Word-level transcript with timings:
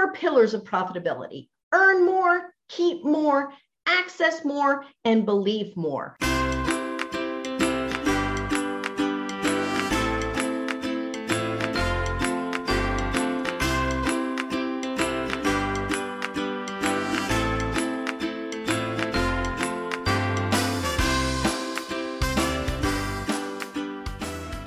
four 0.00 0.12
pillars 0.14 0.54
of 0.54 0.64
profitability 0.64 1.48
earn 1.72 2.06
more, 2.06 2.54
keep 2.68 3.04
more, 3.04 3.52
access 3.86 4.46
more, 4.46 4.84
and 5.04 5.26
believe 5.26 5.76
more. 5.76 6.16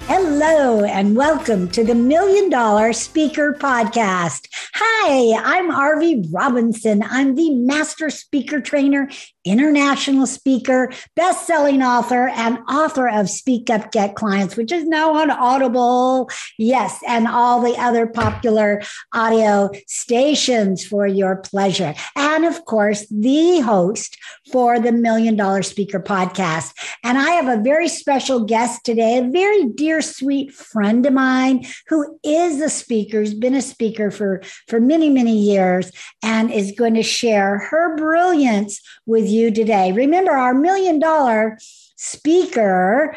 Hello, 0.05 0.83
and 0.83 1.15
welcome 1.15 1.67
to 1.69 1.83
the 1.83 1.95
Million 1.95 2.49
Dollar 2.49 2.93
Speaker 2.93 3.57
Podcast. 3.59 4.47
Hi, 4.75 5.39
I'm 5.43 5.69
Arvee 5.69 6.27
Robinson. 6.33 7.03
I'm 7.03 7.35
the 7.35 7.53
master 7.53 8.09
speaker 8.09 8.59
trainer, 8.59 9.07
international 9.45 10.25
speaker, 10.25 10.91
best 11.15 11.45
selling 11.45 11.83
author, 11.83 12.29
and 12.29 12.57
author 12.67 13.07
of 13.07 13.29
Speak 13.29 13.69
Up 13.69 13.91
Get 13.91 14.15
Clients, 14.15 14.57
which 14.57 14.71
is 14.71 14.87
now 14.87 15.13
on 15.13 15.29
Audible. 15.29 16.27
Yes, 16.57 16.99
and 17.07 17.27
all 17.27 17.61
the 17.61 17.75
other 17.77 18.07
popular 18.07 18.81
audio 19.13 19.69
stations 19.85 20.83
for 20.83 21.05
your 21.05 21.35
pleasure. 21.35 21.93
And 22.15 22.43
of 22.43 22.65
course, 22.65 23.05
the 23.11 23.59
host 23.59 24.17
for 24.51 24.79
the 24.79 24.91
Million 24.91 25.35
Dollar 25.35 25.61
Speaker 25.61 25.99
Podcast. 25.99 26.73
And 27.03 27.19
I 27.19 27.31
have 27.31 27.47
a 27.47 27.61
very 27.61 27.89
special 27.89 28.43
guest 28.45 28.83
today, 28.83 29.19
a 29.19 29.29
very 29.29 29.65
dear, 29.65 30.01
sweet 30.01 30.51
friend 30.51 31.05
of 31.05 31.13
mine 31.13 31.67
who 31.89 32.17
is 32.23 32.59
a 32.59 32.69
speaker, 32.69 33.19
has 33.19 33.35
been 33.35 33.53
a 33.53 33.61
speaker 33.61 34.09
for, 34.09 34.41
for 34.67 34.79
many, 34.79 35.09
many 35.09 35.37
years, 35.37 35.91
and 36.21 36.51
is 36.51 36.73
going 36.77 36.93
to 36.95 37.03
share 37.03 37.59
her 37.59 37.95
brilliance 37.95 38.81
with 39.05 39.27
you 39.27 39.51
today. 39.51 39.91
Remember, 39.91 40.31
our 40.31 40.53
million 40.53 40.99
dollar 40.99 41.57
speaker 41.95 43.15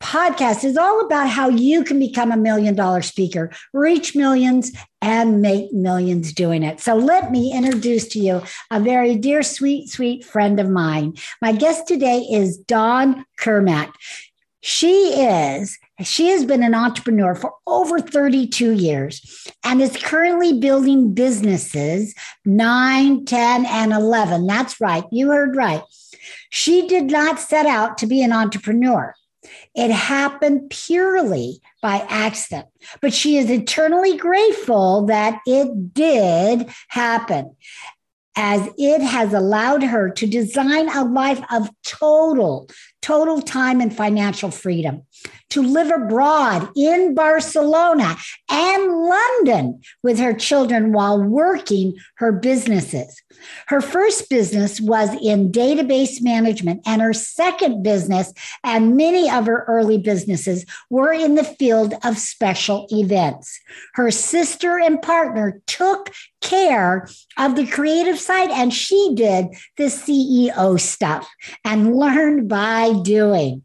podcast 0.00 0.64
is 0.64 0.76
all 0.76 1.04
about 1.04 1.28
how 1.28 1.48
you 1.48 1.82
can 1.82 1.98
become 1.98 2.30
a 2.30 2.36
million 2.36 2.74
dollar 2.74 3.02
speaker, 3.02 3.50
reach 3.72 4.14
millions, 4.14 4.72
and 5.02 5.42
make 5.42 5.72
millions 5.72 6.32
doing 6.32 6.62
it. 6.62 6.80
So 6.80 6.94
let 6.94 7.30
me 7.30 7.52
introduce 7.52 8.08
to 8.08 8.18
you 8.18 8.42
a 8.70 8.80
very 8.80 9.16
dear, 9.16 9.42
sweet, 9.42 9.88
sweet 9.88 10.24
friend 10.24 10.60
of 10.60 10.68
mine. 10.68 11.14
My 11.42 11.52
guest 11.52 11.86
today 11.86 12.20
is 12.20 12.58
Dawn 12.58 13.24
Cermak. 13.40 13.92
She 14.60 15.22
is 15.22 15.78
she 16.04 16.28
has 16.28 16.44
been 16.44 16.62
an 16.62 16.74
entrepreneur 16.74 17.34
for 17.34 17.52
over 17.66 18.00
32 18.00 18.72
years 18.72 19.46
and 19.64 19.82
is 19.82 19.96
currently 19.96 20.58
building 20.60 21.12
businesses 21.12 22.14
9, 22.44 23.24
10, 23.24 23.66
and 23.66 23.92
11. 23.92 24.46
That's 24.46 24.80
right. 24.80 25.04
You 25.10 25.30
heard 25.30 25.56
right. 25.56 25.82
She 26.50 26.86
did 26.86 27.10
not 27.10 27.40
set 27.40 27.66
out 27.66 27.98
to 27.98 28.06
be 28.06 28.22
an 28.22 28.32
entrepreneur. 28.32 29.14
It 29.74 29.90
happened 29.90 30.70
purely 30.70 31.60
by 31.80 32.04
accident, 32.08 32.66
but 33.00 33.14
she 33.14 33.38
is 33.38 33.50
eternally 33.50 34.16
grateful 34.16 35.06
that 35.06 35.40
it 35.46 35.94
did 35.94 36.68
happen 36.88 37.56
as 38.36 38.68
it 38.78 39.00
has 39.00 39.32
allowed 39.32 39.82
her 39.82 40.10
to 40.10 40.26
design 40.26 40.88
a 40.88 41.04
life 41.04 41.40
of 41.50 41.70
total, 41.84 42.68
total 43.02 43.42
time 43.42 43.80
and 43.80 43.94
financial 43.94 44.50
freedom 44.50 45.02
to 45.50 45.62
live 45.62 45.90
abroad 45.90 46.68
in 46.76 47.14
Barcelona 47.14 48.16
and 48.50 48.92
London 48.92 49.80
with 50.02 50.18
her 50.18 50.34
children 50.34 50.92
while 50.92 51.22
working 51.22 51.96
her 52.16 52.32
businesses. 52.32 53.22
Her 53.68 53.80
first 53.80 54.28
business 54.28 54.80
was 54.80 55.10
in 55.22 55.52
database 55.52 56.22
management, 56.22 56.82
and 56.86 57.00
her 57.00 57.12
second 57.12 57.82
business 57.82 58.32
and 58.64 58.96
many 58.96 59.30
of 59.30 59.46
her 59.46 59.64
early 59.68 59.98
businesses 59.98 60.64
were 60.90 61.12
in 61.12 61.34
the 61.34 61.44
field 61.44 61.94
of 62.04 62.18
special 62.18 62.86
events. 62.90 63.60
Her 63.94 64.10
sister 64.10 64.78
and 64.78 65.00
partner 65.00 65.60
took 65.66 66.10
care 66.40 67.08
of 67.36 67.56
the 67.56 67.66
creative 67.66 68.18
side, 68.18 68.50
and 68.50 68.72
she 68.72 69.12
did 69.14 69.46
the 69.76 69.84
CEO 69.84 70.80
stuff 70.80 71.28
and 71.64 71.96
learned 71.96 72.48
by 72.48 72.94
doing. 73.02 73.64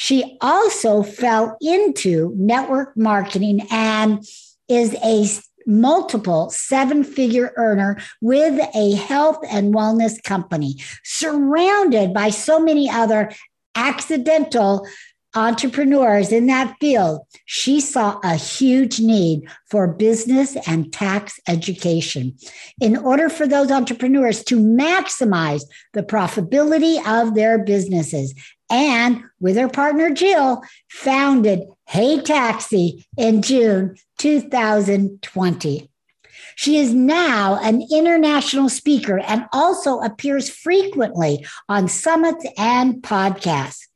She 0.00 0.38
also 0.40 1.02
fell 1.02 1.56
into 1.60 2.32
network 2.36 2.96
marketing 2.96 3.66
and 3.68 4.24
is 4.68 4.94
a 5.02 5.26
multiple 5.66 6.50
seven 6.50 7.02
figure 7.02 7.52
earner 7.56 7.98
with 8.20 8.60
a 8.76 8.92
health 8.92 9.38
and 9.50 9.74
wellness 9.74 10.22
company, 10.22 10.76
surrounded 11.02 12.14
by 12.14 12.30
so 12.30 12.60
many 12.60 12.88
other 12.88 13.32
accidental 13.74 14.86
entrepreneurs 15.34 16.32
in 16.32 16.46
that 16.46 16.76
field, 16.80 17.20
she 17.44 17.80
saw 17.80 18.18
a 18.24 18.34
huge 18.34 19.00
need 19.00 19.48
for 19.70 19.86
business 19.86 20.56
and 20.66 20.92
tax 20.92 21.38
education 21.46 22.36
in 22.80 22.96
order 22.96 23.28
for 23.28 23.46
those 23.46 23.70
entrepreneurs 23.70 24.42
to 24.44 24.58
maximize 24.58 25.62
the 25.92 26.02
profitability 26.02 26.98
of 27.06 27.34
their 27.34 27.58
businesses 27.58 28.34
and 28.70 29.22
with 29.40 29.56
her 29.56 29.68
partner 29.68 30.10
Jill, 30.10 30.62
founded 30.90 31.62
Hey 31.86 32.20
Taxi 32.20 33.06
in 33.16 33.42
June 33.42 33.96
2020. 34.18 35.90
She 36.56 36.76
is 36.76 36.92
now 36.92 37.58
an 37.62 37.86
international 37.92 38.68
speaker 38.68 39.20
and 39.20 39.46
also 39.52 40.00
appears 40.00 40.50
frequently 40.50 41.46
on 41.68 41.88
summits 41.88 42.44
and 42.58 42.96
podcasts. 42.96 43.87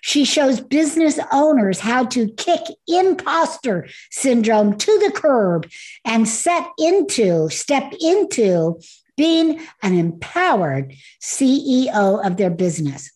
She 0.00 0.24
shows 0.24 0.60
business 0.60 1.18
owners 1.32 1.80
how 1.80 2.04
to 2.06 2.28
kick 2.32 2.62
imposter 2.86 3.88
syndrome 4.10 4.76
to 4.76 4.98
the 4.98 5.12
curb 5.12 5.68
and 6.04 6.28
set 6.28 6.68
into, 6.78 7.48
step 7.50 7.92
into 8.00 8.80
being 9.16 9.60
an 9.82 9.98
empowered 9.98 10.94
CEO 11.20 12.24
of 12.24 12.36
their 12.36 12.50
business 12.50 13.10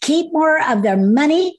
keep 0.00 0.32
more 0.32 0.60
of 0.68 0.82
their 0.82 0.96
money 0.96 1.56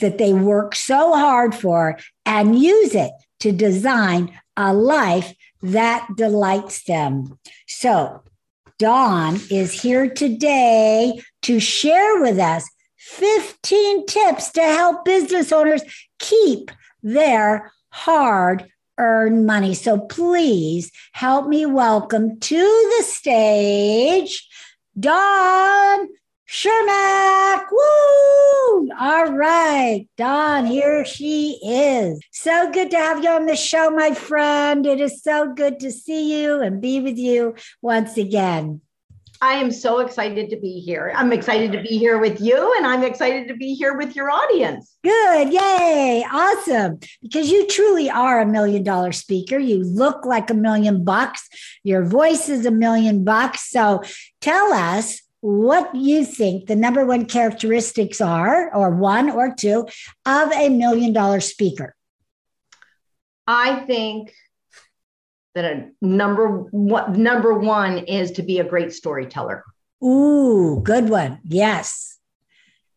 that 0.00 0.18
they 0.18 0.32
work 0.32 0.74
so 0.74 1.14
hard 1.14 1.54
for 1.54 1.98
and 2.24 2.58
use 2.58 2.94
it 2.94 3.10
to 3.40 3.52
design 3.52 4.38
a 4.56 4.72
life 4.72 5.34
that 5.62 6.06
delights 6.16 6.84
them. 6.84 7.38
So, 7.66 8.22
Dawn 8.78 9.40
is 9.50 9.72
here 9.72 10.08
today 10.08 11.20
to 11.42 11.58
share 11.58 12.20
with 12.20 12.38
us 12.38 12.68
15 13.08 14.06
tips 14.06 14.52
to 14.52 14.62
help 14.62 15.04
business 15.04 15.50
owners 15.50 15.82
keep 16.18 16.70
their 17.02 17.72
hard 17.90 18.70
earned 18.98 19.46
money. 19.46 19.74
So, 19.74 19.98
please 19.98 20.92
help 21.12 21.48
me 21.48 21.66
welcome 21.66 22.38
to 22.38 22.94
the 22.98 23.04
stage 23.04 24.46
Dawn 24.98 26.08
Cermak, 26.50 27.66
woo! 27.70 28.88
All 28.98 29.32
right, 29.32 30.08
Dawn, 30.16 30.64
here 30.64 31.04
she 31.04 31.60
is. 31.62 32.20
So 32.32 32.72
good 32.72 32.90
to 32.92 32.96
have 32.96 33.22
you 33.22 33.28
on 33.28 33.44
the 33.44 33.54
show, 33.54 33.90
my 33.90 34.14
friend. 34.14 34.86
It 34.86 34.98
is 34.98 35.22
so 35.22 35.52
good 35.52 35.78
to 35.80 35.92
see 35.92 36.42
you 36.42 36.62
and 36.62 36.80
be 36.80 37.00
with 37.00 37.18
you 37.18 37.54
once 37.82 38.16
again. 38.16 38.80
I 39.40 39.54
am 39.54 39.70
so 39.70 40.00
excited 40.00 40.50
to 40.50 40.56
be 40.56 40.80
here. 40.80 41.12
I'm 41.14 41.32
excited 41.32 41.70
to 41.72 41.80
be 41.80 41.96
here 41.96 42.18
with 42.18 42.40
you, 42.40 42.74
and 42.76 42.86
I'm 42.86 43.04
excited 43.04 43.46
to 43.48 43.54
be 43.54 43.74
here 43.74 43.96
with 43.96 44.16
your 44.16 44.30
audience. 44.30 44.96
Good. 45.04 45.52
Yay. 45.52 46.24
Awesome. 46.30 46.98
Because 47.22 47.50
you 47.50 47.66
truly 47.68 48.10
are 48.10 48.40
a 48.40 48.46
million 48.46 48.82
dollar 48.82 49.12
speaker. 49.12 49.58
You 49.58 49.84
look 49.84 50.26
like 50.26 50.50
a 50.50 50.54
million 50.54 51.04
bucks. 51.04 51.48
Your 51.84 52.04
voice 52.04 52.48
is 52.48 52.66
a 52.66 52.70
million 52.70 53.22
bucks. 53.22 53.70
So 53.70 54.02
tell 54.40 54.72
us 54.72 55.22
what 55.40 55.94
you 55.94 56.24
think 56.24 56.66
the 56.66 56.74
number 56.74 57.06
one 57.06 57.24
characteristics 57.24 58.20
are, 58.20 58.74
or 58.74 58.90
one 58.90 59.30
or 59.30 59.54
two, 59.54 59.86
of 60.26 60.52
a 60.52 60.68
million 60.68 61.12
dollar 61.12 61.40
speaker. 61.40 61.94
I 63.46 63.80
think 63.86 64.34
that 65.58 65.64
a 65.64 65.90
number 66.00 66.48
one 66.70 67.20
number 67.20 67.58
one 67.58 67.98
is 67.98 68.30
to 68.32 68.42
be 68.42 68.60
a 68.60 68.64
great 68.64 68.92
storyteller. 68.92 69.64
Ooh, 70.04 70.80
good 70.84 71.08
one. 71.08 71.40
Yes. 71.42 72.18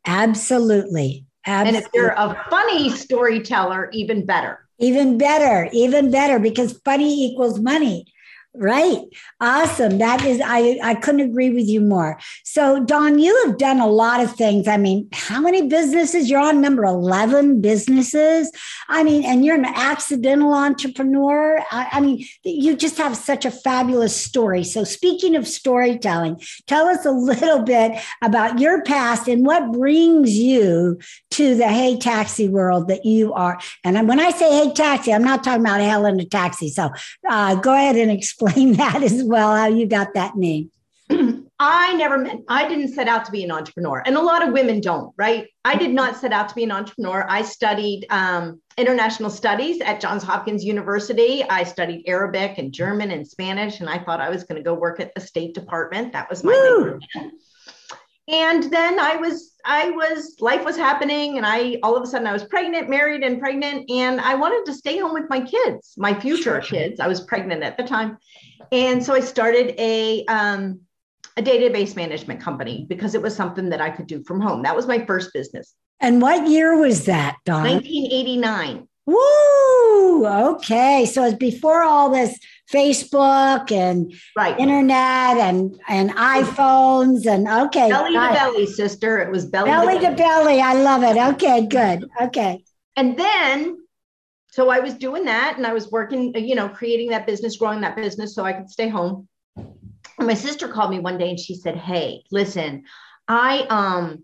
Absolutely. 0.05 1.25
Absolutely. 1.45 1.77
And 1.77 1.85
if 1.85 1.91
you're 1.93 2.13
a 2.15 2.45
funny 2.51 2.89
storyteller, 2.91 3.89
even 3.91 4.25
better. 4.25 4.67
Even 4.77 5.17
better, 5.17 5.69
even 5.73 6.11
better, 6.11 6.37
because 6.37 6.79
funny 6.85 7.25
equals 7.25 7.59
money. 7.59 8.05
Right. 8.53 8.99
Awesome. 9.39 9.97
That 9.99 10.25
is, 10.25 10.41
I, 10.43 10.77
I 10.83 10.95
couldn't 10.95 11.21
agree 11.21 11.51
with 11.51 11.67
you 11.67 11.79
more. 11.79 12.19
So, 12.43 12.83
Dawn, 12.83 13.17
you 13.17 13.45
have 13.45 13.57
done 13.57 13.79
a 13.79 13.87
lot 13.87 14.19
of 14.19 14.35
things. 14.35 14.67
I 14.67 14.75
mean, 14.75 15.07
how 15.13 15.39
many 15.39 15.69
businesses? 15.69 16.29
You're 16.29 16.41
on 16.41 16.59
number 16.59 16.83
11 16.83 17.61
businesses. 17.61 18.51
I 18.89 19.03
mean, 19.03 19.23
and 19.23 19.45
you're 19.45 19.55
an 19.55 19.63
accidental 19.63 20.53
entrepreneur. 20.53 21.59
I, 21.71 21.87
I 21.93 22.01
mean, 22.01 22.27
you 22.43 22.75
just 22.75 22.97
have 22.97 23.15
such 23.15 23.45
a 23.45 23.51
fabulous 23.51 24.13
story. 24.13 24.65
So, 24.65 24.83
speaking 24.83 25.37
of 25.37 25.47
storytelling, 25.47 26.41
tell 26.67 26.87
us 26.87 27.05
a 27.05 27.11
little 27.11 27.61
bit 27.63 28.01
about 28.21 28.59
your 28.59 28.83
past 28.83 29.29
and 29.29 29.45
what 29.45 29.71
brings 29.71 30.33
you 30.33 30.99
to 31.31 31.55
the 31.55 31.67
Hey 31.67 31.97
Taxi 31.97 32.47
world 32.47 32.87
that 32.89 33.05
you 33.05 33.33
are. 33.33 33.59
And 33.83 34.07
when 34.07 34.19
I 34.19 34.31
say 34.31 34.49
Hey 34.51 34.73
Taxi, 34.73 35.13
I'm 35.13 35.23
not 35.23 35.43
talking 35.43 35.61
about 35.61 35.81
Helen 35.81 36.17
the 36.17 36.25
Taxi. 36.25 36.69
So, 36.69 36.89
uh, 37.29 37.55
go 37.55 37.73
ahead 37.73 37.95
and 37.95 38.11
explain 38.11 38.41
explain 38.51 38.73
that 38.73 39.03
as 39.03 39.23
well, 39.23 39.55
how 39.55 39.67
you 39.67 39.85
got 39.85 40.13
that 40.13 40.35
name. 40.35 40.71
I 41.59 41.93
never 41.93 42.17
meant, 42.17 42.43
I 42.47 42.67
didn't 42.67 42.87
set 42.87 43.07
out 43.07 43.23
to 43.25 43.31
be 43.31 43.43
an 43.43 43.51
entrepreneur. 43.51 44.01
And 44.03 44.15
a 44.15 44.21
lot 44.21 44.45
of 44.45 44.51
women 44.51 44.81
don't, 44.81 45.13
right? 45.15 45.47
I 45.63 45.75
did 45.75 45.91
not 45.91 46.17
set 46.17 46.33
out 46.33 46.49
to 46.49 46.55
be 46.55 46.63
an 46.63 46.71
entrepreneur. 46.71 47.23
I 47.29 47.43
studied 47.43 48.07
um, 48.09 48.59
international 48.77 49.29
studies 49.29 49.79
at 49.81 49.99
Johns 49.99 50.23
Hopkins 50.23 50.65
University. 50.65 51.43
I 51.43 51.63
studied 51.63 52.05
Arabic 52.07 52.57
and 52.57 52.73
German 52.73 53.11
and 53.11 53.27
Spanish, 53.27 53.79
and 53.79 53.87
I 53.87 53.99
thought 53.99 54.19
I 54.19 54.29
was 54.29 54.43
going 54.43 54.55
to 54.55 54.63
go 54.63 54.73
work 54.73 54.99
at 54.99 55.13
the 55.13 55.21
State 55.21 55.53
Department. 55.53 56.13
That 56.13 56.31
was 56.31 56.43
my 56.43 56.97
and 58.31 58.63
then 58.71 58.99
i 58.99 59.15
was 59.15 59.53
i 59.65 59.89
was 59.91 60.35
life 60.39 60.63
was 60.63 60.77
happening 60.77 61.37
and 61.37 61.45
i 61.45 61.77
all 61.83 61.95
of 61.95 62.03
a 62.03 62.07
sudden 62.07 62.25
i 62.25 62.33
was 62.33 62.43
pregnant 62.45 62.89
married 62.89 63.23
and 63.23 63.39
pregnant 63.39 63.89
and 63.91 64.19
i 64.21 64.33
wanted 64.33 64.65
to 64.65 64.73
stay 64.73 64.97
home 64.97 65.13
with 65.13 65.29
my 65.29 65.41
kids 65.41 65.93
my 65.97 66.17
future 66.17 66.59
kids 66.61 66.99
i 66.99 67.07
was 67.07 67.21
pregnant 67.21 67.61
at 67.61 67.77
the 67.77 67.83
time 67.83 68.17
and 68.71 69.03
so 69.03 69.13
i 69.13 69.19
started 69.19 69.75
a 69.77 70.25
um, 70.25 70.79
a 71.37 71.41
database 71.41 71.95
management 71.95 72.41
company 72.41 72.85
because 72.89 73.15
it 73.15 73.21
was 73.21 73.35
something 73.35 73.69
that 73.69 73.81
i 73.81 73.89
could 73.89 74.07
do 74.07 74.23
from 74.23 74.39
home 74.41 74.63
that 74.63 74.75
was 74.75 74.87
my 74.87 75.05
first 75.05 75.31
business 75.33 75.75
and 75.99 76.19
what 76.19 76.47
year 76.47 76.77
was 76.77 77.05
that 77.05 77.37
Dawn? 77.45 77.63
1989 77.63 78.87
Woo! 79.07 80.27
Okay. 80.27 81.05
So 81.05 81.25
it's 81.25 81.35
before 81.35 81.81
all 81.81 82.11
this 82.11 82.37
Facebook 82.71 83.71
and 83.71 84.13
right. 84.35 84.57
internet 84.59 85.37
and, 85.37 85.79
and 85.87 86.11
iPhones 86.11 87.25
and 87.25 87.47
okay. 87.67 87.89
Belly 87.89 88.13
to 88.13 88.33
belly, 88.33 88.65
sister. 88.65 89.19
It 89.19 89.31
was 89.31 89.45
belly, 89.45 89.69
belly 89.69 89.95
to, 89.95 90.01
belly. 90.01 90.15
belly. 90.15 90.61
I 90.61 90.73
love 90.73 91.03
it. 91.03 91.17
Okay, 91.33 91.67
good. 91.67 92.09
Okay. 92.21 92.63
And 92.95 93.17
then 93.17 93.77
so 94.51 94.69
I 94.69 94.79
was 94.79 94.95
doing 94.95 95.25
that 95.25 95.55
and 95.57 95.65
I 95.65 95.73
was 95.73 95.89
working, 95.91 96.35
you 96.35 96.55
know, 96.55 96.67
creating 96.67 97.09
that 97.11 97.25
business, 97.25 97.55
growing 97.55 97.81
that 97.81 97.95
business 97.95 98.35
so 98.35 98.43
I 98.43 98.53
could 98.53 98.69
stay 98.69 98.89
home. 98.89 99.27
And 99.55 100.27
my 100.27 100.33
sister 100.33 100.67
called 100.67 100.91
me 100.91 100.99
one 100.99 101.17
day 101.17 101.29
and 101.29 101.39
she 101.39 101.55
said, 101.55 101.77
Hey, 101.77 102.23
listen, 102.31 102.83
I 103.27 103.61
um 103.69 104.23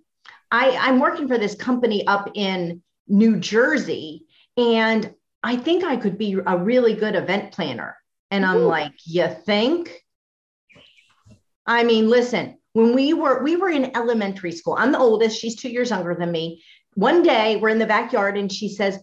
I 0.52 0.78
I'm 0.78 1.00
working 1.00 1.30
for 1.30 1.38
this 1.38 1.56
company 1.56 2.06
up 2.08 2.32
in 2.36 2.84
New 3.08 3.38
Jersey 3.38 4.26
and 4.58 5.14
I 5.42 5.56
think 5.56 5.86
I 5.86 5.96
could 5.96 6.18
be 6.18 6.38
a 6.46 6.58
really 6.58 6.94
good 6.94 7.16
event 7.16 7.54
planner. 7.54 7.96
And 8.32 8.46
I'm 8.46 8.58
Ooh. 8.58 8.68
like, 8.68 8.94
you 9.06 9.28
think? 9.46 10.04
I 11.66 11.84
mean, 11.84 12.10
listen, 12.10 12.58
when 12.74 12.94
we 12.94 13.14
were 13.14 13.44
we 13.44 13.56
were 13.56 13.70
in 13.70 13.96
elementary 13.96 14.52
school, 14.52 14.76
I'm 14.78 14.92
the 14.92 15.00
oldest, 15.00 15.40
she's 15.40 15.56
2 15.56 15.70
years 15.70 15.90
younger 15.90 16.16
than 16.16 16.32
me. 16.32 16.64
One 16.96 17.24
day 17.24 17.58
we're 17.58 17.70
in 17.70 17.80
the 17.80 17.86
backyard 17.86 18.38
and 18.38 18.52
she 18.52 18.70
says, 18.70 19.00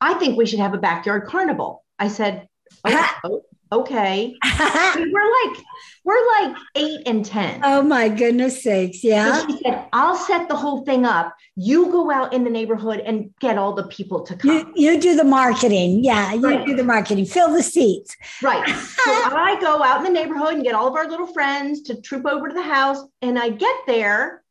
"I 0.00 0.14
think 0.14 0.36
we 0.36 0.46
should 0.46 0.60
have 0.60 0.74
a 0.74 0.78
backyard 0.78 1.26
carnival." 1.26 1.84
I 1.98 2.08
said, 2.08 2.48
oh, 2.84 3.42
okay. 3.72 4.34
we're 4.96 5.44
like, 5.44 5.64
we're 6.04 6.26
like 6.40 6.56
eight 6.74 7.00
and 7.06 7.24
10. 7.24 7.60
Oh 7.64 7.82
my 7.82 8.08
goodness 8.08 8.62
sakes. 8.62 9.02
Yeah. 9.02 9.40
So 9.40 9.46
she 9.48 9.62
said, 9.62 9.88
I'll 9.92 10.16
set 10.16 10.48
the 10.48 10.56
whole 10.56 10.84
thing 10.84 11.04
up. 11.04 11.34
You 11.56 11.90
go 11.90 12.10
out 12.10 12.32
in 12.32 12.44
the 12.44 12.50
neighborhood 12.50 13.00
and 13.00 13.30
get 13.40 13.58
all 13.58 13.72
the 13.72 13.86
people 13.88 14.22
to 14.22 14.36
come. 14.36 14.72
You, 14.74 14.92
you 14.92 15.00
do 15.00 15.16
the 15.16 15.24
marketing. 15.24 16.04
Yeah. 16.04 16.32
You 16.34 16.42
right. 16.42 16.66
do 16.66 16.76
the 16.76 16.84
marketing, 16.84 17.26
fill 17.26 17.52
the 17.52 17.62
seats. 17.62 18.16
Right. 18.42 18.66
so 19.04 19.10
I 19.10 19.58
go 19.60 19.82
out 19.82 19.98
in 19.98 20.04
the 20.04 20.20
neighborhood 20.20 20.54
and 20.54 20.64
get 20.64 20.74
all 20.74 20.88
of 20.88 20.94
our 20.94 21.08
little 21.08 21.26
friends 21.26 21.82
to 21.82 22.00
troop 22.00 22.26
over 22.26 22.48
to 22.48 22.54
the 22.54 22.62
house. 22.62 22.98
And 23.22 23.38
I 23.38 23.50
get 23.50 23.76
there 23.86 24.42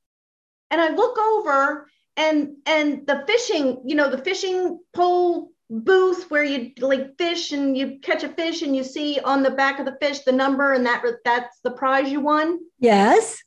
and 0.72 0.82
I 0.82 0.90
look 0.90 1.18
over 1.18 1.88
and 2.18 2.56
and 2.66 3.06
the 3.08 3.24
fishing, 3.28 3.82
you 3.86 3.96
know, 3.96 4.10
the 4.10 4.18
fishing 4.18 4.80
pole 4.94 5.52
booth 5.70 6.30
where 6.30 6.44
you 6.44 6.72
like 6.80 7.18
fish 7.18 7.52
and 7.52 7.78
you 7.78 8.00
catch 8.02 8.24
a 8.24 8.30
fish 8.30 8.62
and 8.62 8.76
you 8.76 8.84
see 8.84 9.20
on 9.24 9.44
the 9.44 9.52
back 9.52 9.80
of 9.80 9.86
the 9.86 9.98
fish 10.02 10.20
the 10.20 10.32
number 10.32 10.74
and 10.74 10.86
that 10.86 11.04
that's 11.24 11.60
the 11.64 11.72
prize 11.72 12.12
you 12.12 12.20
won? 12.20 12.60
Yes. 12.80 13.42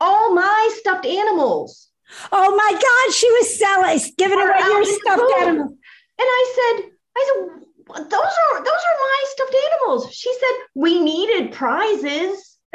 All 0.00 0.34
my 0.34 0.70
stuffed 0.78 1.06
animals. 1.06 1.88
Oh 2.30 2.54
my 2.56 2.72
god 2.72 3.14
she 3.14 3.30
was 3.32 3.58
selling 3.58 3.98
giving 4.16 4.38
away 4.38 4.58
your 4.58 4.84
stuffed 4.84 5.32
animals. 5.40 5.70
And 5.70 5.78
i 6.18 6.74
said 6.78 6.90
i 7.16 7.24
said 7.26 7.62
those 7.88 8.12
are 8.12 8.58
those 8.58 8.68
are 8.68 8.98
my 9.00 9.24
stuffed 9.28 9.56
animals. 9.72 10.12
She 10.12 10.32
said 10.32 10.66
we 10.74 11.00
needed 11.00 11.52
prizes. 11.52 12.58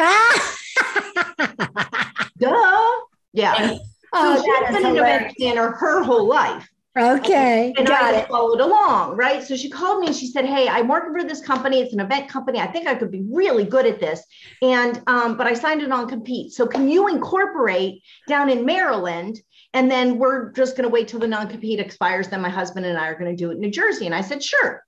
Duh. 2.38 2.92
Yeah. 3.34 3.78
Oh, 4.14 4.36
so 4.36 4.44
she's 4.44 4.76
been 4.76 4.86
an 4.86 4.98
event 4.98 5.34
planner 5.38 5.72
her 5.72 6.04
whole 6.04 6.28
life 6.28 6.68
Okay. 6.98 7.74
And 7.78 7.88
Got 7.88 8.04
I 8.04 8.18
it. 8.20 8.28
followed 8.28 8.60
along, 8.60 9.16
right? 9.16 9.42
So 9.42 9.56
she 9.56 9.70
called 9.70 10.02
me 10.02 10.08
and 10.08 10.16
she 10.16 10.28
said, 10.28 10.46
Hey, 10.46 10.68
I'm 10.68 10.90
working 10.90 11.14
for 11.18 11.26
this 11.26 11.42
company. 11.42 11.80
It's 11.80 11.94
an 11.94 12.02
event 12.02 12.28
company. 12.28 12.60
I 12.60 12.68
think 12.68 12.86
I 12.86 12.96
could 12.96 13.12
be 13.12 13.24
really 13.30 13.64
good 13.64 13.86
at 13.86 14.02
this. 14.02 14.22
And 14.62 15.02
um, 15.08 15.38
but 15.38 15.48
I 15.48 15.54
signed 15.54 15.82
a 15.82 15.88
non-compete. 15.88 16.52
So 16.52 16.68
can 16.68 16.90
you 16.90 17.08
incorporate 17.08 18.04
down 18.28 18.50
in 18.50 18.66
Maryland? 18.66 19.40
And 19.74 19.90
then 19.90 20.18
we're 20.18 20.52
just 20.52 20.76
going 20.76 20.84
to 20.84 20.90
wait 20.90 21.08
till 21.08 21.22
the 21.22 21.30
non-compete 21.30 21.80
expires. 21.80 22.28
Then 22.28 22.42
my 22.42 22.50
husband 22.50 22.86
and 22.86 22.98
I 22.98 23.08
are 23.08 23.18
going 23.18 23.32
to 23.32 23.42
do 23.42 23.52
it 23.52 23.54
in 23.54 23.62
New 23.62 23.72
Jersey. 23.72 24.06
And 24.06 24.14
I 24.14 24.20
said, 24.20 24.44
sure. 24.44 24.84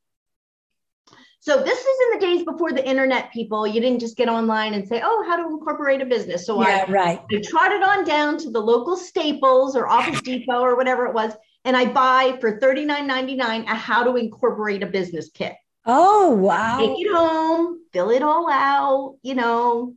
So 1.40 1.62
this 1.62 1.78
is 1.78 1.98
in 2.06 2.20
the 2.20 2.26
days 2.26 2.44
before 2.46 2.72
the 2.72 2.88
internet, 2.88 3.32
people. 3.34 3.68
You 3.68 3.82
didn't 3.82 4.00
just 4.00 4.16
get 4.16 4.30
online 4.30 4.76
and 4.76 4.88
say, 4.88 5.02
"Oh, 5.04 5.26
how 5.28 5.36
to 5.36 5.44
incorporate 5.50 6.02
a 6.02 6.06
business." 6.06 6.46
So 6.46 6.62
yeah, 6.62 6.86
I, 6.88 6.90
right. 6.90 7.22
I 7.30 7.42
trotted 7.42 7.84
on 7.84 8.06
down 8.06 8.38
to 8.38 8.50
the 8.50 8.62
local 8.62 8.96
Staples 8.96 9.76
or 9.76 9.86
Office 9.86 10.22
Depot 10.22 10.62
or 10.62 10.78
whatever 10.78 11.06
it 11.06 11.14
was, 11.14 11.34
and 11.66 11.78
I 11.78 11.86
buy 11.86 12.38
for 12.42 12.60
$39.99 12.60 13.64
a 13.64 13.76
how 13.76 14.04
to 14.04 14.16
incorporate 14.16 14.84
a 14.84 14.88
business 14.88 15.30
kit. 15.34 15.56
Oh, 15.86 16.30
wow. 16.32 16.80
Take 16.80 17.06
it 17.06 17.14
home, 17.14 17.80
fill 17.92 18.10
it 18.12 18.24
all 18.24 18.50
out, 18.50 19.18
you 19.22 19.36
know, 19.36 19.94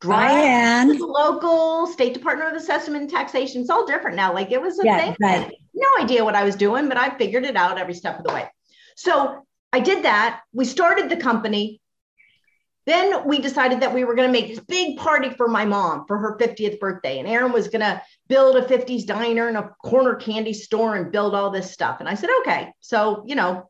drive 0.00 0.88
to 0.88 0.98
the 0.98 1.06
local 1.06 1.86
State 1.86 2.14
Department 2.14 2.50
of 2.50 2.60
Assessment 2.60 3.02
and 3.02 3.10
Taxation. 3.10 3.60
It's 3.60 3.70
all 3.70 3.86
different 3.86 4.16
now. 4.16 4.34
Like 4.34 4.50
it 4.50 4.60
was 4.60 4.78
a 4.78 4.84
yeah, 4.84 4.98
thing. 4.98 5.16
Right. 5.20 5.52
No 5.72 5.88
idea 6.00 6.24
what 6.24 6.34
I 6.34 6.44
was 6.44 6.56
doing, 6.56 6.88
but 6.88 6.98
I 6.98 7.16
figured 7.16 7.44
it 7.44 7.56
out 7.56 7.78
every 7.78 7.94
step 7.94 8.18
of 8.18 8.24
the 8.24 8.32
way. 8.32 8.48
So 8.96 9.46
I 9.72 9.80
did 9.80 10.04
that. 10.04 10.42
We 10.52 10.64
started 10.64 11.08
the 11.08 11.16
company. 11.16 11.80
Then 12.86 13.26
we 13.26 13.38
decided 13.38 13.80
that 13.80 13.94
we 13.94 14.04
were 14.04 14.14
going 14.14 14.28
to 14.28 14.32
make 14.32 14.48
this 14.48 14.60
big 14.60 14.98
party 14.98 15.30
for 15.30 15.48
my 15.48 15.64
mom 15.64 16.04
for 16.06 16.18
her 16.18 16.36
50th 16.38 16.78
birthday. 16.78 17.18
And 17.18 17.26
Aaron 17.26 17.52
was 17.52 17.68
going 17.68 17.80
to 17.80 18.02
build 18.28 18.56
a 18.56 18.62
50s 18.62 19.06
diner 19.06 19.48
and 19.48 19.56
a 19.56 19.74
corner 19.82 20.14
candy 20.14 20.52
store 20.52 20.96
and 20.96 21.12
build 21.12 21.34
all 21.34 21.50
this 21.50 21.70
stuff. 21.70 22.00
And 22.00 22.08
I 22.08 22.14
said, 22.14 22.30
okay. 22.40 22.72
So, 22.80 23.22
you 23.26 23.34
know, 23.34 23.68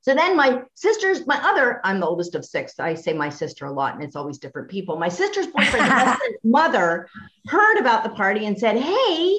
so 0.00 0.14
then 0.14 0.36
my 0.36 0.62
sister's, 0.74 1.26
my 1.26 1.36
other, 1.42 1.80
I'm 1.82 1.98
the 1.98 2.06
oldest 2.06 2.36
of 2.36 2.44
six. 2.44 2.78
I 2.78 2.94
say 2.94 3.12
my 3.12 3.28
sister 3.28 3.66
a 3.66 3.72
lot 3.72 3.94
and 3.94 4.04
it's 4.04 4.14
always 4.14 4.38
different 4.38 4.70
people. 4.70 4.96
My 4.96 5.08
sister's 5.08 5.48
boyfriend's 5.48 6.20
mother 6.44 7.08
heard 7.48 7.78
about 7.78 8.04
the 8.04 8.10
party 8.10 8.46
and 8.46 8.56
said, 8.56 8.76
hey, 8.76 9.38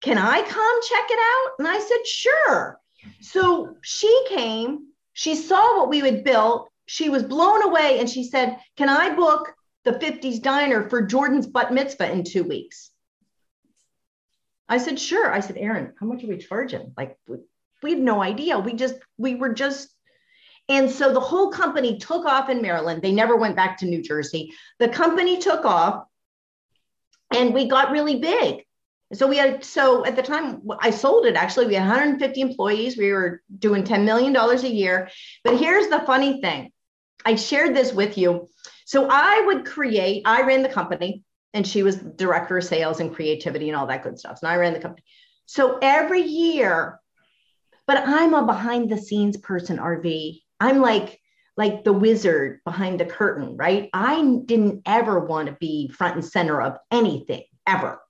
can 0.00 0.16
I 0.18 0.40
come 0.42 0.80
check 0.88 1.06
it 1.10 1.18
out? 1.18 1.52
And 1.58 1.68
I 1.68 1.78
said, 1.78 2.06
sure. 2.06 2.80
So 3.20 3.76
she 3.82 4.26
came, 4.30 4.88
she 5.12 5.34
saw 5.34 5.78
what 5.78 5.90
we 5.90 6.00
had 6.00 6.24
built. 6.24 6.70
She 6.86 7.10
was 7.10 7.22
blown 7.22 7.62
away 7.62 7.98
and 8.00 8.08
she 8.08 8.24
said, 8.24 8.58
can 8.76 8.88
I 8.88 9.14
book 9.14 9.55
the 9.86 9.92
50s 9.92 10.42
diner 10.42 10.90
for 10.90 11.00
Jordan's 11.00 11.46
bat 11.46 11.72
mitzvah 11.72 12.10
in 12.10 12.24
two 12.24 12.42
weeks. 12.42 12.90
I 14.68 14.78
said, 14.78 14.98
sure. 14.98 15.32
I 15.32 15.38
said, 15.38 15.56
Aaron, 15.56 15.94
how 16.00 16.06
much 16.06 16.24
are 16.24 16.26
we 16.26 16.38
charging? 16.38 16.92
Like, 16.96 17.16
we, 17.82 17.90
had 17.90 18.00
no 18.00 18.20
idea. 18.20 18.58
We 18.58 18.72
just, 18.72 18.96
we 19.16 19.36
were 19.36 19.54
just, 19.54 19.88
and 20.68 20.90
so 20.90 21.14
the 21.14 21.20
whole 21.20 21.52
company 21.52 21.98
took 21.98 22.26
off 22.26 22.50
in 22.50 22.60
Maryland. 22.60 23.00
They 23.00 23.12
never 23.12 23.36
went 23.36 23.54
back 23.54 23.78
to 23.78 23.86
New 23.86 24.02
Jersey. 24.02 24.52
The 24.80 24.88
company 24.88 25.38
took 25.38 25.64
off 25.64 26.04
and 27.32 27.54
we 27.54 27.68
got 27.68 27.92
really 27.92 28.18
big. 28.18 28.64
So 29.12 29.28
we 29.28 29.36
had, 29.36 29.64
so 29.64 30.04
at 30.04 30.16
the 30.16 30.22
time 30.22 30.62
I 30.80 30.90
sold 30.90 31.26
it, 31.26 31.36
actually, 31.36 31.66
we 31.66 31.74
had 31.74 31.86
150 31.86 32.40
employees. 32.40 32.98
We 32.98 33.12
were 33.12 33.40
doing 33.56 33.84
$10 33.84 34.04
million 34.04 34.34
a 34.34 34.56
year. 34.66 35.08
But 35.44 35.58
here's 35.58 35.86
the 35.86 36.00
funny 36.00 36.40
thing 36.40 36.72
I 37.24 37.36
shared 37.36 37.76
this 37.76 37.92
with 37.92 38.18
you. 38.18 38.48
So 38.86 39.08
I 39.10 39.42
would 39.46 39.66
create, 39.66 40.22
I 40.24 40.42
ran 40.42 40.62
the 40.62 40.68
company 40.68 41.24
and 41.52 41.66
she 41.66 41.82
was 41.82 41.96
director 41.96 42.58
of 42.58 42.64
sales 42.64 43.00
and 43.00 43.12
creativity 43.12 43.68
and 43.68 43.76
all 43.76 43.88
that 43.88 44.04
good 44.04 44.16
stuff. 44.16 44.38
So 44.38 44.46
I 44.46 44.56
ran 44.56 44.74
the 44.74 44.78
company. 44.78 45.04
So 45.46 45.78
every 45.82 46.22
year, 46.22 47.00
but 47.88 48.06
I'm 48.06 48.32
a 48.32 48.46
behind 48.46 48.88
the 48.88 48.96
scenes 48.96 49.36
person, 49.36 49.78
Arvee. 49.78 50.42
I'm 50.60 50.80
like, 50.80 51.20
like 51.56 51.82
the 51.82 51.92
wizard 51.92 52.60
behind 52.64 53.00
the 53.00 53.06
curtain, 53.06 53.56
right? 53.56 53.90
I 53.92 54.22
didn't 54.44 54.82
ever 54.86 55.18
want 55.18 55.48
to 55.48 55.56
be 55.58 55.88
front 55.88 56.14
and 56.14 56.24
center 56.24 56.62
of 56.62 56.76
anything 56.92 57.42
ever. 57.66 58.00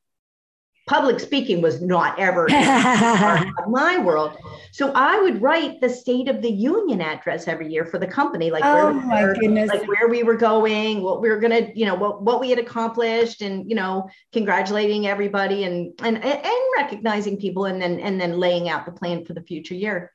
Public 0.86 1.18
speaking 1.18 1.60
was 1.60 1.82
not 1.82 2.16
ever 2.18 2.46
my 3.68 3.98
world. 3.98 4.36
So 4.70 4.92
I 4.94 5.20
would 5.20 5.42
write 5.42 5.80
the 5.80 5.88
State 5.88 6.28
of 6.28 6.42
the 6.42 6.50
Union 6.50 7.00
address 7.00 7.48
every 7.48 7.72
year 7.72 7.84
for 7.84 7.98
the 7.98 8.06
company, 8.06 8.52
like 8.52 8.64
oh 8.64 8.92
where, 8.92 8.92
my 8.92 9.24
were, 9.24 9.66
like 9.66 9.88
where 9.88 10.08
we 10.08 10.22
were 10.22 10.36
going, 10.36 11.02
what 11.02 11.20
we 11.20 11.28
were 11.28 11.40
gonna, 11.40 11.72
you 11.74 11.86
know, 11.86 11.96
what 11.96 12.22
what 12.22 12.40
we 12.40 12.50
had 12.50 12.60
accomplished, 12.60 13.42
and 13.42 13.68
you 13.68 13.74
know, 13.74 14.08
congratulating 14.32 15.08
everybody 15.08 15.64
and 15.64 15.92
and 16.04 16.22
and 16.22 16.64
recognizing 16.76 17.36
people, 17.36 17.64
and 17.64 17.82
then 17.82 17.98
and 17.98 18.20
then 18.20 18.38
laying 18.38 18.68
out 18.68 18.86
the 18.86 18.92
plan 18.92 19.24
for 19.24 19.32
the 19.32 19.42
future 19.42 19.74
year. 19.74 20.12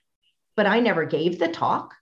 But 0.56 0.68
I 0.68 0.80
never 0.80 1.04
gave 1.04 1.38
the 1.38 1.50
talk. 1.50 1.94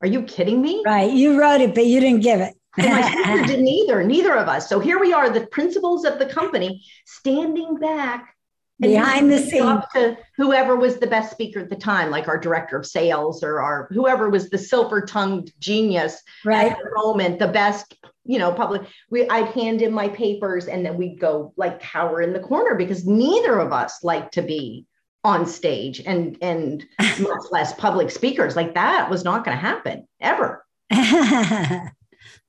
Are 0.00 0.06
you 0.06 0.22
kidding 0.22 0.62
me? 0.62 0.82
Right. 0.86 1.12
You 1.12 1.40
wrote 1.40 1.60
it, 1.60 1.74
but 1.74 1.86
you 1.86 1.98
didn't 2.00 2.22
give 2.22 2.40
it. 2.40 2.54
And 2.76 2.86
my 2.86 3.02
sister 3.24 3.46
didn't 3.46 3.68
either, 3.68 4.02
neither 4.02 4.36
of 4.36 4.48
us. 4.48 4.68
So 4.68 4.80
here 4.80 4.98
we 4.98 5.12
are, 5.12 5.30
the 5.30 5.46
principals 5.46 6.04
of 6.04 6.18
the 6.18 6.26
company 6.26 6.84
standing 7.04 7.76
back 7.76 8.34
behind 8.80 9.30
the 9.30 9.38
scenes 9.38 9.84
to 9.94 10.16
whoever 10.36 10.74
was 10.74 10.98
the 10.98 11.06
best 11.06 11.30
speaker 11.30 11.60
at 11.60 11.68
the 11.68 11.76
time, 11.76 12.10
like 12.10 12.28
our 12.28 12.38
director 12.38 12.78
of 12.78 12.86
sales 12.86 13.42
or 13.42 13.60
our 13.60 13.88
whoever 13.92 14.30
was 14.30 14.48
the 14.48 14.58
silver 14.58 15.02
tongued 15.02 15.52
genius 15.60 16.22
right. 16.44 16.72
at 16.72 16.78
the 16.78 16.90
moment, 16.94 17.38
the 17.38 17.48
best, 17.48 17.94
you 18.24 18.38
know, 18.38 18.52
public. 18.52 18.82
We 19.10 19.28
I'd 19.28 19.48
hand 19.48 19.82
in 19.82 19.92
my 19.92 20.08
papers 20.08 20.66
and 20.66 20.84
then 20.84 20.96
we'd 20.96 21.20
go 21.20 21.52
like 21.56 21.80
cower 21.80 22.22
in 22.22 22.32
the 22.32 22.40
corner 22.40 22.74
because 22.74 23.06
neither 23.06 23.58
of 23.58 23.72
us 23.72 24.02
like 24.02 24.30
to 24.32 24.42
be 24.42 24.86
on 25.22 25.44
stage 25.44 26.00
and 26.06 26.38
and 26.40 26.84
much 27.20 27.42
less 27.50 27.74
public 27.74 28.10
speakers 28.10 28.56
like 28.56 28.74
that 28.74 29.10
was 29.10 29.22
not 29.22 29.44
going 29.44 29.54
to 29.54 29.60
happen 29.60 30.08
ever 30.18 30.64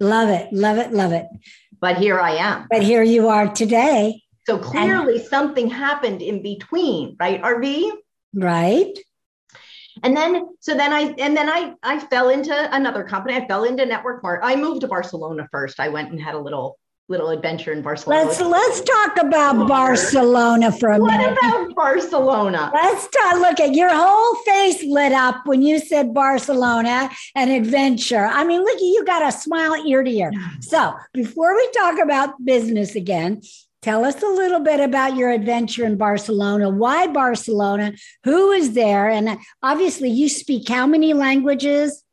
love 0.01 0.29
it 0.29 0.51
love 0.51 0.77
it 0.77 0.91
love 0.91 1.13
it. 1.13 1.27
But 1.79 1.97
here 1.97 2.19
i 2.19 2.31
am. 2.31 2.67
But 2.69 2.83
here 2.83 3.03
you 3.03 3.29
are 3.29 3.47
today. 3.47 4.23
So 4.47 4.57
clearly 4.57 5.17
and, 5.17 5.25
something 5.25 5.69
happened 5.69 6.21
in 6.21 6.41
between 6.41 7.15
right 7.19 7.41
Arvee 7.41 7.91
right. 8.33 8.93
And 10.03 10.17
then 10.17 10.47
so 10.59 10.73
then 10.73 10.91
i 10.91 11.13
and 11.19 11.37
then 11.37 11.49
i 11.49 11.73
i 11.83 11.99
fell 11.99 12.29
into 12.29 12.75
another 12.75 13.03
company. 13.03 13.35
I 13.35 13.47
fell 13.47 13.63
into 13.63 13.85
network 13.85 14.23
mart 14.23 14.41
i 14.43 14.55
moved 14.55 14.81
to 14.81 14.87
barcelona 14.87 15.47
first. 15.51 15.79
I 15.79 15.89
went 15.89 16.11
and 16.11 16.19
had 16.19 16.35
a 16.35 16.39
little 16.39 16.79
little 17.11 17.29
adventure 17.29 17.71
in 17.73 17.81
Barcelona. 17.83 18.25
Let's 18.25 18.41
let's 18.41 18.81
talk 18.81 19.17
about 19.19 19.67
Barcelona 19.67 20.71
for 20.71 20.93
a 20.93 20.97
what 20.97 21.11
minute. 21.11 21.37
What 21.39 21.65
about 21.65 21.75
Barcelona? 21.75 22.71
Let's 22.73 23.07
talk. 23.09 23.35
Look 23.35 23.59
at 23.59 23.73
your 23.73 23.89
whole 23.93 24.35
face 24.43 24.83
lit 24.83 25.11
up 25.11 25.45
when 25.45 25.61
you 25.61 25.77
said 25.77 26.13
Barcelona 26.13 27.11
and 27.35 27.51
adventure. 27.51 28.25
I 28.25 28.43
mean, 28.45 28.61
look, 28.61 28.79
you 28.79 29.03
got 29.05 29.21
a 29.27 29.31
smile 29.31 29.75
ear 29.85 30.01
to 30.01 30.09
ear. 30.09 30.31
So 30.61 30.95
before 31.13 31.55
we 31.55 31.69
talk 31.71 31.99
about 31.99 32.43
business 32.43 32.95
again, 32.95 33.41
Tell 33.81 34.05
us 34.05 34.21
a 34.21 34.27
little 34.27 34.59
bit 34.59 34.79
about 34.79 35.15
your 35.15 35.31
adventure 35.31 35.85
in 35.85 35.97
Barcelona. 35.97 36.69
Why 36.69 37.07
Barcelona? 37.07 37.93
Who 38.25 38.51
is 38.51 38.73
there? 38.73 39.09
And 39.09 39.39
obviously, 39.63 40.07
you 40.09 40.29
speak 40.29 40.69
how 40.69 40.85
many 40.85 41.13
languages? 41.13 42.03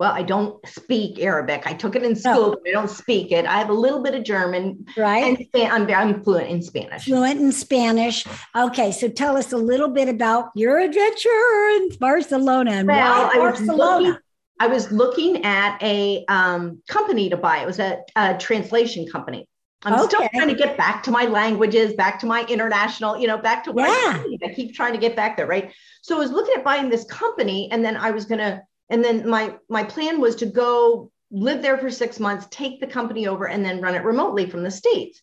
Well, 0.00 0.12
I 0.12 0.22
don't 0.22 0.66
speak 0.66 1.20
Arabic. 1.20 1.66
I 1.66 1.72
took 1.72 1.94
it 1.94 2.02
in 2.02 2.16
school, 2.16 2.50
but 2.50 2.68
I 2.68 2.72
don't 2.72 2.90
speak 2.90 3.30
it. 3.30 3.46
I 3.46 3.58
have 3.58 3.70
a 3.70 3.74
little 3.74 4.02
bit 4.02 4.14
of 4.14 4.24
German. 4.24 4.84
Right. 4.96 5.48
And 5.54 5.72
I'm, 5.72 5.88
I'm 5.88 6.22
fluent 6.24 6.48
in 6.48 6.62
Spanish. 6.62 7.04
Fluent 7.04 7.40
in 7.40 7.52
Spanish. 7.52 8.26
Okay. 8.56 8.90
So 8.90 9.08
tell 9.08 9.36
us 9.36 9.52
a 9.52 9.56
little 9.56 9.88
bit 9.88 10.08
about 10.08 10.50
your 10.56 10.80
adventure 10.80 11.68
in 11.76 11.90
Barcelona 12.00 12.72
and 12.72 12.88
well, 12.88 13.28
why 13.28 13.34
Barcelona. 13.36 14.20
I 14.60 14.66
was 14.66 14.90
looking 14.90 15.44
at 15.44 15.80
a 15.82 16.24
um, 16.26 16.82
company 16.88 17.30
to 17.30 17.36
buy. 17.36 17.58
It 17.58 17.66
was 17.66 17.78
a, 17.78 18.00
a 18.16 18.36
translation 18.36 19.06
company. 19.06 19.48
I'm 19.84 19.94
okay. 19.94 20.04
still 20.04 20.28
trying 20.32 20.48
to 20.48 20.54
get 20.54 20.76
back 20.76 21.02
to 21.04 21.10
my 21.10 21.24
languages, 21.24 21.92
back 21.92 22.18
to 22.20 22.26
my 22.26 22.44
international, 22.46 23.18
you 23.18 23.26
know, 23.26 23.36
back 23.36 23.64
to 23.64 23.72
where 23.72 23.86
yeah. 23.86 24.22
I, 24.22 24.38
I 24.50 24.54
keep 24.54 24.74
trying 24.74 24.92
to 24.94 24.98
get 24.98 25.14
back 25.14 25.36
there, 25.36 25.46
right? 25.46 25.72
So 26.02 26.16
I 26.16 26.18
was 26.18 26.30
looking 26.30 26.54
at 26.56 26.64
buying 26.64 26.88
this 26.88 27.04
company, 27.04 27.68
and 27.70 27.84
then 27.84 27.96
I 27.96 28.10
was 28.10 28.24
going 28.24 28.38
to 28.38 28.62
and 28.90 29.04
then 29.04 29.28
my 29.28 29.54
my 29.68 29.84
plan 29.84 30.20
was 30.20 30.36
to 30.36 30.46
go 30.46 31.10
live 31.30 31.62
there 31.62 31.78
for 31.78 31.90
six 31.90 32.20
months 32.20 32.46
take 32.50 32.80
the 32.80 32.86
company 32.86 33.26
over 33.26 33.46
and 33.46 33.64
then 33.64 33.80
run 33.80 33.94
it 33.94 34.04
remotely 34.04 34.48
from 34.48 34.62
the 34.62 34.70
states. 34.70 35.20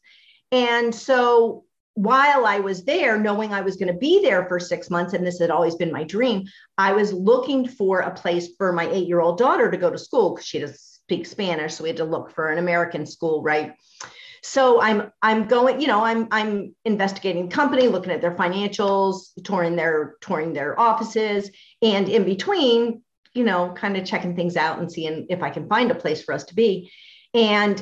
And 0.51 0.93
so 0.93 1.63
while 1.95 2.45
i 2.45 2.57
was 2.57 2.85
there 2.85 3.19
knowing 3.19 3.53
i 3.53 3.61
was 3.61 3.75
going 3.75 3.91
to 3.91 3.99
be 3.99 4.21
there 4.21 4.45
for 4.47 4.59
six 4.59 4.89
months 4.89 5.13
and 5.13 5.27
this 5.27 5.39
had 5.39 5.51
always 5.51 5.75
been 5.75 5.91
my 5.91 6.03
dream 6.05 6.45
i 6.77 6.93
was 6.93 7.11
looking 7.11 7.67
for 7.67 7.99
a 7.99 8.13
place 8.13 8.49
for 8.57 8.71
my 8.71 8.89
eight 8.91 9.07
year 9.07 9.19
old 9.19 9.37
daughter 9.37 9.69
to 9.69 9.77
go 9.77 9.89
to 9.89 9.97
school 9.97 10.33
because 10.33 10.45
she 10.45 10.59
doesn't 10.59 10.79
speak 10.79 11.25
spanish 11.25 11.73
so 11.73 11.83
we 11.83 11.89
had 11.89 11.97
to 11.97 12.05
look 12.05 12.31
for 12.31 12.49
an 12.49 12.57
american 12.57 13.05
school 13.05 13.41
right? 13.43 13.73
So 14.43 14.81
i'm 14.81 15.11
i'm 15.21 15.47
going 15.47 15.81
you 15.81 15.87
know 15.87 16.03
i'm 16.03 16.27
i'm 16.31 16.73
investigating 16.85 17.49
the 17.49 17.55
company 17.55 17.87
looking 17.87 18.11
at 18.11 18.21
their 18.21 18.35
financials 18.35 19.33
touring 19.43 19.75
their 19.75 20.15
touring 20.21 20.53
their 20.53 20.79
offices 20.79 21.51
and 21.81 22.09
in 22.09 22.23
between 22.23 23.03
you 23.33 23.43
know, 23.43 23.73
kind 23.73 23.97
of 23.97 24.05
checking 24.05 24.35
things 24.35 24.57
out 24.57 24.79
and 24.79 24.91
seeing 24.91 25.27
if 25.29 25.41
I 25.41 25.49
can 25.49 25.67
find 25.67 25.91
a 25.91 25.95
place 25.95 26.23
for 26.23 26.33
us 26.33 26.43
to 26.45 26.55
be. 26.55 26.91
And 27.33 27.81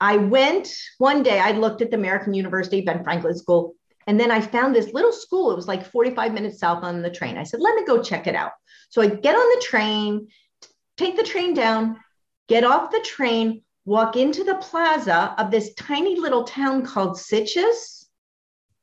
I 0.00 0.16
went 0.16 0.72
one 0.98 1.22
day, 1.22 1.38
I 1.38 1.52
looked 1.52 1.82
at 1.82 1.90
the 1.90 1.96
American 1.96 2.34
University, 2.34 2.80
Ben 2.80 3.04
Franklin 3.04 3.36
School, 3.36 3.74
and 4.06 4.18
then 4.18 4.30
I 4.30 4.40
found 4.40 4.74
this 4.74 4.92
little 4.92 5.12
school. 5.12 5.50
It 5.52 5.56
was 5.56 5.68
like 5.68 5.84
45 5.84 6.32
minutes 6.32 6.60
south 6.60 6.82
on 6.82 7.02
the 7.02 7.10
train. 7.10 7.36
I 7.36 7.42
said, 7.42 7.60
let 7.60 7.74
me 7.74 7.84
go 7.84 8.02
check 8.02 8.26
it 8.26 8.34
out. 8.34 8.52
So 8.88 9.02
I 9.02 9.08
get 9.08 9.34
on 9.34 9.58
the 9.58 9.64
train, 9.64 10.28
take 10.96 11.16
the 11.16 11.22
train 11.22 11.52
down, 11.52 11.98
get 12.48 12.64
off 12.64 12.90
the 12.90 13.00
train, 13.00 13.62
walk 13.84 14.16
into 14.16 14.44
the 14.44 14.54
plaza 14.54 15.34
of 15.36 15.50
this 15.50 15.74
tiny 15.74 16.18
little 16.18 16.44
town 16.44 16.86
called 16.86 17.16
Sitges. 17.16 18.06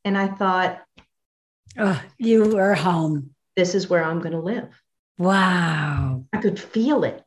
And 0.04 0.18
I 0.18 0.28
thought, 0.28 0.82
oh, 1.80 2.02
you 2.18 2.58
are 2.60 2.76
home. 2.76 3.32
This 3.56 3.74
is 3.74 3.90
where 3.90 4.04
I'm 4.04 4.20
going 4.20 4.34
to 4.34 4.40
live. 4.40 4.70
Wow. 5.18 6.26
I 6.34 6.38
could 6.38 6.60
feel 6.60 7.04
it. 7.04 7.22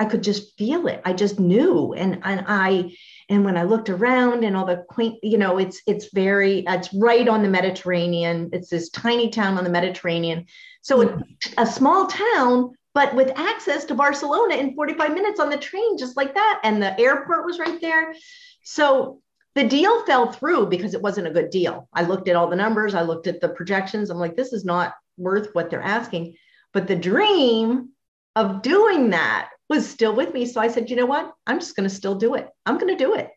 I 0.00 0.04
could 0.04 0.22
just 0.22 0.56
feel 0.56 0.86
it. 0.86 1.02
I 1.04 1.12
just 1.12 1.40
knew. 1.40 1.92
And 1.92 2.20
and 2.22 2.44
I 2.46 2.96
and 3.28 3.44
when 3.44 3.56
I 3.56 3.64
looked 3.64 3.90
around 3.90 4.44
and 4.44 4.56
all 4.56 4.64
the 4.64 4.84
quaint, 4.88 5.18
you 5.22 5.38
know, 5.38 5.58
it's 5.58 5.82
it's 5.86 6.12
very 6.12 6.64
it's 6.66 6.94
right 6.94 7.28
on 7.28 7.42
the 7.42 7.48
Mediterranean. 7.48 8.50
It's 8.52 8.70
this 8.70 8.90
tiny 8.90 9.30
town 9.30 9.58
on 9.58 9.64
the 9.64 9.70
Mediterranean. 9.70 10.46
So 10.82 11.04
mm-hmm. 11.04 11.20
a 11.58 11.66
small 11.66 12.06
town, 12.06 12.74
but 12.94 13.14
with 13.14 13.32
access 13.36 13.84
to 13.86 13.94
Barcelona 13.94 14.54
in 14.54 14.74
45 14.74 15.14
minutes 15.14 15.40
on 15.40 15.50
the 15.50 15.56
train, 15.56 15.98
just 15.98 16.16
like 16.16 16.34
that. 16.34 16.60
And 16.62 16.80
the 16.80 16.98
airport 16.98 17.44
was 17.44 17.58
right 17.58 17.80
there. 17.80 18.14
So 18.62 19.20
the 19.56 19.64
deal 19.64 20.06
fell 20.06 20.30
through 20.30 20.66
because 20.66 20.94
it 20.94 21.02
wasn't 21.02 21.26
a 21.26 21.32
good 21.32 21.50
deal. 21.50 21.88
I 21.92 22.02
looked 22.02 22.28
at 22.28 22.36
all 22.36 22.48
the 22.48 22.54
numbers, 22.54 22.94
I 22.94 23.02
looked 23.02 23.26
at 23.26 23.40
the 23.40 23.48
projections. 23.48 24.10
I'm 24.10 24.18
like, 24.18 24.36
this 24.36 24.52
is 24.52 24.64
not 24.64 24.94
worth 25.16 25.48
what 25.54 25.70
they're 25.70 25.82
asking. 25.82 26.36
But 26.72 26.86
the 26.86 26.96
dream 26.96 27.90
of 28.36 28.62
doing 28.62 29.10
that 29.10 29.50
was 29.68 29.88
still 29.88 30.14
with 30.14 30.32
me. 30.32 30.46
So 30.46 30.60
I 30.60 30.68
said, 30.68 30.90
you 30.90 30.96
know 30.96 31.06
what? 31.06 31.32
I'm 31.46 31.58
just 31.58 31.76
going 31.76 31.88
to 31.88 31.94
still 31.94 32.14
do 32.14 32.34
it. 32.34 32.48
I'm 32.64 32.78
going 32.78 32.96
to 32.96 33.04
do 33.04 33.14
it. 33.14 33.30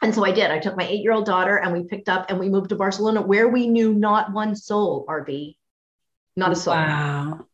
And 0.00 0.14
so 0.14 0.24
I 0.24 0.30
did. 0.30 0.50
I 0.50 0.58
took 0.58 0.76
my 0.76 0.86
eight 0.86 1.02
year 1.02 1.12
old 1.12 1.26
daughter 1.26 1.56
and 1.56 1.72
we 1.72 1.82
picked 1.82 2.08
up 2.08 2.30
and 2.30 2.38
we 2.38 2.48
moved 2.48 2.68
to 2.68 2.76
Barcelona 2.76 3.20
where 3.20 3.48
we 3.48 3.66
knew 3.66 3.92
not 3.92 4.32
one 4.32 4.54
soul, 4.54 5.04
Arvee, 5.08 5.56
not 6.36 6.52
a 6.52 6.56
soul. 6.56 6.74
Wow. 6.74 7.46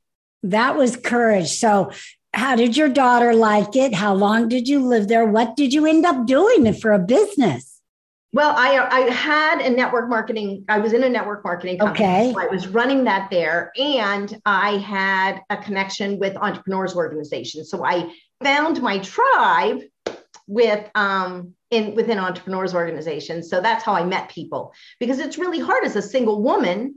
That 0.43 0.77
was 0.77 0.97
courage. 0.97 1.53
So, 1.53 1.91
how 2.35 2.57
did 2.57 2.77
your 2.77 2.89
daughter 2.89 3.33
like 3.33 3.77
it? 3.77 3.95
How 3.95 4.13
long 4.13 4.49
did 4.49 4.69
you 4.69 4.85
live 4.85 5.09
there? 5.09 5.25
What 5.25 5.57
did 5.57 5.73
you 5.73 5.87
end 5.87 6.05
up 6.05 6.27
doing 6.27 6.71
for 6.75 6.93
a 6.93 6.99
business? 6.99 7.74
Well, 8.35 8.53
I 8.57 8.79
I 8.91 9.01
had 9.13 9.61
a 9.61 9.71
network 9.71 10.09
marketing. 10.09 10.65
I 10.69 10.81
was 10.81 10.93
in 10.93 11.05
a 11.05 11.09
network 11.09 11.45
marketing 11.45 11.79
company. 11.79 12.05
Okay. 12.05 12.33
So 12.33 12.41
I 12.41 12.47
was 12.47 12.67
running 12.67 13.05
that 13.05 13.31
there, 13.31 13.71
and 13.79 14.37
I 14.45 14.79
had 14.79 15.43
a 15.51 15.57
connection 15.57 16.19
with 16.19 16.37
entrepreneurs 16.37 16.97
organizations. 16.97 17.71
So 17.71 17.85
I 17.85 18.13
found 18.43 18.83
my 18.83 18.99
tribe 18.99 19.83
with 20.49 20.85
um 20.97 21.55
in 21.71 21.95
within 21.95 22.19
entrepreneurs 22.19 22.75
organizations. 22.75 23.49
So 23.49 23.61
that's 23.61 23.85
how 23.85 23.95
I 23.95 24.05
met 24.05 24.31
people 24.31 24.73
because 24.99 25.21
it's 25.21 25.39
really 25.39 25.61
hard 25.61 25.85
as 25.85 25.95
a 25.95 26.03
single 26.03 26.43
woman, 26.43 26.97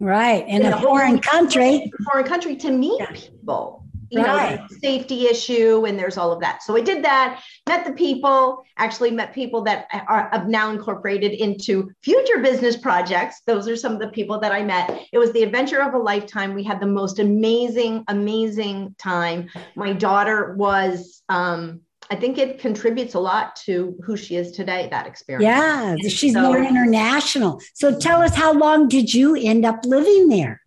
right, 0.00 0.44
in, 0.48 0.62
in 0.62 0.72
a, 0.72 0.76
a 0.76 0.80
foreign 0.80 1.20
country, 1.20 1.92
foreign 2.10 2.26
country 2.26 2.56
to 2.56 2.72
meet 2.72 2.98
yeah. 2.98 3.12
people 3.12 3.81
you 4.12 4.22
right. 4.22 4.60
know, 4.60 4.66
safety 4.82 5.26
issue, 5.26 5.86
and 5.86 5.98
there's 5.98 6.18
all 6.18 6.32
of 6.32 6.40
that. 6.40 6.62
So 6.62 6.76
I 6.76 6.82
did 6.82 7.02
that, 7.04 7.42
met 7.66 7.86
the 7.86 7.92
people, 7.92 8.62
actually 8.76 9.10
met 9.10 9.32
people 9.32 9.62
that 9.62 9.86
are 10.06 10.28
have 10.30 10.48
now 10.48 10.70
incorporated 10.70 11.32
into 11.32 11.90
future 12.02 12.40
business 12.40 12.76
projects. 12.76 13.40
Those 13.46 13.66
are 13.68 13.76
some 13.76 13.94
of 13.94 14.00
the 14.00 14.08
people 14.08 14.38
that 14.40 14.52
I 14.52 14.62
met. 14.62 15.06
It 15.12 15.18
was 15.18 15.32
the 15.32 15.42
adventure 15.42 15.80
of 15.80 15.94
a 15.94 15.98
lifetime. 15.98 16.52
We 16.52 16.62
had 16.62 16.78
the 16.78 16.86
most 16.86 17.20
amazing, 17.20 18.04
amazing 18.08 18.94
time. 18.98 19.48
My 19.76 19.94
daughter 19.94 20.54
was 20.56 21.22
um, 21.30 21.80
I 22.10 22.16
think 22.16 22.36
it 22.36 22.58
contributes 22.58 23.14
a 23.14 23.20
lot 23.20 23.56
to 23.64 23.96
who 24.04 24.18
she 24.18 24.36
is 24.36 24.52
today, 24.52 24.88
that 24.90 25.06
experience. 25.06 25.44
Yeah, 25.44 25.96
she's 26.08 26.34
so, 26.34 26.42
more 26.42 26.58
international. 26.58 27.60
So 27.72 27.98
tell 27.98 28.20
us 28.20 28.34
how 28.34 28.52
long 28.52 28.88
did 28.88 29.14
you 29.14 29.34
end 29.36 29.64
up 29.64 29.86
living 29.86 30.28
there? 30.28 30.60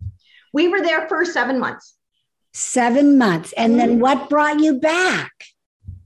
We 0.54 0.70
were 0.70 0.82
there 0.82 1.08
for 1.08 1.26
seven 1.26 1.60
months. 1.60 1.95
Seven 2.58 3.18
months. 3.18 3.52
And 3.58 3.78
then 3.78 3.90
mm-hmm. 3.90 4.00
what 4.00 4.30
brought 4.30 4.62
you 4.62 4.80
back? 4.80 5.34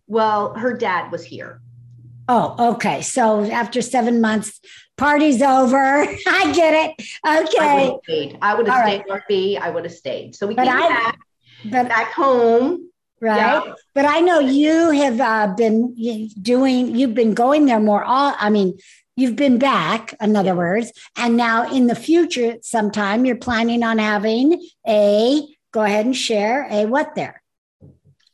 Well, 0.08 0.56
her 0.56 0.74
dad 0.74 1.12
was 1.12 1.24
here. 1.24 1.62
Oh, 2.28 2.72
okay. 2.74 3.04
So 3.04 3.44
after 3.52 3.84
seven 3.84 4.20
months, 4.20 4.60
party's 4.98 5.44
over. 5.44 5.78
I 6.28 6.52
get 6.56 6.74
it. 6.74 7.06
Okay. 7.24 8.36
I 8.42 8.56
would 8.56 8.68
have 8.68 8.84
stayed. 8.84 9.04
Right. 9.08 9.62
I 9.62 9.70
would 9.70 9.84
have 9.84 9.94
stayed. 9.94 10.36
So 10.36 10.48
we 10.48 10.56
but 10.56 10.66
came 10.66 10.76
I, 10.76 10.88
back, 10.88 11.20
but, 11.66 11.88
back 11.88 12.14
home. 12.14 12.90
Right. 13.22 13.38
Yeah. 13.38 13.74
But 13.94 14.06
I 14.06 14.20
know 14.20 14.40
you 14.40 14.90
have 14.90 15.22
uh, 15.22 15.54
been 15.56 15.94
doing, 16.42 16.96
you've 16.96 17.14
been 17.14 17.36
going 17.36 17.68
there 17.68 17.80
more. 17.80 18.04
All, 18.04 18.34
I 18.40 18.50
mean, 18.50 18.80
you've 19.16 19.36
been 19.36 19.60
back, 19.60 20.16
in 20.20 20.36
other 20.36 20.56
words. 20.56 20.92
And 21.16 21.38
now 21.38 21.72
in 21.72 21.86
the 21.86 21.96
future, 21.96 22.56
sometime 22.64 23.24
you're 23.26 23.36
planning 23.36 23.84
on 23.84 24.00
having 24.00 24.68
a, 24.88 25.46
go 25.72 25.82
ahead 25.82 26.06
and 26.06 26.16
share 26.16 26.68
a 26.70 26.86
what 26.86 27.16
there? 27.16 27.42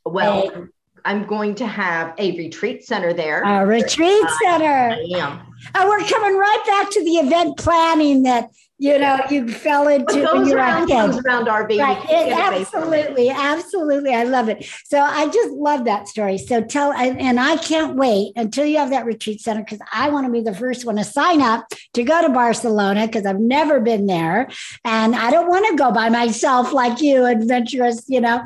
Well, 0.04 0.68
I'm 1.04 1.26
going 1.26 1.56
to 1.56 1.66
have 1.66 2.14
a 2.18 2.36
retreat 2.36 2.84
center 2.84 3.12
there. 3.12 3.42
A 3.42 3.66
retreat 3.66 4.24
uh, 4.24 4.38
center. 4.42 4.90
I 4.90 5.18
am. 5.18 5.45
And 5.74 5.88
we're 5.88 6.04
coming 6.04 6.36
right 6.36 6.62
back 6.66 6.90
to 6.90 7.04
the 7.04 7.12
event 7.12 7.58
planning 7.58 8.22
that 8.24 8.50
you 8.78 8.98
know 8.98 9.18
you 9.30 9.48
fell 9.48 9.88
into 9.88 10.22
what 10.22 10.36
when 10.36 10.46
you're 10.46 10.58
around, 10.58 10.88
comes 10.88 11.16
around 11.24 11.48
our 11.48 11.66
baby. 11.66 11.80
Right. 11.80 12.04
It, 12.10 12.32
absolutely, 12.32 13.30
absolutely. 13.30 14.14
I 14.14 14.24
love 14.24 14.50
it. 14.50 14.70
So 14.84 15.00
I 15.00 15.28
just 15.28 15.50
love 15.52 15.86
that 15.86 16.08
story. 16.08 16.36
So 16.36 16.62
tell, 16.62 16.92
and 16.92 17.40
I 17.40 17.56
can't 17.56 17.96
wait 17.96 18.32
until 18.36 18.66
you 18.66 18.76
have 18.76 18.90
that 18.90 19.06
retreat 19.06 19.40
center 19.40 19.64
because 19.64 19.80
I 19.92 20.10
want 20.10 20.26
to 20.26 20.32
be 20.32 20.42
the 20.42 20.54
first 20.54 20.84
one 20.84 20.96
to 20.96 21.04
sign 21.04 21.40
up 21.40 21.66
to 21.94 22.02
go 22.02 22.20
to 22.20 22.28
Barcelona 22.28 23.06
because 23.06 23.24
I've 23.24 23.40
never 23.40 23.80
been 23.80 24.06
there, 24.06 24.50
and 24.84 25.16
I 25.16 25.30
don't 25.30 25.48
want 25.48 25.66
to 25.70 25.76
go 25.76 25.90
by 25.90 26.10
myself 26.10 26.72
like 26.72 27.00
you, 27.00 27.24
adventurous. 27.24 28.04
You 28.08 28.20
know. 28.20 28.44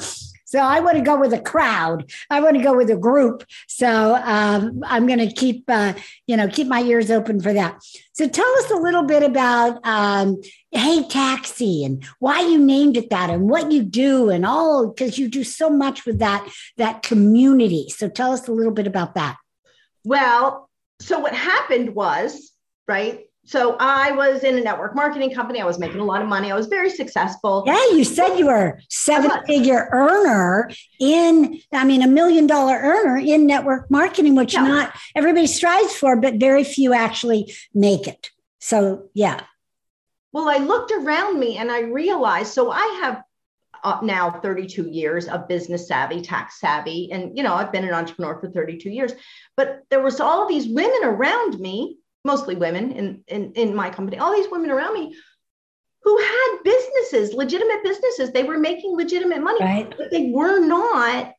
So 0.51 0.59
I 0.59 0.81
want 0.81 0.97
to 0.97 1.05
go 1.05 1.17
with 1.17 1.33
a 1.33 1.41
crowd. 1.41 2.11
I 2.29 2.41
want 2.41 2.57
to 2.57 2.63
go 2.63 2.77
with 2.77 2.91
a 2.91 2.97
group. 2.97 3.45
So 3.69 4.17
um, 4.17 4.83
I'm 4.85 5.07
going 5.07 5.21
to 5.21 5.33
keep, 5.33 5.63
uh, 5.69 5.93
you 6.27 6.37
know, 6.37 6.49
keep 6.49 6.67
my 6.67 6.83
ears 6.83 7.09
open 7.09 7.41
for 7.41 7.53
that. 7.53 7.81
So 8.15 8.27
tell 8.27 8.51
us 8.59 8.69
a 8.73 8.75
little 8.75 9.05
bit 9.05 9.23
about 9.23 9.79
um, 9.85 10.41
Hey 10.73 11.07
Taxi 11.07 11.85
and 11.85 12.05
why 12.19 12.41
you 12.41 12.59
named 12.59 12.97
it 12.97 13.11
that 13.11 13.31
and 13.31 13.49
what 13.49 13.71
you 13.71 13.85
do 13.85 14.29
and 14.29 14.45
all 14.45 14.89
because 14.89 15.21
you 15.21 15.29
do 15.29 15.45
so 15.45 15.71
much 15.71 16.05
with 16.05 16.19
that 16.19 16.45
that 16.79 17.05
community. 17.05 17.89
So 17.89 18.09
tell 18.09 18.33
us 18.33 18.49
a 18.49 18.53
little 18.53 18.73
bit 18.73 18.89
about 18.89 19.15
that. 19.15 19.37
Well, 20.03 20.69
so 20.99 21.21
what 21.21 21.33
happened 21.33 21.95
was 21.95 22.51
right 22.89 23.21
so 23.51 23.75
I 23.81 24.13
was 24.13 24.45
in 24.45 24.57
a 24.57 24.61
network 24.61 24.95
marketing 24.95 25.35
company. 25.35 25.61
I 25.61 25.65
was 25.65 25.77
making 25.77 25.99
a 25.99 26.05
lot 26.05 26.23
of 26.23 26.29
money. 26.29 26.53
I 26.53 26.55
was 26.55 26.69
very 26.69 26.89
successful. 26.89 27.65
Yeah, 27.67 27.85
you 27.91 28.05
said 28.05 28.37
you 28.37 28.47
were 28.47 28.79
seven 28.89 29.29
figure 29.45 29.89
earner 29.91 30.71
in, 31.01 31.61
I 31.73 31.85
mean, 31.85 32.03
a 32.03 32.07
million 32.07 32.47
dollar 32.47 32.77
earner 32.77 33.17
in 33.17 33.49
network 33.49 33.91
marketing, 33.91 34.37
which 34.37 34.55
not 34.55 34.95
everybody 35.17 35.49
strives 35.49 35.97
for, 35.97 36.15
but 36.15 36.35
very 36.35 36.63
few 36.63 36.95
actually 36.95 37.53
make 37.75 38.07
it. 38.07 38.31
So, 38.61 39.09
yeah. 39.15 39.41
Well, 40.31 40.49
I 40.49 40.59
looked 40.59 40.93
around 40.93 41.41
me 41.41 41.57
and 41.57 41.73
I 41.73 41.81
realized 41.81 42.53
so 42.53 42.71
I 42.71 43.01
have 43.03 43.25
uh, 43.83 43.99
now 44.05 44.31
32 44.31 44.91
years 44.91 45.27
of 45.27 45.49
business 45.49 45.89
savvy, 45.89 46.21
tax 46.21 46.61
savvy, 46.61 47.11
and 47.11 47.37
you 47.37 47.43
know, 47.43 47.55
I've 47.55 47.73
been 47.73 47.85
an 47.85 47.95
entrepreneur 47.95 48.39
for 48.39 48.49
32 48.49 48.91
years, 48.91 49.13
but 49.57 49.81
there 49.91 50.03
was 50.03 50.21
all 50.21 50.47
these 50.47 50.69
women 50.69 51.01
around 51.03 51.59
me 51.59 51.97
mostly 52.25 52.55
women 52.55 52.93
in, 52.93 53.25
in, 53.29 53.53
in 53.53 53.75
my 53.75 53.91
company, 53.91 54.19
all 54.19 54.33
these 54.33 54.51
women 54.51 54.71
around 54.71 54.95
me 54.95 55.15
who 56.03 56.19
had 56.19 56.59
businesses, 56.65 57.35
legitimate 57.35 57.83
businesses. 57.83 58.33
They 58.33 58.45
were 58.45 58.59
making 58.59 58.97
legitimate 58.97 59.43
money, 59.43 59.61
right. 59.61 59.95
but 59.97 60.11
they 60.11 60.31
were 60.31 60.59
not 60.59 61.35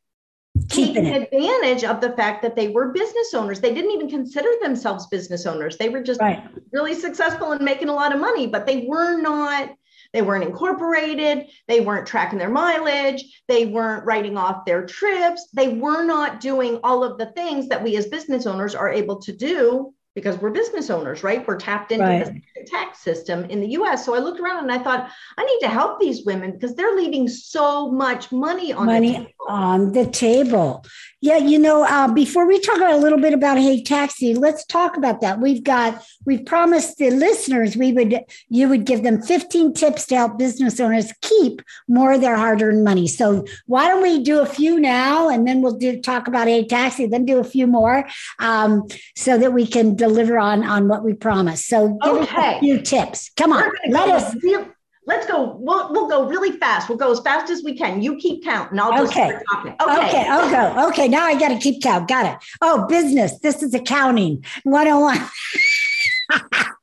Keeping 0.68 0.94
taking 0.94 1.06
it. 1.06 1.22
advantage 1.22 1.84
of 1.84 2.00
the 2.00 2.12
fact 2.12 2.42
that 2.42 2.54
they 2.54 2.68
were 2.68 2.92
business 2.92 3.34
owners. 3.34 3.60
They 3.60 3.74
didn't 3.74 3.90
even 3.92 4.08
consider 4.08 4.50
themselves 4.62 5.06
business 5.06 5.46
owners. 5.46 5.76
They 5.78 5.88
were 5.88 6.02
just 6.02 6.20
right. 6.20 6.44
really 6.72 6.94
successful 6.94 7.52
and 7.52 7.64
making 7.64 7.88
a 7.88 7.94
lot 7.94 8.14
of 8.14 8.20
money, 8.20 8.46
but 8.46 8.66
they 8.66 8.86
were 8.86 9.20
not 9.20 9.70
they 10.12 10.20
weren't 10.20 10.44
incorporated. 10.44 11.46
They 11.68 11.80
weren't 11.80 12.06
tracking 12.06 12.38
their 12.38 12.50
mileage. 12.50 13.42
They 13.48 13.64
weren't 13.64 14.04
writing 14.04 14.36
off 14.36 14.66
their 14.66 14.84
trips. 14.84 15.48
They 15.54 15.68
were 15.68 16.04
not 16.04 16.40
doing 16.40 16.80
all 16.84 17.02
of 17.02 17.16
the 17.16 17.32
things 17.32 17.68
that 17.68 17.82
we 17.82 17.96
as 17.96 18.06
business 18.06 18.46
owners 18.46 18.74
are 18.74 18.90
able 18.90 19.16
to 19.22 19.32
do 19.32 19.94
because 20.14 20.36
we're 20.38 20.50
business 20.50 20.90
owners, 20.90 21.22
right? 21.22 21.46
We're 21.46 21.56
tapped 21.56 21.90
into 21.90 22.04
right. 22.04 22.42
the 22.54 22.64
tax 22.64 22.98
system 23.00 23.44
in 23.46 23.60
the 23.60 23.68
US. 23.68 24.04
So 24.04 24.14
I 24.14 24.18
looked 24.18 24.40
around 24.40 24.58
and 24.64 24.72
I 24.72 24.78
thought, 24.78 25.10
I 25.38 25.44
need 25.44 25.58
to 25.60 25.68
help 25.68 26.00
these 26.00 26.24
women 26.24 26.52
because 26.52 26.74
they're 26.74 26.94
leaving 26.94 27.28
so 27.28 27.90
much 27.90 28.30
money 28.30 28.72
on 28.72 28.86
money 28.86 29.12
the 29.12 29.18
table. 29.18 29.32
on 29.48 29.92
the 29.92 30.06
table. 30.06 30.84
Yeah, 31.22 31.38
you 31.38 31.58
know, 31.58 31.84
uh, 31.84 32.12
before 32.12 32.46
we 32.46 32.58
talk 32.58 32.76
about 32.76 32.94
a 32.94 32.98
little 32.98 33.20
bit 33.20 33.32
about 33.32 33.56
Hey 33.56 33.82
Taxi, 33.82 34.34
let's 34.34 34.66
talk 34.66 34.96
about 34.96 35.20
that. 35.22 35.40
We've 35.40 35.62
got 35.62 36.04
we've 36.26 36.44
promised 36.44 36.98
the 36.98 37.10
listeners 37.10 37.76
we 37.76 37.92
would 37.92 38.24
you 38.48 38.68
would 38.68 38.84
give 38.84 39.02
them 39.04 39.22
15 39.22 39.72
tips 39.72 40.06
to 40.06 40.16
help 40.16 40.36
business 40.38 40.78
owners 40.80 41.12
keep 41.22 41.62
more 41.88 42.12
of 42.12 42.20
their 42.20 42.36
hard-earned 42.36 42.84
money. 42.84 43.06
So 43.06 43.46
why 43.66 43.88
don't 43.88 44.02
we 44.02 44.22
do 44.22 44.40
a 44.40 44.46
few 44.46 44.78
now 44.78 45.28
and 45.28 45.46
then 45.46 45.62
we'll 45.62 45.78
do 45.78 46.00
talk 46.02 46.26
about 46.28 46.48
Hey 46.48 46.66
Taxi, 46.66 47.06
then 47.06 47.24
do 47.24 47.38
a 47.38 47.44
few 47.44 47.66
more 47.66 48.06
um, 48.40 48.86
so 49.16 49.38
that 49.38 49.52
we 49.52 49.66
can 49.66 49.94
deliver 50.02 50.38
on 50.38 50.64
on 50.64 50.88
what 50.88 51.04
we 51.04 51.14
promised. 51.14 51.66
So 51.66 51.98
give 52.02 52.12
okay. 52.14 52.22
us 52.22 52.56
a 52.56 52.60
few 52.60 52.80
tips. 52.80 53.30
Come 53.36 53.52
on, 53.52 53.70
let 53.88 54.08
us. 54.08 54.34
Real, 54.42 54.66
let's 55.06 55.26
go. 55.26 55.56
We'll, 55.58 55.92
we'll 55.92 56.08
go 56.08 56.26
really 56.26 56.52
fast. 56.58 56.88
We'll 56.88 56.98
go 56.98 57.12
as 57.12 57.20
fast 57.20 57.50
as 57.50 57.62
we 57.62 57.76
can. 57.76 58.02
You 58.02 58.16
keep 58.16 58.44
counting. 58.44 58.78
I'll 58.80 58.92
just 58.92 59.12
okay. 59.12 59.28
start 59.28 59.44
talking. 59.50 59.72
Okay. 59.80 60.08
Okay. 60.08 60.26
I'll 60.28 60.50
go. 60.50 60.88
Okay. 60.88 61.08
Now 61.08 61.24
I 61.24 61.38
got 61.38 61.48
to 61.48 61.58
keep 61.58 61.82
count. 61.82 62.08
Got 62.08 62.26
it. 62.26 62.44
Oh, 62.60 62.86
business. 62.88 63.38
This 63.38 63.62
is 63.62 63.74
accounting 63.74 64.44
101. 64.64 65.18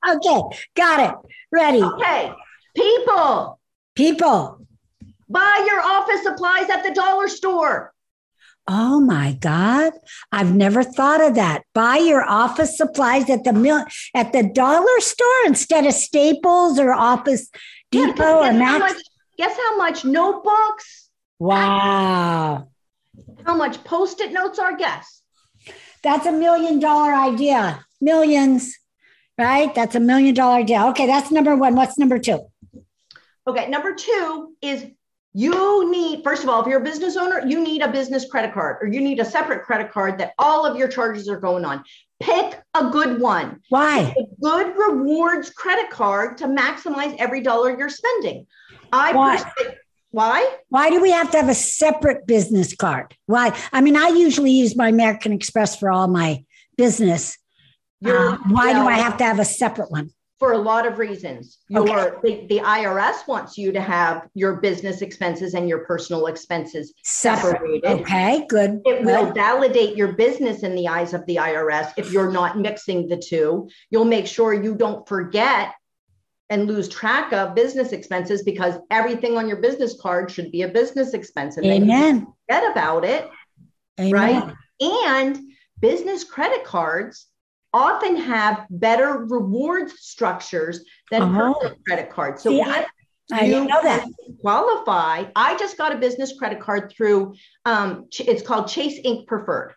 okay. 0.15 0.57
Got 0.75 1.09
it. 1.09 1.15
Ready. 1.51 1.83
Okay. 1.83 2.31
People. 2.75 3.59
People. 3.95 4.65
Buy 5.27 5.67
your 5.67 5.81
office 5.81 6.23
supplies 6.23 6.69
at 6.69 6.83
the 6.83 6.93
dollar 6.93 7.27
store. 7.27 7.93
Oh 8.71 8.99
my 8.99 9.33
God. 9.33 9.93
I've 10.31 10.53
never 10.53 10.83
thought 10.83 11.21
of 11.21 11.33
that. 11.33 11.63
Buy 11.73 11.97
your 11.97 12.23
office 12.23 12.77
supplies 12.77 13.27
at 13.27 13.43
the 13.43 13.51
mil- 13.51 13.85
at 14.13 14.31
the 14.31 14.43
dollar 14.43 14.99
store 14.99 15.41
instead 15.47 15.87
of 15.87 15.93
Staples 15.93 16.77
or 16.77 16.93
Office 16.93 17.49
Depot 17.89 18.43
yeah, 18.43 18.49
or 18.49 18.53
Max. 18.53 18.71
How 18.71 18.77
much, 18.77 19.03
guess 19.39 19.57
how 19.57 19.77
much 19.77 20.05
notebooks? 20.05 21.09
Wow. 21.39 22.69
How 23.43 23.55
much 23.55 23.83
post-it 23.83 24.31
notes 24.31 24.59
are 24.59 24.77
guess? 24.77 25.23
That's 26.03 26.27
a 26.27 26.31
million 26.31 26.79
dollar 26.79 27.11
idea. 27.11 27.83
Millions, 27.99 28.77
right? 29.35 29.73
That's 29.73 29.95
a 29.95 29.99
million 29.99 30.35
dollar 30.35 30.57
idea. 30.59 30.85
Okay, 30.89 31.07
that's 31.07 31.31
number 31.31 31.55
one. 31.55 31.75
What's 31.75 31.97
number 31.97 32.19
two? 32.19 32.41
Okay, 33.47 33.67
number 33.67 33.95
two 33.95 34.53
is 34.61 34.85
you 35.33 35.89
need, 35.91 36.23
first 36.23 36.43
of 36.43 36.49
all, 36.49 36.61
if 36.61 36.67
you're 36.67 36.81
a 36.81 36.83
business 36.83 37.15
owner, 37.15 37.45
you 37.45 37.63
need 37.63 37.81
a 37.81 37.91
business 37.91 38.29
credit 38.29 38.53
card 38.53 38.77
or 38.81 38.87
you 38.87 38.99
need 38.99 39.19
a 39.19 39.25
separate 39.25 39.63
credit 39.63 39.91
card 39.91 40.17
that 40.19 40.33
all 40.39 40.65
of 40.65 40.75
your 40.75 40.87
charges 40.87 41.29
are 41.29 41.39
going 41.39 41.65
on. 41.65 41.83
Pick 42.19 42.59
a 42.73 42.89
good 42.89 43.21
one. 43.21 43.61
Why? 43.69 44.13
a 44.17 44.41
good 44.41 44.75
rewards 44.75 45.51
credit 45.51 45.89
card 45.91 46.37
to 46.39 46.47
maximize 46.47 47.15
every 47.17 47.41
dollar 47.41 47.77
you're 47.77 47.89
spending. 47.89 48.47
I 48.91 49.13
Why? 49.13 49.43
why? 50.11 50.57
Why 50.69 50.89
do 50.89 50.99
we 51.01 51.11
have 51.11 51.29
to 51.31 51.37
have 51.37 51.49
a 51.49 51.53
separate 51.53 52.25
business 52.25 52.75
card? 52.75 53.15
Why? 53.27 53.55
I 53.71 53.81
mean, 53.81 53.95
I 53.95 54.07
usually 54.07 54.51
use 54.51 54.75
my 54.75 54.89
American 54.89 55.31
Express 55.31 55.77
for 55.77 55.91
all 55.91 56.07
my 56.07 56.43
business. 56.77 57.37
Uh, 58.03 58.37
why 58.47 58.71
well, 58.71 58.83
do 58.83 58.89
I 58.89 58.93
have 58.93 59.17
to 59.17 59.23
have 59.25 59.39
a 59.39 59.45
separate 59.45 59.91
one? 59.91 60.09
For 60.39 60.53
a 60.53 60.57
lot 60.57 60.87
of 60.87 60.97
reasons. 60.97 61.57
Your 61.67 62.15
okay. 62.15 62.45
the, 62.47 62.55
the, 62.55 62.61
IRS 62.61 63.27
wants 63.27 63.57
you 63.57 63.73
to 63.73 63.81
have 63.81 64.27
your 64.33 64.55
business 64.61 65.01
expenses 65.01 65.53
and 65.53 65.67
your 65.67 65.79
personal 65.79 66.27
expenses 66.27 66.93
separated. 67.03 67.85
Okay, 67.85 68.45
good. 68.47 68.81
It 68.85 69.03
good. 69.03 69.05
will 69.05 69.33
validate 69.33 69.97
your 69.97 70.13
business 70.13 70.63
in 70.63 70.75
the 70.75 70.87
eyes 70.87 71.13
of 71.13 71.25
the 71.25 71.35
IRS 71.35 71.91
if 71.97 72.11
you're 72.13 72.31
not 72.31 72.57
mixing 72.57 73.09
the 73.09 73.17
two. 73.17 73.69
You'll 73.91 74.05
make 74.05 74.27
sure 74.27 74.53
you 74.53 74.75
don't 74.75 75.07
forget 75.07 75.73
and 76.49 76.67
lose 76.67 76.87
track 76.87 77.31
of 77.33 77.53
business 77.53 77.91
expenses 77.91 78.41
because 78.43 78.75
everything 78.89 79.37
on 79.37 79.47
your 79.47 79.57
business 79.57 79.99
card 80.01 80.31
should 80.31 80.51
be 80.51 80.63
a 80.63 80.67
business 80.67 81.13
expense 81.13 81.57
and 81.57 81.65
Amen. 81.65 82.27
forget 82.47 82.71
about 82.71 83.03
it. 83.03 83.29
Amen. 83.99 84.13
Right. 84.13 84.53
And 84.81 85.37
business 85.81 86.23
credit 86.23 86.63
cards 86.63 87.27
often 87.73 88.15
have 88.17 88.65
better 88.69 89.25
reward 89.25 89.89
structures 89.91 90.83
than 91.11 91.21
uh-huh. 91.21 91.53
personal 91.53 91.77
credit 91.85 92.09
cards. 92.09 92.43
So 92.43 92.51
yeah, 92.51 92.85
I 93.31 93.45
didn't 93.45 93.67
know 93.67 93.81
that. 93.83 94.07
Qualify. 94.41 95.25
I 95.35 95.57
just 95.57 95.77
got 95.77 95.93
a 95.93 95.97
business 95.97 96.37
credit 96.37 96.59
card 96.59 96.91
through. 96.95 97.35
Um, 97.65 98.07
it's 98.17 98.41
called 98.41 98.67
Chase 98.67 98.99
Ink 99.03 99.27
Preferred. 99.27 99.75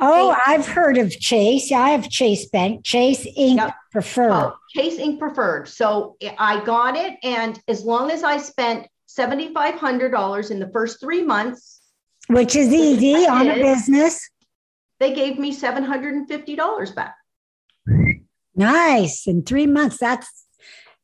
Oh, 0.00 0.32
Chase. 0.32 0.42
I've 0.46 0.66
heard 0.66 0.98
of 0.98 1.10
Chase. 1.10 1.70
Yeah, 1.70 1.80
I 1.80 1.90
have 1.90 2.08
Chase 2.08 2.48
Bank. 2.48 2.84
Chase 2.84 3.26
Ink 3.36 3.60
yep. 3.60 3.74
Preferred. 3.92 4.32
Oh, 4.32 4.56
Chase 4.70 4.98
Ink 4.98 5.18
Preferred. 5.18 5.68
So 5.68 6.16
I 6.38 6.64
got 6.64 6.96
it, 6.96 7.16
and 7.22 7.60
as 7.68 7.84
long 7.84 8.10
as 8.10 8.22
I 8.22 8.38
spent 8.38 8.86
$7,500 9.08 10.50
in 10.50 10.58
the 10.58 10.68
first 10.68 11.00
three 11.00 11.22
months. 11.22 11.80
Which 12.28 12.54
is 12.56 12.72
easy 12.72 13.26
on 13.26 13.48
a 13.48 13.54
business. 13.54 14.28
They 15.00 15.14
gave 15.14 15.38
me 15.38 15.54
$750 15.54 16.94
back. 16.94 17.14
Nice. 18.54 19.26
In 19.26 19.44
three 19.44 19.66
months. 19.66 19.98
That's 19.98 20.46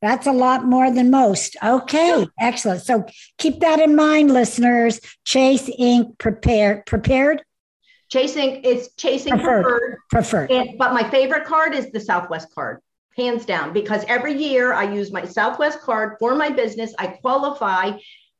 that's 0.03 0.27
a 0.27 0.33
lot 0.33 0.67
more 0.67 0.91
than 0.91 1.11
most. 1.11 1.57
Okay, 1.65 2.27
excellent. 2.39 2.83
So 2.83 3.07
keep 3.39 3.61
that 3.61 3.81
in 3.81 3.97
mind, 3.97 4.31
listeners. 4.31 5.01
Chase 5.25 5.71
Ink 5.79 6.19
prepared 6.19 6.85
prepared. 6.85 7.43
Chasing 8.11 8.61
it's 8.65 8.93
chasing 8.97 9.33
preferred. 9.33 9.63
Preferred. 9.63 9.99
preferred. 10.11 10.51
And, 10.51 10.79
but 10.79 10.93
my 10.93 11.09
favorite 11.09 11.47
card 11.47 11.75
is 11.75 11.91
the 11.91 12.01
Southwest 12.01 12.55
card, 12.55 12.81
hands 13.17 13.47
down, 13.47 13.73
because 13.73 14.05
every 14.07 14.35
year 14.35 14.75
I 14.75 14.93
use 14.93 15.11
my 15.11 15.25
Southwest 15.25 15.81
card 15.81 16.17
for 16.19 16.35
my 16.35 16.51
business. 16.51 16.93
I 16.99 17.07
qualify 17.07 17.93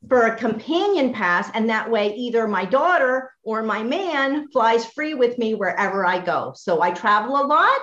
for 0.09 0.27
a 0.27 0.37
companion 0.37 1.13
pass, 1.13 1.51
and 1.55 1.69
that 1.71 1.91
way 1.91 2.15
either 2.15 2.47
my 2.47 2.65
daughter 2.65 3.31
or 3.43 3.63
my 3.63 3.83
man 3.83 4.49
flies 4.51 4.85
free 4.87 5.15
with 5.15 5.39
me 5.39 5.55
wherever 5.55 6.07
I 6.07 6.25
go. 6.25 6.53
So 6.57 6.83
I 6.83 6.91
travel 6.91 7.41
a 7.41 7.47
lot 7.47 7.81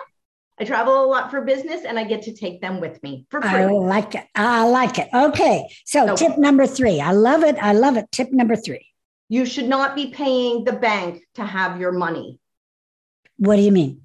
I 0.62 0.64
travel 0.64 1.04
a 1.04 1.08
lot 1.08 1.32
for 1.32 1.42
business 1.42 1.86
and 1.86 1.98
I 1.98 2.04
get 2.04 2.22
to 2.24 2.34
take 2.34 2.62
them 2.62 2.80
with 2.80 3.02
me 3.02 3.26
for 3.32 3.42
free. 3.42 3.50
I 3.50 3.66
like 3.66 4.14
it. 4.14 4.26
I 4.36 4.68
like 4.68 5.00
it. 5.00 5.08
Okay. 5.12 5.68
So, 5.86 6.06
so 6.06 6.16
tip 6.16 6.38
number 6.38 6.68
three. 6.68 7.02
I 7.02 7.14
love 7.14 7.44
it. 7.44 7.56
I 7.56 7.74
love 7.74 7.98
it. 7.98 8.12
Tip 8.12 8.32
number 8.32 8.56
three. 8.56 8.86
You 9.28 9.48
should 9.48 9.68
not 9.68 9.96
be 9.96 10.12
paying 10.12 10.64
the 10.64 10.74
bank 10.74 11.24
to 11.36 11.44
have 11.44 11.80
your 11.80 11.92
money. 11.92 12.40
What 13.38 13.56
do 13.56 13.64
you 13.64 13.72
mean? 13.72 14.02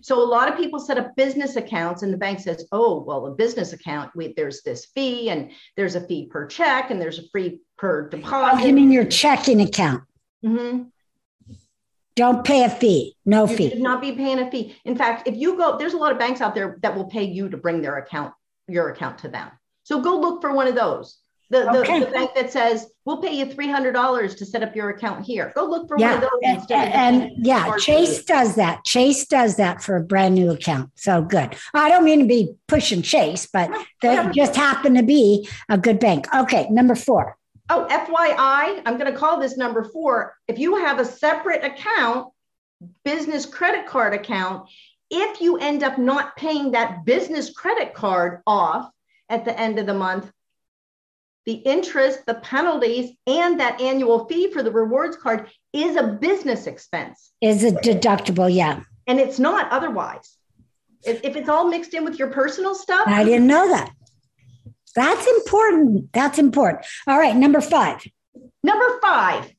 So 0.00 0.22
a 0.22 0.24
lot 0.24 0.48
of 0.48 0.56
people 0.56 0.78
set 0.78 0.98
up 0.98 1.14
business 1.16 1.56
accounts 1.56 2.02
and 2.02 2.12
the 2.12 2.18
bank 2.18 2.40
says, 2.40 2.66
oh, 2.72 3.02
well, 3.02 3.26
a 3.26 3.30
business 3.32 3.72
account, 3.72 4.10
we, 4.14 4.32
there's 4.36 4.62
this 4.62 4.86
fee 4.86 5.30
and 5.30 5.50
there's 5.76 5.94
a 5.94 6.06
fee 6.06 6.26
per 6.26 6.46
check 6.46 6.90
and 6.90 7.00
there's 7.00 7.18
a 7.18 7.22
fee 7.32 7.60
per 7.78 8.08
deposit. 8.08 8.62
Oh, 8.62 8.66
you 8.66 8.72
mean 8.72 8.92
your 8.92 9.04
checking 9.04 9.60
account? 9.60 10.04
Mm-hmm. 10.44 10.84
Don't 12.14 12.44
pay 12.44 12.64
a 12.64 12.68
fee. 12.68 13.16
No 13.24 13.46
you 13.46 13.56
fee. 13.56 13.70
should 13.70 13.80
not 13.80 14.00
be 14.00 14.12
paying 14.12 14.38
a 14.38 14.50
fee. 14.50 14.76
In 14.84 14.96
fact, 14.96 15.26
if 15.26 15.36
you 15.36 15.56
go, 15.56 15.78
there's 15.78 15.94
a 15.94 15.98
lot 15.98 16.12
of 16.12 16.18
banks 16.18 16.40
out 16.40 16.54
there 16.54 16.78
that 16.82 16.94
will 16.94 17.06
pay 17.06 17.24
you 17.24 17.48
to 17.48 17.56
bring 17.56 17.80
their 17.80 17.96
account, 17.96 18.34
your 18.68 18.90
account 18.90 19.18
to 19.18 19.28
them. 19.28 19.50
So 19.82 20.00
go 20.00 20.18
look 20.18 20.42
for 20.42 20.52
one 20.52 20.68
of 20.68 20.74
those. 20.74 21.18
The, 21.52 21.70
okay. 21.80 22.00
the, 22.00 22.06
the, 22.06 22.12
bank 22.12 22.30
that 22.34 22.50
says 22.50 22.86
we'll 23.04 23.18
pay 23.18 23.36
you 23.36 23.44
three 23.44 23.70
hundred 23.70 23.92
dollars 23.92 24.34
to 24.36 24.46
set 24.46 24.62
up 24.62 24.74
your 24.74 24.88
account 24.88 25.26
here. 25.26 25.52
Go 25.54 25.66
look 25.66 25.86
for 25.86 25.98
yeah. 25.98 26.14
one 26.14 26.24
of 26.24 26.30
those. 26.30 26.66
And, 26.70 26.94
and 26.94 27.46
yeah, 27.46 27.76
Chase 27.76 28.24
does 28.24 28.54
that. 28.54 28.84
Chase 28.84 29.26
does 29.26 29.56
that 29.56 29.82
for 29.82 29.96
a 29.96 30.00
brand 30.00 30.34
new 30.34 30.50
account. 30.50 30.88
So 30.94 31.20
good. 31.20 31.54
I 31.74 31.90
don't 31.90 32.04
mean 32.04 32.20
to 32.20 32.26
be 32.26 32.54
pushing 32.68 33.02
Chase, 33.02 33.46
but 33.52 33.70
they 34.00 34.30
just 34.34 34.56
happen 34.56 34.94
to 34.94 35.02
be 35.02 35.46
a 35.68 35.76
good 35.76 36.00
bank. 36.00 36.26
Okay, 36.34 36.68
number 36.70 36.94
four. 36.94 37.36
Oh, 37.68 37.86
FYI, 37.90 38.82
I'm 38.86 38.96
going 38.96 39.12
to 39.12 39.18
call 39.18 39.38
this 39.38 39.58
number 39.58 39.84
four. 39.84 40.34
If 40.48 40.58
you 40.58 40.76
have 40.76 41.00
a 41.00 41.04
separate 41.04 41.62
account, 41.62 42.32
business 43.04 43.44
credit 43.44 43.86
card 43.86 44.14
account, 44.14 44.70
if 45.10 45.42
you 45.42 45.58
end 45.58 45.82
up 45.82 45.98
not 45.98 46.34
paying 46.36 46.70
that 46.70 47.04
business 47.04 47.50
credit 47.52 47.92
card 47.92 48.40
off 48.46 48.90
at 49.28 49.44
the 49.44 49.58
end 49.58 49.78
of 49.78 49.84
the 49.84 49.92
month, 49.92 50.32
the 51.46 51.54
interest, 51.54 52.24
the 52.26 52.34
penalties, 52.34 53.10
and 53.26 53.58
that 53.60 53.80
annual 53.80 54.26
fee 54.26 54.50
for 54.52 54.62
the 54.62 54.70
rewards 54.70 55.16
card 55.16 55.50
is 55.72 55.96
a 55.96 56.04
business 56.04 56.66
expense. 56.66 57.32
Is 57.40 57.64
a 57.64 57.72
deductible, 57.72 58.52
yeah. 58.52 58.82
And 59.06 59.18
it's 59.18 59.38
not 59.38 59.70
otherwise. 59.70 60.36
If, 61.04 61.24
if 61.24 61.34
it's 61.34 61.48
all 61.48 61.68
mixed 61.68 61.94
in 61.94 62.04
with 62.04 62.18
your 62.18 62.30
personal 62.30 62.74
stuff. 62.74 63.08
I 63.08 63.24
didn't 63.24 63.48
know 63.48 63.68
that. 63.68 63.90
That's 64.94 65.26
important. 65.26 66.12
That's 66.12 66.38
important. 66.38 66.84
All 67.06 67.18
right, 67.18 67.34
number 67.34 67.60
five. 67.60 68.04
Number 68.62 69.00
five. 69.00 69.50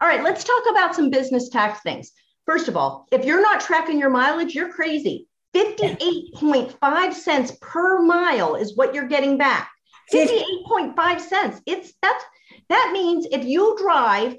All 0.00 0.08
right, 0.08 0.22
let's 0.22 0.44
talk 0.44 0.62
about 0.70 0.94
some 0.94 1.10
business 1.10 1.48
tax 1.48 1.80
things. 1.80 2.12
First 2.46 2.68
of 2.68 2.76
all, 2.76 3.06
if 3.10 3.24
you're 3.24 3.42
not 3.42 3.60
tracking 3.60 3.98
your 3.98 4.10
mileage, 4.10 4.54
you're 4.54 4.72
crazy. 4.72 5.26
58.5 5.54 7.12
cents 7.12 7.52
per 7.60 8.02
mile 8.02 8.54
is 8.54 8.76
what 8.76 8.94
you're 8.94 9.08
getting 9.08 9.36
back. 9.36 9.71
58.5 10.12 11.20
cents. 11.20 11.60
It's 11.66 11.92
that's 12.02 12.24
that 12.68 12.90
means 12.92 13.26
if 13.30 13.44
you 13.44 13.76
drive 13.80 14.36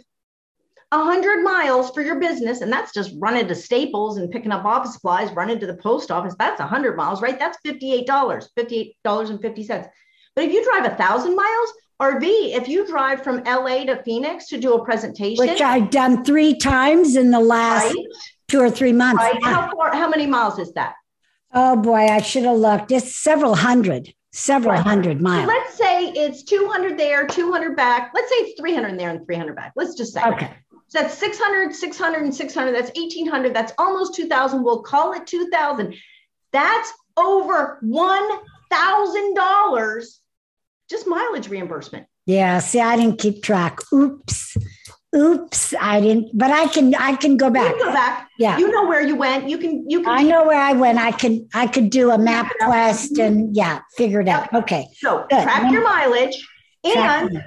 100 0.89 1.43
miles 1.43 1.91
for 1.91 2.01
your 2.01 2.19
business, 2.19 2.61
and 2.61 2.71
that's 2.71 2.93
just 2.93 3.13
running 3.19 3.47
to 3.47 3.55
Staples 3.55 4.17
and 4.17 4.29
picking 4.29 4.51
up 4.51 4.65
office 4.65 4.93
supplies, 4.93 5.31
running 5.31 5.59
to 5.59 5.65
the 5.65 5.75
post 5.75 6.11
office, 6.11 6.35
that's 6.37 6.59
100 6.59 6.95
miles, 6.95 7.21
right? 7.21 7.39
That's 7.39 7.57
$58, 7.65 8.05
$58.50. 8.05 9.89
But 10.35 10.45
if 10.45 10.51
you 10.51 10.63
drive 10.63 10.91
a 10.91 10.95
thousand 10.95 11.35
miles, 11.35 11.73
Arvee, 12.01 12.55
if 12.55 12.67
you 12.67 12.85
drive 12.85 13.23
from 13.23 13.43
LA 13.43 13.85
to 13.85 14.01
Phoenix 14.03 14.47
to 14.49 14.59
do 14.59 14.73
a 14.73 14.83
presentation, 14.83 15.45
which 15.45 15.61
I've 15.61 15.89
done 15.89 16.23
three 16.23 16.57
times 16.57 17.15
in 17.15 17.31
the 17.31 17.39
last 17.39 17.93
right? 17.93 18.05
two 18.47 18.59
or 18.59 18.69
three 18.69 18.93
months. 18.93 19.21
Right. 19.21 19.43
How 19.43 19.69
far, 19.71 19.95
how 19.95 20.09
many 20.09 20.25
miles 20.25 20.59
is 20.59 20.73
that? 20.73 20.95
Oh 21.53 21.75
boy, 21.75 22.07
I 22.07 22.21
should 22.21 22.43
have 22.43 22.57
looked. 22.57 22.91
It's 22.91 23.15
several 23.15 23.55
hundred, 23.55 24.13
several 24.33 24.81
hundred 24.81 25.21
miles. 25.21 25.43
So 25.43 25.47
let's 25.47 25.75
say 25.75 26.09
it's 26.09 26.43
200 26.43 26.97
there, 26.97 27.25
200 27.25 27.77
back. 27.77 28.11
Let's 28.13 28.29
say 28.29 28.35
it's 28.37 28.59
300 28.59 28.99
there 28.99 29.11
and 29.11 29.25
300 29.25 29.55
back. 29.55 29.71
Let's 29.75 29.95
just 29.95 30.13
say. 30.13 30.23
Okay. 30.23 30.51
So 30.87 31.01
that's 31.01 31.17
600, 31.17 31.73
600, 31.73 32.23
and 32.23 32.35
600. 32.35 32.71
That's 32.73 32.91
1800. 32.95 33.53
That's 33.53 33.71
almost 33.77 34.15
2000. 34.15 34.61
We'll 34.63 34.83
call 34.83 35.13
it 35.13 35.25
2000. 35.25 35.95
That's 36.51 36.91
over 37.17 37.79
$1,000 37.83 40.05
just 40.89 41.07
mileage 41.07 41.47
reimbursement. 41.49 42.07
Yeah. 42.25 42.59
See, 42.59 42.79
I 42.79 42.95
didn't 42.95 43.19
keep 43.19 43.41
track. 43.41 43.79
Oops. 43.91 44.55
Oops. 45.15 45.73
I 45.79 46.01
didn't, 46.01 46.37
but 46.37 46.49
I 46.49 46.67
can, 46.67 46.95
I 46.95 47.15
can 47.15 47.37
go 47.37 47.49
back. 47.49 47.77
go 47.77 47.93
back. 47.93 48.29
Yeah. 48.39 48.57
You 48.57 48.71
know 48.71 48.87
where 48.87 49.01
you 49.01 49.15
went. 49.15 49.47
You 49.47 49.57
can, 49.57 49.89
you 49.89 50.01
can. 50.01 50.09
I 50.09 50.23
know 50.23 50.45
where 50.45 50.59
I 50.59 50.73
went. 50.73 50.97
I 50.97 51.11
can, 51.11 51.47
I 51.53 51.67
could 51.67 51.89
do 51.89 52.11
a 52.11 52.17
map 52.17 52.51
quest 52.61 53.17
and 53.19 53.55
yeah, 53.55 53.81
figure 53.95 54.21
it 54.21 54.27
out. 54.27 54.51
Okay. 54.53 54.87
So 54.95 55.25
Good. 55.29 55.43
track 55.43 55.71
your 55.71 55.83
mileage 55.83 56.43
and 56.83 57.43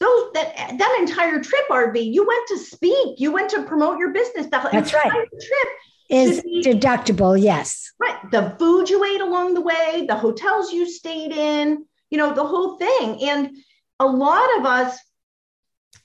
those 0.00 0.32
that 0.32 0.78
that 0.78 0.96
entire 1.00 1.42
trip, 1.42 1.68
Arvee, 1.70 2.12
you 2.12 2.26
went 2.26 2.48
to 2.48 2.58
speak, 2.58 3.20
you 3.20 3.32
went 3.32 3.50
to 3.50 3.62
promote 3.64 3.98
your 3.98 4.12
business. 4.12 4.46
The 4.46 4.68
That's 4.72 4.94
right. 4.94 5.10
trip 5.10 5.68
is 6.08 6.40
deductible. 6.64 7.40
Yes. 7.40 7.92
Right. 8.00 8.18
The 8.30 8.56
food 8.58 8.88
you 8.88 9.04
ate 9.04 9.20
along 9.20 9.54
the 9.54 9.60
way, 9.60 10.06
the 10.08 10.16
hotels 10.16 10.72
you 10.72 10.88
stayed 10.90 11.32
in, 11.32 11.84
you 12.08 12.18
know, 12.18 12.34
the 12.34 12.46
whole 12.46 12.78
thing. 12.78 13.22
And 13.24 13.56
a 13.98 14.06
lot 14.06 14.48
of 14.58 14.64
us, 14.64 14.98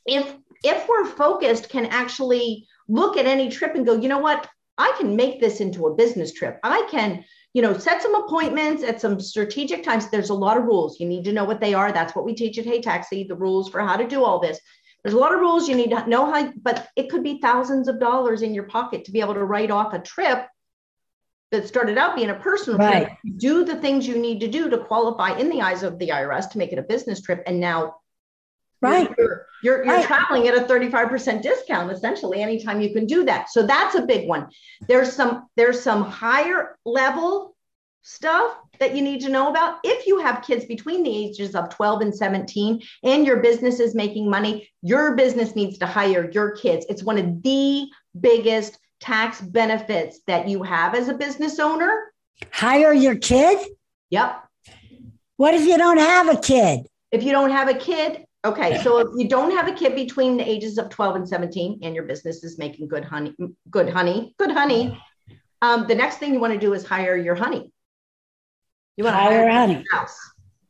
if 0.06 0.36
if 0.64 0.88
we're 0.88 1.06
focused, 1.06 1.70
can 1.70 1.86
actually 1.88 2.68
look 2.88 3.18
at 3.18 3.26
any 3.26 3.50
trip 3.50 3.76
and 3.76 3.86
go, 3.86 3.96
you 3.96 4.10
know 4.10 4.20
what, 4.20 4.48
I 4.78 4.94
can 4.98 5.16
make 5.16 5.40
this 5.40 5.62
into 5.62 5.88
a 5.88 5.96
business 5.96 6.34
trip. 6.34 6.60
I 6.64 6.88
can, 6.92 7.24
you 7.54 7.62
know, 7.62 7.78
set 7.78 8.02
some 8.02 8.16
appointments 8.16 8.84
at 8.84 9.00
some 9.00 9.20
strategic 9.20 9.84
times. 9.84 10.10
There's 10.10 10.30
a 10.30 10.34
lot 10.34 10.58
of 10.58 10.66
rules. 10.66 11.00
You 11.00 11.08
need 11.08 11.24
to 11.26 11.34
know 11.34 11.46
what 11.46 11.62
they 11.62 11.74
are. 11.74 11.92
That's 11.92 12.16
what 12.16 12.26
we 12.26 12.36
teach 12.36 12.58
at 12.58 12.66
Hey 12.66 12.82
Taxi, 12.82 13.24
the 13.24 13.36
rules 13.36 13.70
for 13.70 13.80
how 13.82 13.96
to 13.96 14.08
do 14.08 14.24
all 14.24 14.40
this. 14.40 14.60
There's 15.04 15.16
a 15.16 15.20
lot 15.20 15.34
of 15.34 15.40
rules 15.40 15.70
you 15.70 15.76
need 15.76 15.92
to 15.92 16.10
know 16.10 16.32
how, 16.32 16.52
but 16.62 16.88
it 16.96 17.10
could 17.10 17.24
be 17.24 17.40
thousands 17.40 17.88
of 17.88 18.00
dollars 18.00 18.42
in 18.42 18.54
your 18.54 18.64
pocket 18.64 19.06
to 19.06 19.12
be 19.12 19.22
able 19.22 19.36
to 19.36 19.46
write 19.46 19.72
off 19.72 19.94
a 19.94 20.00
trip 20.00 20.48
that 21.52 21.68
started 21.68 21.98
out 21.98 22.16
being 22.16 22.32
a 22.32 22.36
personal 22.36 22.80
right. 22.80 23.06
trip, 23.06 23.18
do 23.38 23.64
the 23.64 23.76
things 23.76 24.08
you 24.08 24.18
need 24.18 24.40
to 24.40 24.48
do 24.48 24.70
to 24.70 24.80
qualify 24.80 25.38
in 25.38 25.50
the 25.50 25.62
eyes 25.62 25.84
of 25.84 26.00
the 26.00 26.10
IRS 26.10 26.50
to 26.50 26.58
make 26.58 26.74
it 26.74 26.80
a 26.80 26.84
business 26.84 27.22
trip. 27.22 27.44
And 27.46 27.60
now 27.60 27.98
right. 28.92 29.16
you're, 29.18 29.46
you're, 29.64 29.86
you're 29.86 29.96
right. 29.96 30.06
traveling 30.06 30.48
at 30.48 30.56
a 30.56 30.62
35% 30.62 31.42
discount 31.42 31.92
essentially 31.92 32.42
anytime 32.42 32.82
you 32.82 32.94
can 32.94 33.06
do 33.06 33.26
that. 33.26 33.50
So 33.50 33.66
that's 33.66 33.96
a 33.96 34.02
big 34.02 34.28
one. 34.28 34.48
There's 34.88 35.14
some, 35.14 35.48
there's 35.56 35.82
some 35.82 36.04
higher 36.04 36.78
level 36.86 37.56
stuff 38.02 38.56
that 38.80 38.96
you 38.96 39.02
need 39.02 39.22
to 39.22 39.30
know 39.30 39.50
about. 39.50 39.80
If 39.84 40.06
you 40.06 40.20
have 40.20 40.44
kids 40.46 40.66
between 40.66 41.04
the 41.04 41.16
ages 41.16 41.56
of 41.56 41.70
12 41.70 42.02
and 42.02 42.16
17 42.16 42.82
and 43.04 43.26
your 43.26 43.38
business 43.38 43.80
is 43.80 43.96
making 43.96 44.30
money, 44.30 44.70
your 44.82 45.16
business 45.16 45.56
needs 45.56 45.80
to 45.80 45.88
hire 45.88 46.30
your 46.32 46.56
kids. 46.56 46.86
It's 46.88 47.04
one 47.04 47.18
of 47.18 47.42
the 47.42 47.88
biggest 48.20 48.78
tax 49.00 49.42
benefits 49.42 50.20
that 50.28 50.48
you 50.48 50.64
have 50.64 50.96
as 50.96 51.10
a 51.10 51.14
business 51.14 51.60
owner. 51.60 52.14
Hire 52.52 52.94
your 52.94 53.16
kid? 53.16 53.68
Yep. 54.10 54.44
What 55.38 55.54
if 55.54 55.66
you 55.66 55.78
don't 55.78 55.98
have 55.98 56.30
a 56.30 56.40
kid? 56.40 56.88
If 57.12 57.24
you 57.24 57.32
don't 57.32 57.52
have 57.52 57.70
a 57.70 57.74
kid, 57.74 58.25
okay. 58.46 58.82
So 58.84 59.00
if 59.00 59.08
you 59.16 59.28
don't 59.28 59.52
have 59.52 59.68
a 59.68 59.74
kid 59.74 59.96
between 59.96 60.38
the 60.38 60.50
ages 60.50 60.78
of 60.78 60.90
12 60.90 61.16
and 61.18 61.28
17 61.28 61.80
and 61.84 61.96
your 61.96 62.06
business 62.06 62.44
is 62.44 62.58
making 62.58 62.88
good 62.88 63.04
honey, 63.04 63.36
good 63.70 63.90
honey, 63.90 64.34
good 64.38 64.52
honey, 64.52 65.02
um, 65.62 65.88
the 65.88 65.96
next 65.96 66.18
thing 66.18 66.34
you 66.34 66.40
want 66.40 66.54
to 66.54 66.60
do 66.60 66.74
is 66.74 66.86
hire 66.86 67.18
your 67.18 67.36
honey. 67.36 67.72
You 68.98 69.04
want 69.04 69.16
to 69.16 69.22
hire, 69.22 69.50
hire 69.50 69.52
honey. 69.52 69.86
House. 69.92 70.18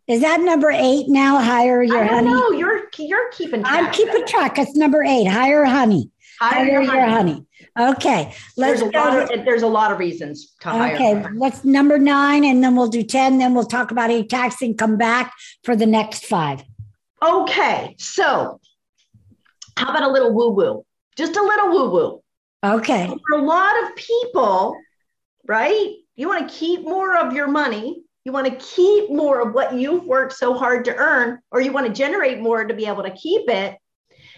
Is 0.07 0.21
that 0.21 0.39
number 0.41 0.71
eight 0.71 1.07
now? 1.09 1.39
Hire 1.39 1.81
your 1.81 2.03
I 2.03 2.07
honey. 2.07 2.29
No, 2.29 2.51
you're 2.51 2.83
you're 2.97 3.29
keeping. 3.31 3.63
Track. 3.63 3.73
I'm 3.73 3.91
keeping 3.91 4.25
track. 4.25 4.59
It's 4.59 4.75
number 4.75 5.03
eight. 5.03 5.25
Hire 5.25 5.65
honey. 5.65 6.11
Hire, 6.39 6.65
hire 6.65 6.81
your, 6.81 6.83
honey. 6.83 6.97
your 6.97 7.09
honey. 7.09 7.45
Okay, 7.95 8.33
let's 8.57 8.79
there's 8.79 8.81
a, 8.81 8.97
lot 8.97 9.31
of, 9.31 9.45
there's 9.45 9.63
a 9.63 9.67
lot 9.67 9.91
of 9.91 9.99
reasons 9.99 10.53
to 10.61 10.69
hire. 10.69 10.95
Okay, 10.95 11.13
what's 11.33 11.65
number 11.65 11.97
nine? 11.97 12.45
And 12.45 12.63
then 12.63 12.75
we'll 12.75 12.87
do 12.87 13.03
10. 13.03 13.37
Then 13.37 13.53
we'll 13.53 13.65
talk 13.65 13.91
about 13.91 14.11
a 14.11 14.23
tax 14.23 14.61
and 14.61 14.77
come 14.77 14.97
back 14.97 15.33
for 15.63 15.75
the 15.75 15.85
next 15.85 16.25
five. 16.25 16.63
Okay, 17.23 17.95
so 17.97 18.59
how 19.77 19.89
about 19.89 20.03
a 20.03 20.11
little 20.11 20.33
woo 20.33 20.49
woo? 20.49 20.85
Just 21.15 21.35
a 21.35 21.43
little 21.43 21.69
woo 21.69 21.89
woo. 21.89 22.21
Okay. 22.63 23.07
For 23.07 23.37
a 23.37 23.41
lot 23.41 23.83
of 23.83 23.95
people, 23.95 24.75
right? 25.47 25.95
You 26.15 26.27
want 26.27 26.49
to 26.49 26.55
keep 26.55 26.81
more 26.81 27.17
of 27.17 27.33
your 27.33 27.47
money. 27.47 28.03
You 28.23 28.31
want 28.31 28.47
to 28.47 28.65
keep 28.65 29.11
more 29.11 29.39
of 29.39 29.53
what 29.53 29.75
you've 29.75 30.05
worked 30.05 30.33
so 30.33 30.55
hard 30.55 30.85
to 30.85 30.95
earn, 30.95 31.39
or 31.51 31.61
you 31.61 31.71
want 31.71 31.87
to 31.87 31.93
generate 31.93 32.39
more 32.39 32.65
to 32.65 32.73
be 32.73 32.87
able 32.87 33.03
to 33.03 33.11
keep 33.11 33.49
it. 33.49 33.77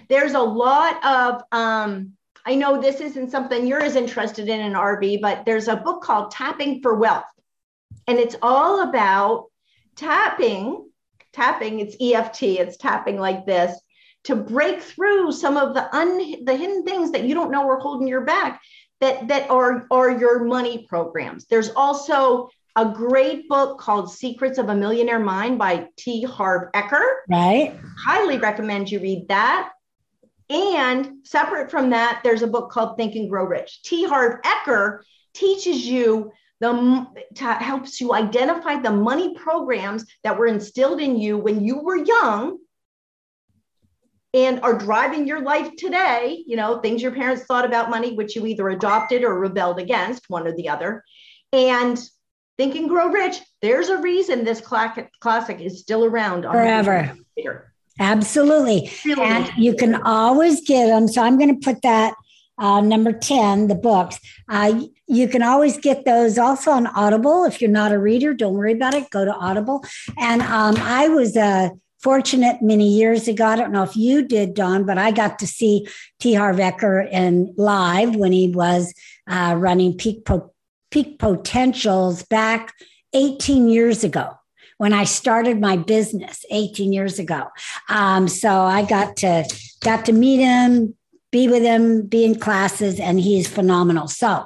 There's 0.10 0.34
a 0.34 0.40
lot 0.40 1.04
of, 1.06 1.42
um, 1.52 2.13
I 2.46 2.56
know 2.56 2.82
this 2.82 3.00
isn't 3.00 3.32
something 3.32 3.66
you're 3.66 3.82
as 3.82 3.96
interested 3.96 4.50
in 4.50 4.60
in 4.60 4.74
Arvee, 4.74 5.22
but 5.22 5.46
there's 5.46 5.68
a 5.68 5.76
book 5.76 6.02
called 6.02 6.32
Tapping 6.32 6.82
for 6.82 6.96
Wealth. 6.96 7.26
And 8.08 8.18
it's 8.18 8.36
all 8.42 8.90
about 8.90 9.46
tapping, 9.96 10.90
tapping, 11.34 11.80
it's 11.80 11.96
EFT, 12.00 12.44
it's 12.44 12.78
tapping 12.78 13.20
like 13.20 13.46
this 13.46 13.80
to 14.28 14.36
break 14.36 14.82
through 14.82 15.32
some 15.32 15.56
of 15.56 15.74
the 15.74 15.96
un 15.96 16.44
the 16.44 16.56
hidden 16.56 16.84
things 16.84 17.12
that 17.12 17.24
you 17.24 17.34
don't 17.34 17.52
know 17.52 17.68
are 17.70 17.80
holding 17.80 18.08
your 18.08 18.26
back 18.26 18.62
that 19.00 19.28
that 19.28 19.50
are 19.50 19.88
are 19.90 20.12
your 20.12 20.44
money 20.44 20.86
programs. 20.88 21.46
There's 21.46 21.70
also 21.70 22.50
a 22.76 22.86
great 22.86 23.48
book 23.48 23.80
called 23.80 24.12
secrets 24.12 24.58
of 24.58 24.70
a 24.70 24.76
millionaire 24.76 25.20
mind 25.20 25.58
by 25.58 25.88
t. 25.98 26.24
Harv 26.24 26.72
eker. 26.74 27.06
Right. 27.30 27.80
Highly 27.98 28.38
recommend 28.38 28.92
you 28.92 29.00
read 29.00 29.28
that. 29.30 29.72
And 30.50 31.26
separate 31.26 31.72
from 31.72 31.90
that 31.92 32.22
there's 32.24 32.42
a 32.42 32.48
book 32.48 32.72
called 32.72 32.98
think 32.98 33.16
and 33.16 33.30
grow 33.30 33.46
rich. 33.46 33.82
T. 33.84 34.06
Harv 34.06 34.42
eker 34.42 35.00
teaches 35.34 35.86
you 35.86 36.32
the 36.60 37.06
helps 37.39 38.02
you 38.02 38.13
identify 38.13 38.80
the 38.80 38.91
money 38.91 39.36
programs 39.36 40.06
that 40.24 40.38
were 40.38 40.48
instilled 40.48 41.00
in 41.00 41.17
you 41.17 41.38
when 41.38 41.63
you 41.63 41.80
were 41.80 41.96
young 41.96 42.58
and 44.34 44.60
are 44.62 44.78
driving 44.78 45.28
your 45.28 45.41
life 45.41 45.70
today, 45.78 46.43
you 46.46 46.58
know, 46.58 46.80
things 46.80 47.02
your 47.02 47.12
parents 47.12 47.43
thought 47.46 47.65
about 47.65 47.89
money, 47.89 48.13
which 48.13 48.36
you 48.36 48.46
either 48.46 48.70
adopted 48.70 49.24
or 49.24 49.39
rebelled 49.39 49.80
against, 49.80 50.30
one 50.30 50.48
or 50.48 50.56
the 50.56 50.70
other. 50.70 51.04
And 51.54 51.98
Think 52.58 52.76
and 52.76 52.89
Grow 52.89 53.10
Rich, 53.10 53.39
there's 53.62 53.89
a 53.89 53.98
reason 53.98 54.43
this 54.43 54.62
classic 54.62 55.62
is 55.62 55.80
still 55.80 56.06
around 56.06 56.43
forever. 56.43 57.15
Absolutely. 58.00 58.91
Really? 59.06 59.24
And 59.24 59.52
you 59.58 59.76
can 59.76 59.96
always 59.96 60.67
get 60.67 60.88
them. 60.88 61.08
So 61.08 61.22
I'm 61.22 61.38
going 61.38 61.60
to 61.60 61.63
put 61.63 61.82
that 61.84 62.15
uh, 62.58 62.82
number 62.82 63.12
10, 63.12 63.67
the 63.67 63.76
books. 63.76 64.20
Uh, 64.50 64.82
you 65.08 65.28
can 65.28 65.41
always 65.41 65.78
get 65.78 66.06
those 66.06 66.38
also 66.38 66.72
on 66.72 66.88
Audible. 66.88 67.46
If 67.46 67.62
you're 67.62 67.72
not 67.72 67.91
a 67.91 68.00
reader, 68.00 68.34
don't 68.34 68.56
worry 68.56 68.74
about 68.74 68.93
it. 68.93 69.10
Go 69.10 69.26
to 69.26 69.34
Audible. 69.34 69.84
And 70.17 70.41
um, 70.41 70.76
I 70.78 71.08
was 71.08 71.38
uh, 71.38 71.70
fortunate 72.00 72.62
many 72.62 72.89
years 72.89 73.28
ago. 73.28 73.46
I 73.46 73.56
don't 73.56 73.72
know 73.72 73.84
if 73.84 73.96
you 73.96 74.22
did, 74.22 74.54
Dawn, 74.54 74.86
but 74.86 74.98
I 74.98 75.12
got 75.12 75.39
to 75.39 75.48
see 75.48 75.88
T. 76.20 76.34
Harv 76.34 76.58
Eker 76.58 77.10
in 77.12 77.54
live 77.58 78.15
when 78.15 78.32
he 78.32 78.50
was 78.50 78.93
uh, 79.28 79.56
running 79.58 79.96
Peak, 79.98 80.26
po- 80.26 80.54
Peak 80.91 81.20
Potentials 81.20 82.24
back 82.24 82.74
18 83.13 83.70
years 83.70 84.04
ago 84.04 84.32
when 84.78 84.93
I 84.93 85.06
started 85.06 85.60
my 85.60 85.78
business 85.78 86.46
18 86.52 86.93
years 86.93 87.20
ago. 87.20 87.48
Um, 87.89 88.28
so 88.28 88.62
I 88.62 88.84
got 88.84 89.17
to 89.17 89.46
got 89.84 90.06
to 90.06 90.13
meet 90.13 90.38
him, 90.38 90.96
be 91.32 91.48
with 91.48 91.63
him, 91.63 92.04
be 92.04 92.24
in 92.24 92.39
classes, 92.39 93.00
and 93.00 93.20
he's 93.20 93.48
phenomenal. 93.48 94.08
So, 94.08 94.46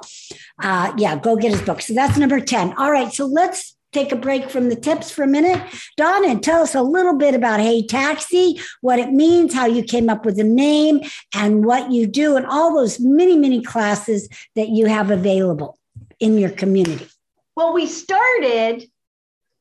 uh, 0.62 0.94
yeah, 0.98 1.18
go 1.18 1.36
get 1.36 1.52
his 1.52 1.62
book. 1.62 1.82
So 1.82 1.94
that's 1.94 2.18
number 2.18 2.40
10. 2.40 2.74
All 2.78 2.92
right, 2.92 3.12
so 3.14 3.26
let's 3.26 3.76
take 3.92 4.12
a 4.12 4.16
break 4.16 4.50
from 4.50 4.70
the 4.70 4.76
tips 4.76 5.12
for 5.12 5.24
a 5.24 5.28
minute. 5.28 5.62
Donna, 5.98 6.40
tell 6.40 6.62
us 6.62 6.76
a 6.76 6.82
little 6.82 7.18
bit 7.18 7.36
about 7.36 7.60
Hey 7.60 7.86
Taxi, 7.86 8.60
what 8.82 9.00
it 9.00 9.12
means, 9.12 9.54
how 9.54 9.66
you 9.66 9.84
came 9.84 10.10
up 10.10 10.26
with 10.26 10.38
the 10.38 10.44
name, 10.44 11.02
and 11.36 11.66
what 11.66 11.92
you 11.92 12.08
do, 12.08 12.38
and 12.38 12.46
all 12.46 12.74
those 12.74 13.00
many, 13.00 13.38
many 13.38 13.62
classes 13.62 14.30
that 14.56 14.70
you 14.70 14.86
have 14.86 15.12
available 15.12 15.78
in 16.20 16.38
your 16.38 16.52
community. 16.52 17.08
Well, 17.56 17.74
we 17.74 17.86
started 17.86 18.90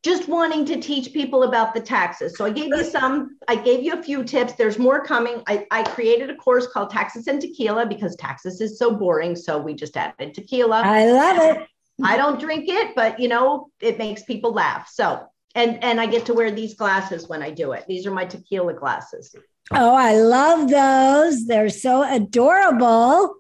just 0.03 0.29
wanting 0.29 0.65
to 0.65 0.81
teach 0.81 1.13
people 1.13 1.43
about 1.43 1.75
the 1.75 1.81
taxes. 1.81 2.37
So 2.37 2.47
I 2.47 2.51
gave 2.51 2.69
you 2.69 2.85
some, 2.85 3.37
I 3.49 3.57
gave 3.57 3.83
you 3.83 3.93
a 3.93 4.03
few 4.03 4.25
tips. 4.25 4.55
There's 4.55 4.79
more 4.79 5.05
coming. 5.05 5.43
I, 5.47 5.67
I 5.71 5.83
created 5.83 6.31
a 6.31 6.37
course 6.37 6.67
called 6.67 6.91
Taxes 6.91 7.27
and 7.27 7.41
Tequila 7.41 7.85
because 7.85 8.17
taxes 8.17 8.63
is 8.63 8.79
so 8.79 8.95
boring. 8.97 9.37
So 9.37 9.59
we 9.59 9.75
just 9.75 9.97
added 9.97 10.33
tequila. 10.33 10.83
I 10.85 11.05
love 11.07 11.57
it. 11.57 11.69
I 12.03 12.17
don't 12.17 12.41
drink 12.41 12.65
it, 12.69 12.95
but 12.97 13.21
you 13.21 13.29
know, 13.29 13.69
it 13.81 13.99
makes 13.99 14.23
people 14.23 14.53
laugh. 14.53 14.89
So, 14.91 15.27
and 15.55 15.83
and 15.85 16.01
I 16.01 16.07
get 16.07 16.25
to 16.27 16.35
wear 16.35 16.51
these 16.51 16.73
glasses 16.75 17.29
when 17.29 17.43
I 17.43 17.51
do 17.51 17.73
it. 17.73 17.85
These 17.87 18.07
are 18.07 18.11
my 18.11 18.25
tequila 18.25 18.73
glasses. 18.73 19.35
Oh, 19.73 19.95
I 19.95 20.15
love 20.15 20.71
those. 20.71 21.47
They're 21.47 21.69
so 21.69 22.03
adorable. 22.03 23.35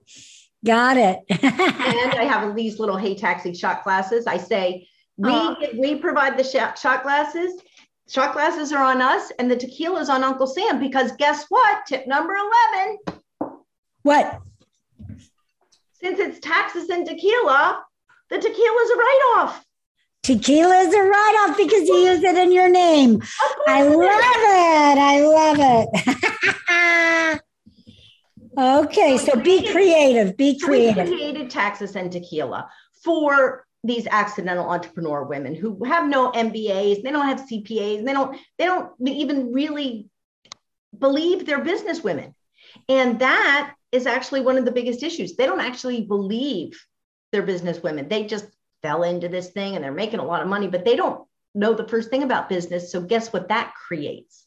Got 0.64 0.99
it. 0.99 1.20
and 1.31 2.12
I 2.12 2.25
have 2.25 2.55
these 2.55 2.79
little 2.79 2.99
Hey 2.99 3.14
Taxi 3.14 3.55
shot 3.55 3.83
glasses. 3.83 4.27
I 4.27 4.37
say 4.37 4.87
we 5.20 5.30
oh. 5.30 5.56
we 5.76 5.96
provide 5.96 6.38
the 6.38 6.44
shot, 6.44 6.78
shot 6.78 7.02
glasses. 7.02 7.61
Shot 8.09 8.33
glasses 8.33 8.72
are 8.72 8.83
on 8.83 9.02
us, 9.02 9.30
and 9.38 9.50
the 9.50 9.56
tequila 9.56 10.00
is 10.00 10.09
on 10.09 10.24
Uncle 10.24 10.46
Sam 10.46 10.80
because 10.80 11.12
guess 11.12 11.44
what? 11.48 11.87
Tip 11.87 12.06
number 12.06 12.35
eleven. 12.35 12.98
What? 14.02 14.40
Since 15.92 16.18
it's 16.18 16.40
taxes 16.40 16.88
and 16.88 17.06
tequila, 17.06 17.85
the 18.30 18.38
tequila 18.38 18.83
is 18.83 18.90
a 18.90 18.96
write 18.96 19.35
off. 19.37 19.64
Tequila 20.22 20.76
is 20.76 20.94
a 20.94 21.02
write 21.02 21.46
off 21.48 21.56
because 21.56 21.87
you 21.87 21.96
use 21.96 22.22
it 22.22 22.37
in 22.37 22.50
your 22.50 22.70
name. 22.70 23.22
I 23.68 23.83
love 23.83 23.98
it. 23.98 24.98
I 24.98 25.20
love 25.20 25.59
it. 27.28 27.40
okay, 28.87 29.18
so 29.18 29.38
be 29.38 29.70
creative. 29.70 30.37
Be 30.38 30.59
creative. 30.59 31.09
We 31.09 31.16
created 31.16 31.50
taxes 31.50 31.94
and 31.94 32.11
tequila 32.11 32.70
for 33.04 33.66
these 33.83 34.07
accidental 34.07 34.69
entrepreneur 34.69 35.25
women 35.25 35.55
who 35.55 35.85
have 35.85 36.09
no 36.09 36.31
MBAs, 36.33 37.03
they 37.03 37.11
don't 37.11 37.27
have 37.27 37.49
CPAs, 37.49 38.05
they 38.05 38.12
don't 38.12 38.37
they 38.59 38.66
don't 38.66 38.93
even 39.07 39.53
really 39.53 40.09
believe 40.97 41.47
they're 41.47 41.64
business 41.64 42.03
women. 42.03 42.35
And 42.88 43.21
that 43.21 43.75
is 43.93 44.07
actually 44.07 44.40
one 44.43 44.59
of 44.59 44.64
the 44.64 44.73
biggest 44.73 45.03
issues. 45.03 45.37
They 45.37 45.47
don't 45.47 45.61
actually 45.61 46.03
believe 46.03 46.81
they're 47.33 47.43
business 47.43 47.83
women. 47.83 48.09
They 48.09 48.25
just 48.25 48.47
fell 48.83 49.03
into 49.03 49.29
this 49.29 49.51
thing 49.51 49.75
and 49.75 49.85
they're 49.85 49.93
making 49.93 50.21
a 50.21 50.25
lot 50.25 50.43
of 50.43 50.49
money, 50.49 50.69
but 50.69 50.85
they 50.85 50.97
don't 50.97 51.27
know 51.55 51.75
the 51.75 51.88
first 51.88 52.11
thing 52.11 52.23
about 52.23 52.49
business. 52.49 52.93
So 52.93 53.01
guess 53.01 53.33
what 53.33 53.49
that 53.49 53.75
creates? 53.75 54.45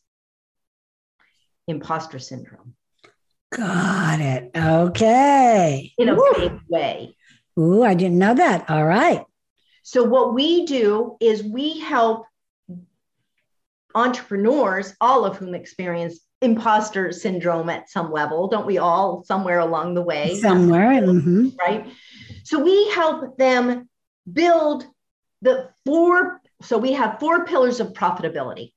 Imposter 1.67 2.19
syndrome. 2.19 2.75
Got 3.51 4.19
it. 4.19 4.51
Okay. 4.55 5.93
In 5.97 6.09
a 6.09 6.15
big 6.37 6.59
way. 6.69 7.15
Ooh, 7.57 7.83
I 7.83 7.93
didn't 7.93 8.17
know 8.17 8.33
that. 8.33 8.69
All 8.69 8.85
right. 8.85 9.25
So, 9.83 10.03
what 10.03 10.33
we 10.33 10.65
do 10.65 11.17
is 11.19 11.43
we 11.43 11.79
help 11.79 12.25
entrepreneurs, 13.93 14.95
all 14.99 15.25
of 15.25 15.37
whom 15.37 15.53
experience 15.53 16.19
imposter 16.41 17.11
syndrome 17.11 17.69
at 17.69 17.89
some 17.89 18.11
level, 18.11 18.47
don't 18.47 18.65
we 18.65 18.77
all, 18.77 19.23
somewhere 19.23 19.59
along 19.59 19.93
the 19.93 20.01
way? 20.01 20.35
Somewhere. 20.35 21.01
Mm-hmm. 21.01 21.49
Right. 21.59 21.87
So, 22.43 22.59
we 22.59 22.89
help 22.91 23.37
them 23.37 23.89
build 24.31 24.85
the 25.41 25.69
four. 25.85 26.41
So, 26.63 26.77
we 26.77 26.93
have 26.93 27.19
four 27.19 27.45
pillars 27.45 27.79
of 27.79 27.93
profitability, 27.93 28.71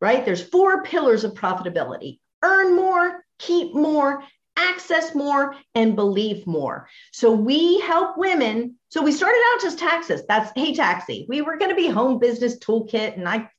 right? 0.00 0.24
There's 0.24 0.42
four 0.42 0.82
pillars 0.82 1.24
of 1.24 1.34
profitability 1.34 2.18
earn 2.42 2.74
more, 2.74 3.24
keep 3.38 3.74
more, 3.74 4.22
access 4.56 5.14
more 5.14 5.54
and 5.74 5.96
believe 5.96 6.46
more. 6.46 6.88
So 7.12 7.32
we 7.32 7.80
help 7.80 8.16
women. 8.18 8.76
So 8.88 9.02
we 9.02 9.12
started 9.12 9.40
out 9.52 9.62
just 9.62 9.78
taxes. 9.78 10.22
That's 10.28 10.52
hey 10.54 10.74
taxi. 10.74 11.26
We 11.28 11.42
were 11.42 11.56
going 11.56 11.70
to 11.70 11.76
be 11.76 11.88
home 11.88 12.18
business 12.18 12.58
toolkit 12.58 13.16
and 13.16 13.28
I 13.28 13.50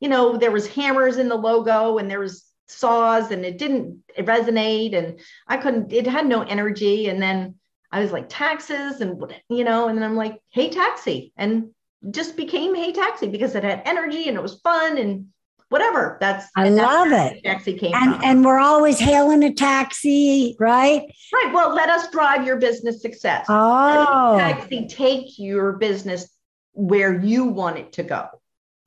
you 0.00 0.08
know 0.08 0.36
there 0.36 0.50
was 0.50 0.66
hammers 0.66 1.16
in 1.16 1.28
the 1.28 1.36
logo 1.36 1.98
and 1.98 2.10
there 2.10 2.20
was 2.20 2.44
saws 2.66 3.30
and 3.30 3.44
it 3.44 3.58
didn't 3.58 4.02
resonate 4.18 4.94
and 4.94 5.20
I 5.46 5.56
couldn't 5.56 5.92
it 5.92 6.06
had 6.06 6.26
no 6.26 6.42
energy 6.42 7.08
and 7.08 7.20
then 7.20 7.56
I 7.92 8.00
was 8.00 8.12
like 8.12 8.26
taxes 8.28 9.00
and 9.00 9.22
you 9.48 9.64
know 9.64 9.88
and 9.88 9.96
then 9.96 10.04
I'm 10.04 10.16
like 10.16 10.40
hey 10.50 10.70
taxi 10.70 11.32
and 11.36 11.70
just 12.10 12.36
became 12.36 12.74
hey 12.74 12.92
taxi 12.92 13.28
because 13.28 13.54
it 13.54 13.64
had 13.64 13.82
energy 13.84 14.28
and 14.28 14.36
it 14.36 14.42
was 14.42 14.60
fun 14.60 14.98
and 14.98 15.26
whatever. 15.74 16.16
That's 16.20 16.46
I 16.54 16.68
love 16.68 17.10
it. 17.10 17.42
Taxi 17.42 17.74
came 17.76 17.92
and, 17.94 18.14
from. 18.14 18.24
and 18.24 18.44
we're 18.44 18.60
always 18.60 18.96
hailing 18.96 19.42
a 19.42 19.52
taxi, 19.52 20.54
right? 20.60 21.02
Right. 21.32 21.50
Well, 21.52 21.74
let 21.74 21.88
us 21.88 22.08
drive 22.12 22.46
your 22.46 22.58
business 22.58 23.02
success. 23.02 23.46
Oh, 23.48 24.36
taxi 24.38 24.86
take 24.86 25.36
your 25.36 25.72
business 25.72 26.28
where 26.74 27.20
you 27.20 27.46
want 27.46 27.78
it 27.78 27.92
to 27.94 28.04
go. 28.04 28.28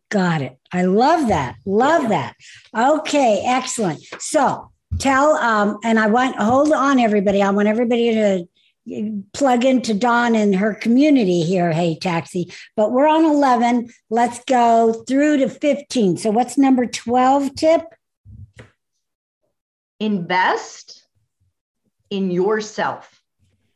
Got 0.10 0.41
it. 0.41 0.58
I 0.71 0.84
love 0.84 1.28
that. 1.28 1.58
Love 1.65 2.04
yeah. 2.04 2.32
that. 2.73 2.93
Okay, 3.00 3.43
excellent. 3.45 4.02
So 4.19 4.71
tell 4.97 5.34
um, 5.36 5.80
and 5.84 6.00
I 6.00 6.08
want 6.08 6.38
hold 6.38 6.71
on, 6.71 7.00
everybody. 7.00 7.41
I 7.41 7.50
want 7.50 7.67
everybody 7.67 8.13
to 8.13 8.47
plug 9.34 9.65
into 9.65 9.93
Dawn 9.93 10.36
and 10.36 10.56
her 10.56 10.73
community 10.73 11.41
here, 11.41 11.71
Hey 11.71 11.97
Taxi. 11.97 12.54
But 12.76 12.91
we're 12.91 13.08
on 13.08 13.26
11. 13.26 13.89
Let's 14.10 14.43
go 14.45 15.04
through 15.08 15.38
to 15.38 15.50
15. 15.50 16.17
So, 16.17 16.32
what's 16.32 16.58
number 16.58 16.86
12 16.86 17.56
tip? 17.56 17.82
Invest 20.00 21.06
in 22.10 22.32
yourself. 22.32 23.21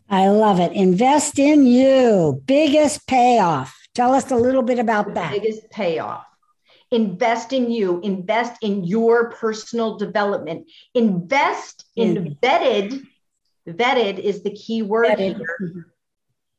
I 0.09 0.27
love 0.27 0.59
it. 0.59 0.73
Invest 0.73 1.39
in 1.39 1.65
you. 1.65 2.41
Biggest 2.45 3.07
payoff. 3.07 3.77
Tell 3.95 4.13
us 4.13 4.29
a 4.31 4.35
little 4.35 4.61
bit 4.61 4.79
about 4.79 5.07
the 5.07 5.13
that. 5.13 5.31
Biggest 5.31 5.69
payoff. 5.69 6.25
Invest 6.91 7.53
in 7.53 7.71
you. 7.71 8.01
Invest 8.01 8.61
in 8.61 8.83
your 8.83 9.31
personal 9.31 9.97
development. 9.97 10.69
Invest 10.93 11.85
in 11.95 12.15
mm. 12.15 12.39
vetted. 12.39 13.05
Vetted 13.73 14.19
is 14.19 14.43
the 14.43 14.51
key 14.51 14.81
word 14.81 15.07
vetted. 15.07 15.37
here. 15.37 15.87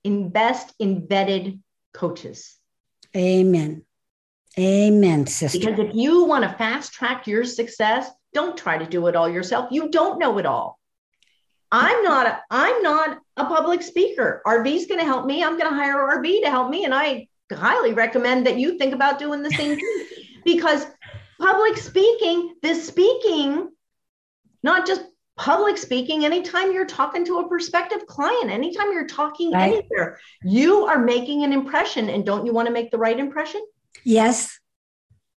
Invest 0.05 0.75
in 0.79 1.07
vetted 1.07 1.61
coaches. 1.92 2.57
Amen. 3.16 3.85
Amen, 4.59 5.27
sister. 5.27 5.59
Because 5.59 5.79
if 5.79 5.94
you 5.94 6.25
want 6.25 6.44
to 6.44 6.57
fast 6.57 6.92
track 6.92 7.27
your 7.27 7.44
success, 7.44 8.11
don't 8.35 8.57
try 8.57 8.79
to 8.79 8.87
do 8.87 9.07
it 9.07 9.16
all 9.16 9.29
yourself. 9.29 9.68
You 9.70 9.90
don't 9.90 10.18
know 10.18 10.38
it 10.38 10.46
all. 10.46 10.79
I'm 11.70 12.03
not 12.03 12.27
a, 12.27 12.40
I'm 12.51 12.83
not 12.83 13.18
a 13.37 13.46
public 13.46 13.83
speaker. 13.83 14.42
Arvee's 14.46 14.87
going 14.87 15.01
to 15.01 15.07
help 15.07 15.25
me. 15.25 15.42
I'm 15.42 15.57
going 15.59 15.70
to 15.70 15.77
hire 15.77 15.96
Arvee 15.96 16.42
to 16.42 16.51
help 16.51 16.68
me 16.68 16.85
and 16.85 16.94
I 16.94 17.29
highly 17.51 17.92
recommend 17.92 18.46
that 18.46 18.59
you 18.59 18.79
think 18.79 18.94
about 18.94 19.18
doing 19.18 19.42
the 19.42 19.51
same 19.51 19.77
thing 19.77 19.98
because 20.44 20.87
public 21.40 21.77
speaking, 21.77 22.55
this 22.62 22.87
speaking, 22.87 23.70
not 24.62 24.87
just 24.87 25.03
public 25.42 25.76
speaking, 25.76 26.24
anytime 26.24 26.72
you're 26.72 26.87
talking 26.87 27.24
to 27.24 27.38
a 27.38 27.48
prospective 27.48 28.07
client, 28.07 28.48
anytime 28.48 28.92
you're 28.92 29.09
talking 29.09 29.50
right. 29.50 29.72
anywhere, 29.72 30.20
you 30.44 30.85
are 30.85 31.00
making 31.00 31.42
an 31.42 31.52
impression. 31.52 32.09
And 32.09 32.24
don't 32.24 32.46
you 32.46 32.52
want 32.52 32.66
to 32.68 32.72
make 32.72 32.92
the 32.92 32.98
right 32.98 33.18
impression? 33.18 33.61
Yes. 34.05 34.57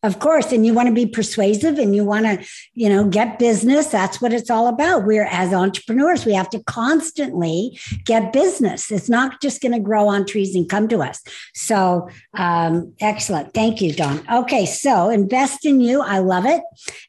Of 0.03 0.19
course. 0.19 0.53
And 0.53 0.67
you 0.67 0.75
want 0.75 0.89
to 0.89 0.95
be 0.95 1.07
persuasive 1.07 1.79
and 1.79 1.97
you 1.97 2.05
want 2.05 2.27
to, 2.27 2.47
you 2.75 2.91
know, 2.91 3.09
get 3.09 3.39
business. 3.39 3.87
That's 3.87 4.21
what 4.21 4.35
it's 4.35 4.51
all 4.51 4.67
about. 4.67 5.07
We're 5.07 5.25
as 5.25 5.55
entrepreneurs, 5.55 6.27
we 6.27 6.35
have 6.35 6.51
to 6.51 6.63
constantly 6.65 7.81
get 8.05 8.31
business. 8.31 8.93
It's 8.93 9.09
not 9.09 9.41
just 9.41 9.63
going 9.63 9.73
to 9.73 9.81
grow 9.81 10.07
on 10.07 10.27
trees 10.27 10.55
and 10.55 10.69
come 10.69 10.87
to 10.89 11.01
us. 11.01 11.23
So, 11.55 12.11
um, 12.35 12.93
excellent. 13.01 13.55
Thank 13.55 13.81
you, 13.81 13.95
Dawn. 13.95 14.23
Okay. 14.31 14.67
So 14.67 15.09
invest 15.09 15.65
in 15.65 15.81
you. 15.81 16.03
I 16.03 16.19
love 16.19 16.45
it. 16.45 16.63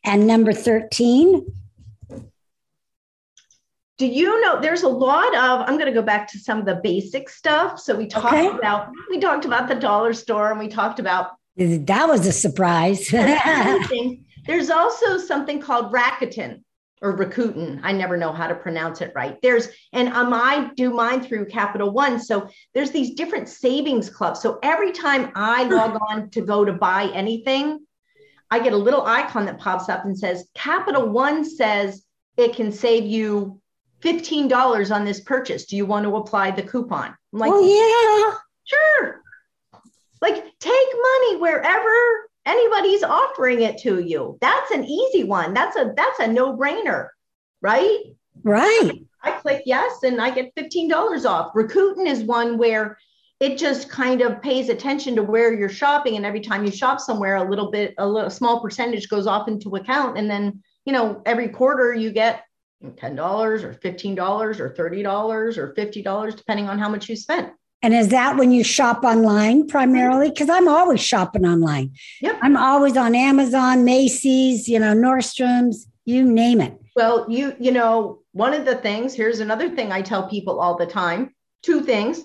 And 0.06 0.26
number 0.26 0.54
13, 0.54 1.46
do 3.98 4.06
you 4.06 4.42
know 4.42 4.60
there's 4.60 4.84
a 4.84 4.90
lot 4.90 5.34
of 5.36 5.62
i'm 5.68 5.78
going 5.78 5.86
to 5.86 5.92
go 5.92 6.02
back 6.02 6.28
to 6.30 6.38
some 6.38 6.60
of 6.60 6.66
the 6.66 6.76
basic 6.84 7.30
stuff 7.30 7.80
so 7.80 7.96
we 7.96 8.08
talked 8.08 8.34
okay. 8.34 8.48
about 8.48 8.90
we 9.10 9.20
talked 9.20 9.46
about 9.46 9.68
the 9.68 9.76
dollar 9.76 10.14
store 10.14 10.52
and 10.52 10.60
we 10.60 10.68
talked 10.68 11.00
about 11.00 11.32
that 11.58 12.08
was 12.08 12.28
a 12.28 12.32
surprise. 12.32 13.10
There's 14.46 14.70
also 14.70 15.18
something 15.18 15.60
called 15.60 15.94
Rakuten 15.94 16.62
or 17.02 17.18
Rakuten. 17.18 17.80
I 17.84 17.92
never 17.94 18.18
know 18.18 18.32
how 18.32 18.48
to 18.48 18.56
pronounce 18.56 19.02
it 19.02 19.12
right. 19.16 19.38
There's, 19.42 19.70
and 19.94 20.10
um, 20.10 20.34
I 20.34 20.72
do 20.76 20.92
mine 20.92 21.24
through 21.24 21.46
Capital 21.46 21.92
One. 21.92 22.20
So 22.20 22.50
there's 22.74 22.92
these 22.92 23.16
different 23.16 23.50
savings 23.50 24.10
clubs. 24.10 24.42
So 24.42 24.60
every 24.62 24.92
time 24.92 25.32
I 25.36 25.64
log 25.64 25.98
on 26.10 26.30
to 26.32 26.42
go 26.42 26.66
to 26.66 26.74
buy 26.74 27.10
anything, 27.14 27.86
I 28.52 28.60
get 28.60 28.74
a 28.74 28.78
little 28.78 29.06
icon 29.06 29.46
that 29.46 29.58
pops 29.58 29.90
up 29.90 30.06
and 30.06 30.18
says, 30.18 30.48
Capital 30.54 31.10
One 31.10 31.44
says 31.44 32.04
it 32.38 32.56
can 32.56 32.72
save 32.72 33.06
you 33.06 33.62
$15 34.06 34.96
on 34.96 35.04
this 35.04 35.20
purchase. 35.20 35.66
Do 35.66 35.76
you 35.76 35.86
want 35.86 36.06
to 36.06 36.16
apply 36.16 36.52
the 36.52 36.62
coupon? 36.62 37.16
I'm 37.34 37.40
like, 37.40 37.52
oh, 37.54 37.62
yeah. 37.62 38.38
Sure. 38.64 39.22
Like 40.22 40.36
take 40.60 40.90
money 41.02 41.38
wherever 41.38 42.30
anybody's 42.46 43.04
offering 43.04 43.62
it 43.62 43.78
to 43.80 44.00
you. 44.00 44.38
That's 44.42 44.72
an 44.72 44.86
easy 44.86 45.24
one. 45.24 45.54
That's 45.54 45.76
a 45.76 45.94
that's 45.96 46.20
a 46.20 46.28
no-brainer, 46.28 47.10
right? 47.62 48.00
Right. 48.44 48.92
I, 49.24 49.32
click 49.32 49.64
yes 49.66 50.04
and 50.04 50.22
I 50.22 50.30
get 50.30 50.54
$15 50.56 51.26
off. 51.26 51.54
Rakuten 51.54 52.06
is 52.06 52.24
one 52.24 52.58
where 52.58 52.98
it 53.40 53.58
just 53.58 53.90
kind 53.90 54.22
of 54.22 54.42
pays 54.42 54.70
attention 54.70 55.16
to 55.16 55.24
where 55.24 55.54
you're 55.54 55.70
shopping 55.70 56.16
and 56.16 56.26
every 56.26 56.42
time 56.42 56.64
you 56.64 56.72
shop 56.72 57.00
somewhere 57.00 57.36
a 57.36 57.50
little 57.50 57.72
bit 57.72 57.94
a 57.98 58.08
little 58.08 58.30
small 58.30 58.62
percentage 58.62 59.10
goes 59.10 59.28
off 59.28 59.48
into 59.48 59.76
account 59.76 60.18
and 60.18 60.30
then 60.30 60.64
you 60.86 60.94
know 60.94 61.22
every 61.26 61.50
quarter 61.50 61.94
you 61.94 62.12
get 62.12 62.44
$10 62.94 63.64
or 63.64 63.74
$15 63.74 64.60
or 64.60 64.74
$30 64.74 65.58
or 65.58 65.74
$50 65.74 66.36
depending 66.36 66.70
on 66.70 66.80
how 66.80 66.90
much 66.90 67.10
you 67.10 67.16
spent 67.16 67.54
and 67.86 67.94
is 67.94 68.08
that 68.08 68.36
when 68.38 68.52
you 68.52 68.64
shop 68.64 69.04
online 69.04 69.68
primarily? 69.68 70.26
Mm-hmm. 70.26 70.34
Because 70.34 70.50
I'm 70.50 70.68
always 70.68 71.02
shopping 71.02 71.46
online. 71.46 71.94
Yep. 72.20 72.40
I'm 72.42 72.58
always 72.58 72.98
on 72.98 73.14
Amazon, 73.14 73.86
Macy's, 73.86 74.68
you 74.68 74.80
know, 74.80 74.96
Nordstrom's, 74.96 75.88
you 76.04 76.24
name 76.24 76.62
it. 76.62 76.76
Well, 76.96 77.28
you, 77.30 77.56
you 77.60 77.72
know, 77.72 78.24
one 78.32 78.56
of 78.56 78.66
the 78.66 78.74
things, 78.74 79.14
here's 79.14 79.40
another 79.40 79.70
thing 79.70 79.92
I 79.92 80.02
tell 80.02 80.28
people 80.28 80.60
all 80.60 80.76
the 80.76 80.88
time. 80.88 81.36
Two 81.62 81.82
things. 81.82 82.24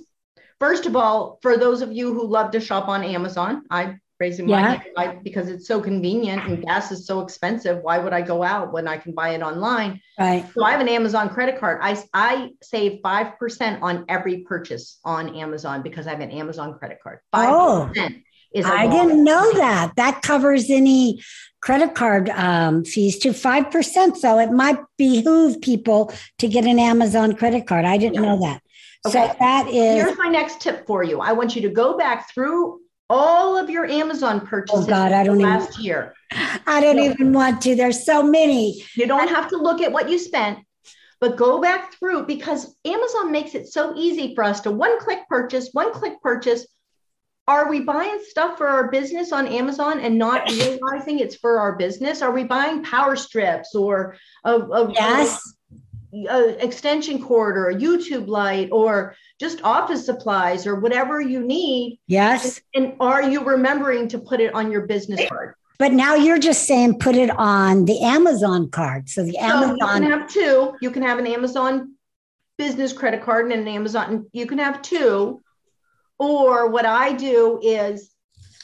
First 0.61 0.87
of 0.87 0.96
all, 0.96 1.38
for 1.42 1.59
those 1.59 1.83
of 1.83 1.92
you 1.92 2.14
who 2.14 2.27
love 2.27 2.53
to 2.53 2.61
shop 2.61 2.88
on 2.88 3.05
Amazon, 3.05 3.64
I 3.70 3.96
raising 4.20 4.48
yeah. 4.48 4.80
my 4.94 5.18
because 5.24 5.48
it's 5.48 5.66
so 5.66 5.80
convenient 5.80 6.44
and 6.46 6.62
gas 6.62 6.92
is 6.92 7.06
so 7.06 7.20
expensive. 7.20 7.83
Why 7.83 7.98
would 7.98 8.12
I 8.12 8.20
go 8.20 8.42
out 8.42 8.72
when 8.72 8.87
I 8.87 8.98
can 8.98 9.12
buy 9.12 9.30
it 9.30 9.42
online? 9.42 10.00
Right. 10.18 10.46
So 10.54 10.62
I 10.62 10.72
have 10.72 10.80
an 10.80 10.88
Amazon 10.88 11.30
credit 11.30 11.59
card. 11.59 11.80
I, 11.83 12.00
I 12.12 12.50
save 12.62 13.00
5% 13.02 13.83
on 13.83 14.04
every 14.09 14.42
purchase 14.42 15.00
on 15.04 15.35
Amazon 15.35 15.83
because 15.83 16.06
I 16.06 16.11
have 16.11 16.20
an 16.20 16.30
Amazon 16.30 16.78
credit 16.78 16.98
card. 17.02 17.20
5% 17.35 17.46
oh, 17.48 17.92
is 18.52 18.66
I 18.66 18.87
didn't 18.87 19.24
know 19.24 19.52
that. 19.54 19.92
That 19.96 20.20
covers 20.22 20.68
any 20.68 21.22
credit 21.62 21.94
card 21.94 22.28
um, 22.30 22.85
fees 22.85 23.18
to 23.20 23.30
5%. 23.30 24.16
So 24.16 24.38
it 24.38 24.52
might 24.52 24.78
behoove 24.98 25.61
people 25.62 26.12
to 26.38 26.48
get 26.48 26.66
an 26.66 26.78
Amazon 26.78 27.35
credit 27.35 27.66
card. 27.66 27.87
I 27.87 27.96
didn't 27.96 28.14
yeah. 28.14 28.20
know 28.20 28.40
that. 28.40 28.62
Okay. 29.06 29.28
So 29.28 29.37
that 29.38 29.68
is. 29.68 30.04
Here's 30.04 30.18
my 30.18 30.28
next 30.28 30.61
tip 30.61 30.87
for 30.87 31.02
you. 31.02 31.20
I 31.20 31.33
want 31.33 31.56
you 31.56 31.62
to 31.62 31.70
go 31.70 31.96
back 31.96 32.30
through 32.30 32.80
all 33.11 33.59
of 33.59 33.68
your 33.68 33.85
Amazon 33.85 34.46
purchases 34.46 34.85
oh 34.85 34.88
God, 34.88 35.12
I 35.12 35.25
don't 35.25 35.40
last 35.40 35.73
even, 35.73 35.85
year. 35.85 36.14
I 36.31 36.81
don't 36.81 36.96
so, 36.96 37.03
even 37.03 37.33
want 37.33 37.61
to. 37.62 37.75
There's 37.75 38.07
so 38.07 38.23
many. 38.23 38.85
You 38.94 39.07
don't 39.07 39.29
have 39.29 39.49
to 39.49 39.57
look 39.57 39.83
at 39.83 39.92
what 39.92 40.09
you 40.09 40.18
spent, 40.18 40.61
but 41.20 41.37
go 41.37 41.61
back 41.61 41.92
through 41.99 42.27
because 42.27 42.75
Amazon 42.85 43.33
makes 43.33 43.57
it 43.57 43.66
so 43.66 43.94
easy 43.96 44.35
for 44.35 44.44
us 44.44 44.61
to 44.61 44.70
one 44.70 44.99
click 45.01 45.18
purchase, 45.29 45.70
one 45.73 45.92
click 45.92 46.23
purchase. 46.23 46.66
Are 47.49 47.68
we 47.68 47.81
buying 47.81 48.20
stuff 48.29 48.57
for 48.57 48.68
our 48.68 48.92
business 48.92 49.33
on 49.33 49.49
Amazon 49.49 49.99
and 49.99 50.16
not 50.16 50.49
realizing 50.51 51.18
it's 51.18 51.35
for 51.35 51.59
our 51.59 51.75
business? 51.75 52.23
Are 52.23 52.31
we 52.31 52.44
buying 52.44 52.85
power 52.85 53.16
strips 53.16 53.75
or 53.75 54.16
a, 54.44 54.55
a 54.55 54.92
yes. 54.92 55.42
A, 56.12 56.27
a 56.29 56.49
extension 56.64 57.23
cord 57.23 57.57
or 57.57 57.68
a 57.70 57.75
YouTube 57.75 58.27
light 58.27 58.68
or 58.73 59.14
just 59.38 59.62
office 59.62 60.05
supplies 60.05 60.66
or 60.66 60.81
whatever 60.81 61.20
you 61.20 61.40
need. 61.40 61.99
Yes. 62.07 62.61
And, 62.75 62.87
and 62.87 62.96
are 63.01 63.23
you 63.23 63.44
remembering 63.44 64.09
to 64.09 64.18
put 64.18 64.40
it 64.40 64.55
on 64.55 64.70
your 64.70 64.87
business 64.87 65.29
card? 65.29 65.55
But 65.79 65.92
now 65.92 66.14
you're 66.14 66.38
just 66.38 66.66
saying 66.66 66.99
put 66.99 67.16
it 67.16 67.31
on 67.31 67.87
the 67.87 68.01
Amazon 68.03 68.70
card. 68.70 69.09
So 69.09 69.23
the 69.25 69.38
Amazon. 69.38 69.79
So 69.79 69.87
you 69.87 70.01
can 70.01 70.11
have 70.11 70.29
two. 70.29 70.77
You 70.83 70.90
can 70.90 71.03
have 71.03 71.18
an 71.18 71.27
Amazon 71.27 71.94
business 72.59 72.92
credit 72.92 73.23
card 73.23 73.51
and 73.51 73.62
an 73.62 73.68
Amazon. 73.68 74.27
You 74.33 74.46
can 74.46 74.59
have 74.59 74.83
two. 74.83 75.42
Or 76.18 76.68
what 76.68 76.85
I 76.85 77.14
do 77.14 77.61
is 77.62 78.11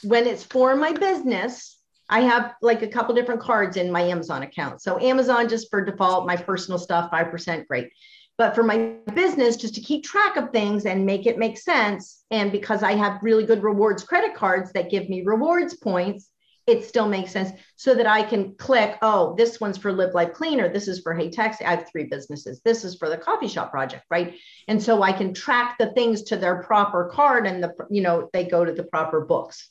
when 0.03 0.27
it's 0.27 0.43
for 0.43 0.75
my 0.75 0.91
business, 0.91 1.76
I 2.09 2.21
have 2.21 2.53
like 2.61 2.81
a 2.81 2.87
couple 2.87 3.15
different 3.15 3.41
cards 3.41 3.77
in 3.77 3.91
my 3.91 4.01
Amazon 4.01 4.43
account. 4.43 4.81
So 4.81 4.99
Amazon 4.99 5.49
just 5.49 5.69
for 5.69 5.83
default, 5.83 6.25
my 6.25 6.37
personal 6.37 6.79
stuff, 6.79 7.11
5%, 7.11 7.67
great. 7.67 7.89
But 8.37 8.53
for 8.53 8.63
my 8.63 8.95
business, 9.13 9.57
just 9.57 9.75
to 9.75 9.81
keep 9.81 10.03
track 10.03 10.37
of 10.37 10.51
things 10.51 10.85
and 10.85 11.05
make 11.05 11.25
it 11.25 11.39
make 11.39 11.57
sense, 11.57 12.23
and 12.29 12.51
because 12.51 12.83
I 12.83 12.93
have 12.93 13.23
really 13.23 13.45
good 13.45 13.63
rewards 13.63 14.03
credit 14.03 14.35
cards 14.35 14.71
that 14.73 14.91
give 14.91 15.09
me 15.09 15.23
rewards 15.23 15.75
points, 15.75 16.29
it 16.67 16.85
still 16.85 17.07
makes 17.07 17.31
sense 17.31 17.51
so 17.77 17.95
that 17.95 18.05
I 18.05 18.21
can 18.21 18.53
click, 18.55 18.97
oh, 19.01 19.33
this 19.37 19.59
one's 19.59 19.77
for 19.77 19.91
Live 19.91 20.13
Life 20.13 20.33
Cleaner. 20.33 20.67
This 20.67 20.89
is 20.89 20.99
for 20.99 21.13
Hey 21.13 21.29
Taxi. 21.29 21.63
I 21.63 21.71
have 21.71 21.89
three 21.89 22.03
businesses. 22.03 22.61
This 22.63 22.83
is 22.83 22.95
for 22.95 23.09
the 23.09 23.17
coffee 23.17 23.47
shop 23.47 23.71
project, 23.71 24.03
right? 24.11 24.35
And 24.67 24.83
so 24.83 25.01
I 25.01 25.13
can 25.13 25.33
track 25.33 25.77
the 25.79 25.93
things 25.93 26.23
to 26.23 26.35
their 26.35 26.61
proper 26.61 27.09
card 27.11 27.47
and 27.47 27.63
the, 27.63 27.73
you 27.89 28.01
know, 28.01 28.29
they 28.33 28.43
go 28.43 28.65
to 28.65 28.73
the 28.73 28.83
proper 28.83 29.21
books. 29.21 29.69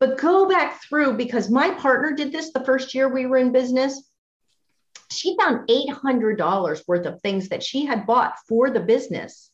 But 0.00 0.18
go 0.18 0.48
back 0.48 0.82
through 0.82 1.16
because 1.16 1.50
my 1.50 1.70
partner 1.70 2.12
did 2.14 2.32
this 2.32 2.52
the 2.52 2.64
first 2.64 2.94
year 2.94 3.08
we 3.08 3.26
were 3.26 3.38
in 3.38 3.52
business 3.52 4.08
she 5.10 5.36
found 5.36 5.68
$800 5.68 6.82
worth 6.86 7.06
of 7.06 7.20
things 7.20 7.48
that 7.48 7.62
she 7.62 7.86
had 7.86 8.06
bought 8.06 8.34
for 8.46 8.70
the 8.70 8.80
business 8.80 9.50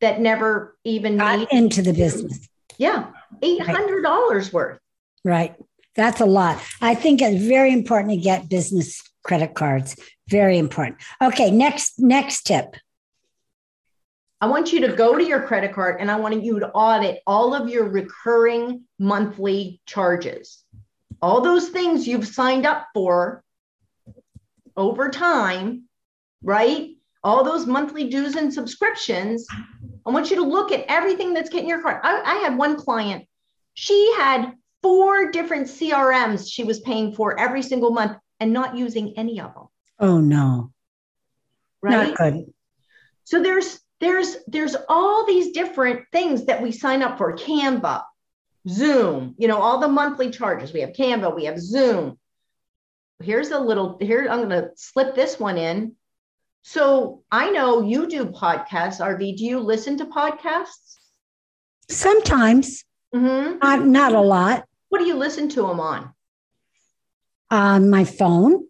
that 0.00 0.20
never 0.20 0.76
even 0.84 1.16
got 1.16 1.52
into 1.52 1.82
the 1.82 1.92
business. 1.92 2.48
Yeah, 2.78 3.10
$800 3.42 4.04
right. 4.04 4.52
worth. 4.52 4.78
Right. 5.24 5.54
That's 5.96 6.20
a 6.20 6.26
lot. 6.26 6.60
I 6.80 6.94
think 6.94 7.22
it's 7.22 7.44
very 7.44 7.72
important 7.72 8.10
to 8.10 8.16
get 8.16 8.48
business 8.48 9.00
credit 9.22 9.54
cards. 9.54 9.96
Very 10.28 10.58
important. 10.58 10.98
Okay, 11.22 11.50
next 11.50 11.98
next 11.98 12.42
tip. 12.42 12.76
I 14.44 14.46
want 14.46 14.74
you 14.74 14.80
to 14.82 14.94
go 14.94 15.16
to 15.16 15.24
your 15.24 15.40
credit 15.40 15.72
card 15.72 16.02
and 16.02 16.10
I 16.10 16.16
want 16.16 16.44
you 16.44 16.60
to 16.60 16.68
audit 16.72 17.22
all 17.26 17.54
of 17.54 17.70
your 17.70 17.88
recurring 17.88 18.82
monthly 18.98 19.80
charges. 19.86 20.62
All 21.22 21.40
those 21.40 21.70
things 21.70 22.06
you've 22.06 22.26
signed 22.26 22.66
up 22.66 22.88
for 22.92 23.42
over 24.76 25.08
time, 25.08 25.84
right? 26.42 26.90
All 27.22 27.42
those 27.42 27.64
monthly 27.64 28.10
dues 28.10 28.34
and 28.36 28.52
subscriptions. 28.52 29.46
I 30.04 30.10
want 30.10 30.28
you 30.28 30.36
to 30.36 30.42
look 30.42 30.72
at 30.72 30.84
everything 30.88 31.32
that's 31.32 31.48
getting 31.48 31.70
your 31.70 31.80
card. 31.80 32.00
I, 32.02 32.20
I 32.20 32.34
had 32.34 32.58
one 32.58 32.76
client, 32.76 33.26
she 33.72 34.14
had 34.18 34.52
four 34.82 35.30
different 35.30 35.68
CRMs 35.68 36.52
she 36.52 36.64
was 36.64 36.80
paying 36.80 37.14
for 37.14 37.40
every 37.40 37.62
single 37.62 37.92
month 37.92 38.18
and 38.40 38.52
not 38.52 38.76
using 38.76 39.14
any 39.16 39.40
of 39.40 39.54
them. 39.54 39.68
Oh 39.98 40.20
no. 40.20 40.70
Right? 41.80 42.08
Not 42.08 42.18
good. 42.18 42.52
So 43.24 43.42
there's 43.42 43.80
there's 44.04 44.36
there's 44.46 44.76
all 44.88 45.24
these 45.26 45.52
different 45.52 46.04
things 46.12 46.44
that 46.44 46.62
we 46.62 46.70
sign 46.70 47.02
up 47.02 47.16
for. 47.16 47.34
Canva 47.36 48.02
zoom 48.66 49.34
you 49.36 49.46
know 49.46 49.60
all 49.60 49.80
the 49.80 49.88
monthly 49.88 50.30
charges. 50.30 50.72
We 50.72 50.80
have 50.80 50.90
canva 50.90 51.34
we 51.34 51.46
have 51.46 51.58
zoom. 51.58 52.18
Here's 53.22 53.50
a 53.50 53.58
little 53.58 53.96
here 54.00 54.26
i'm 54.30 54.48
going 54.48 54.50
to 54.50 54.70
slip 54.76 55.14
this 55.14 55.40
one 55.40 55.56
in. 55.56 55.92
So 56.62 57.22
i 57.30 57.50
know 57.50 57.82
you 57.82 58.06
do 58.06 58.26
podcasts 58.26 59.00
Arvee 59.00 59.36
do 59.36 59.44
you 59.44 59.60
listen 59.60 59.96
to 59.98 60.06
podcasts? 60.06 60.96
Sometimes. 61.88 62.84
Mm-hmm. 63.14 63.58
not, 63.58 63.86
not 63.86 64.12
a 64.12 64.20
lot. 64.20 64.64
What 64.88 64.98
do 64.98 65.04
you 65.04 65.14
listen 65.14 65.48
to 65.50 65.62
them 65.62 65.78
on? 65.78 66.12
On 67.50 67.88
my 67.88 68.04
phone. 68.04 68.66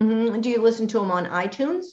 Mm-hmm. 0.00 0.40
do 0.40 0.48
you 0.48 0.60
listen 0.60 0.86
to 0.88 0.98
them 0.98 1.10
on 1.10 1.26
itunes 1.26 1.84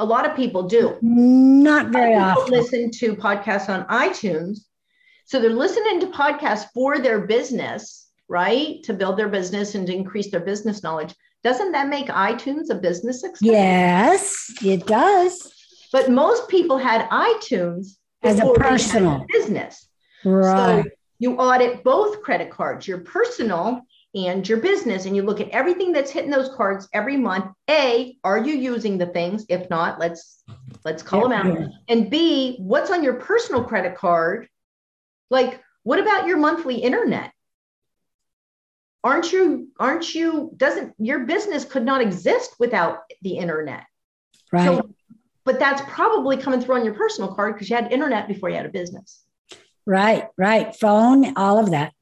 a 0.00 0.04
lot 0.04 0.28
of 0.28 0.34
people 0.34 0.64
do. 0.64 0.96
Not 1.02 1.88
very 1.88 2.14
often. 2.14 2.50
Listen 2.50 2.90
to 2.92 3.14
podcasts 3.14 3.68
on 3.68 3.86
iTunes. 3.86 4.60
So 5.26 5.38
they're 5.40 5.50
listening 5.50 6.00
to 6.00 6.06
podcasts 6.06 6.66
for 6.74 6.98
their 6.98 7.20
business, 7.20 8.08
right? 8.26 8.82
To 8.84 8.94
build 8.94 9.18
their 9.18 9.28
business 9.28 9.74
and 9.74 9.86
to 9.86 9.94
increase 9.94 10.30
their 10.30 10.40
business 10.40 10.82
knowledge. 10.82 11.14
Doesn't 11.44 11.72
that 11.72 11.88
make 11.88 12.08
iTunes 12.08 12.70
a 12.70 12.74
business 12.74 13.20
success? 13.20 13.42
Yes, 13.42 14.54
it 14.64 14.86
does. 14.86 15.52
But 15.92 16.10
most 16.10 16.48
people 16.48 16.78
had 16.78 17.08
iTunes 17.10 17.96
as 18.22 18.40
a 18.40 18.52
personal 18.54 19.24
business. 19.28 19.86
Right. 20.24 20.82
So 20.84 20.90
you 21.18 21.36
audit 21.36 21.84
both 21.84 22.22
credit 22.22 22.50
cards, 22.50 22.88
your 22.88 22.98
personal 22.98 23.82
and 24.14 24.48
your 24.48 24.58
business 24.58 25.06
and 25.06 25.14
you 25.14 25.22
look 25.22 25.40
at 25.40 25.48
everything 25.50 25.92
that's 25.92 26.10
hitting 26.10 26.30
those 26.30 26.50
cards 26.56 26.88
every 26.92 27.16
month 27.16 27.46
a 27.68 28.16
are 28.24 28.38
you 28.38 28.54
using 28.54 28.98
the 28.98 29.06
things? 29.06 29.46
If 29.48 29.70
not 29.70 30.00
let's 30.00 30.42
let's 30.84 31.02
call 31.02 31.30
yeah, 31.30 31.42
them 31.42 31.52
out. 31.52 31.60
Yeah. 31.60 31.68
and 31.88 32.10
b 32.10 32.56
what's 32.58 32.90
on 32.90 33.04
your 33.04 33.14
personal 33.14 33.64
credit 33.64 33.96
card? 33.96 34.48
Like 35.30 35.62
what 35.84 36.00
about 36.00 36.26
your 36.26 36.38
monthly 36.38 36.76
internet? 36.76 37.32
Aren't 39.04 39.32
you 39.32 39.68
aren't 39.78 40.14
you 40.14 40.52
doesn't 40.56 40.94
your 40.98 41.20
business 41.20 41.64
could 41.64 41.84
not 41.84 42.02
exist 42.02 42.56
without 42.58 43.02
the 43.22 43.36
internet. 43.36 43.84
Right. 44.52 44.64
so, 44.64 44.90
but 45.44 45.60
that's 45.60 45.82
probably 45.82 46.36
coming 46.36 46.60
through 46.60 46.74
on 46.74 46.84
your 46.84 46.94
personal 46.94 47.32
card 47.34 47.54
because 47.54 47.70
you 47.70 47.76
had 47.76 47.92
internet 47.92 48.26
before 48.26 48.50
you 48.50 48.56
had 48.56 48.66
a 48.66 48.70
business. 48.70 49.22
Right 49.86 50.26
right. 50.36 50.74
Phone 50.74 51.36
all 51.36 51.60
of 51.60 51.70
that 51.70 51.92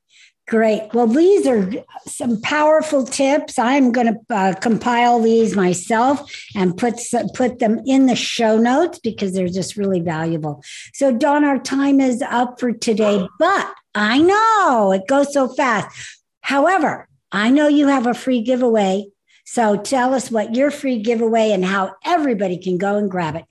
Great. 0.49 0.95
Well, 0.95 1.07
these 1.07 1.47
are 1.47 1.71
some 2.07 2.41
powerful 2.41 3.05
tips. 3.05 3.59
I'm 3.59 3.93
going 3.93 4.07
to 4.07 4.35
uh, 4.35 4.55
compile 4.55 5.21
these 5.21 5.55
myself 5.55 6.33
and 6.57 6.75
put 6.75 6.95
put 7.35 7.59
them 7.59 7.83
in 7.85 8.07
the 8.07 8.17
show 8.17 8.57
notes 8.57 8.99
because 8.99 9.35
they're 9.35 9.49
just 9.49 9.77
really 9.77 10.01
valuable. 10.01 10.63
So, 10.95 11.13
Dawn, 11.13 11.45
our 11.45 11.59
time 11.59 12.01
is 12.01 12.23
up 12.23 12.59
for 12.59 12.73
today, 12.73 13.29
but 13.39 13.75
I 13.95 14.21
know 14.23 14.93
it 14.93 15.07
goes 15.07 15.35
so 15.35 15.49
fast. 15.49 16.19
However, 16.41 17.09
I 17.31 17.51
know 17.51 17.69
you 17.69 17.89
have 17.89 18.07
a 18.07 18.15
free 18.15 18.41
giveaway. 18.41 19.09
So, 19.45 19.77
tell 19.77 20.15
us 20.15 20.31
what 20.31 20.55
your 20.55 20.71
free 20.71 21.03
giveaway 21.03 21.51
and 21.51 21.63
how 21.63 21.95
everybody 22.07 22.57
can 22.57 22.79
go 22.79 22.97
and 22.97 23.11
grab 23.11 23.37
it. 23.37 23.45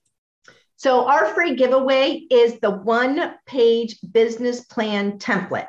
So, 0.78 1.08
our 1.08 1.28
free 1.36 1.56
giveaway 1.56 2.24
is 2.32 2.60
the 2.60 2.72
one 2.72 3.36
page 3.46 4.00
business 4.12 4.62
plan 4.62 5.20
template. 5.20 5.68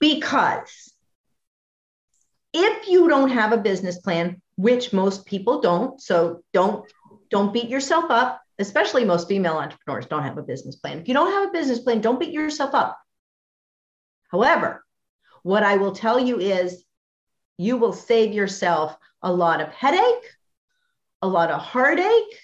Because 0.00 0.92
if 2.52 2.88
you 2.88 3.08
don't 3.08 3.30
have 3.30 3.52
a 3.52 3.58
business 3.58 3.98
plan, 3.98 4.40
which 4.56 4.92
most 4.92 5.26
people 5.26 5.60
don't, 5.60 6.00
so 6.00 6.42
don't 6.52 6.90
don't 7.30 7.52
beat 7.52 7.68
yourself 7.68 8.10
up, 8.10 8.40
especially 8.58 9.04
most 9.04 9.28
female 9.28 9.56
entrepreneurs 9.56 10.06
don't 10.06 10.22
have 10.22 10.38
a 10.38 10.42
business 10.42 10.76
plan. 10.76 11.00
If 11.00 11.08
you 11.08 11.14
don't 11.14 11.32
have 11.32 11.48
a 11.48 11.52
business 11.52 11.80
plan, 11.80 12.00
don't 12.00 12.20
beat 12.20 12.32
yourself 12.32 12.74
up. 12.74 12.98
However, 14.30 14.84
what 15.42 15.62
I 15.62 15.76
will 15.76 15.92
tell 15.92 16.18
you 16.18 16.38
is 16.38 16.84
you 17.58 17.76
will 17.76 17.92
save 17.92 18.32
yourself 18.32 18.96
a 19.22 19.32
lot 19.32 19.60
of 19.60 19.68
headache, 19.68 20.30
a 21.22 21.28
lot 21.28 21.50
of 21.50 21.60
heartache, 21.60 22.40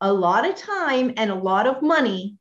a 0.00 0.12
lot 0.12 0.48
of 0.48 0.56
time, 0.56 1.14
and 1.16 1.30
a 1.30 1.34
lot 1.34 1.66
of 1.66 1.82
money 1.82 2.36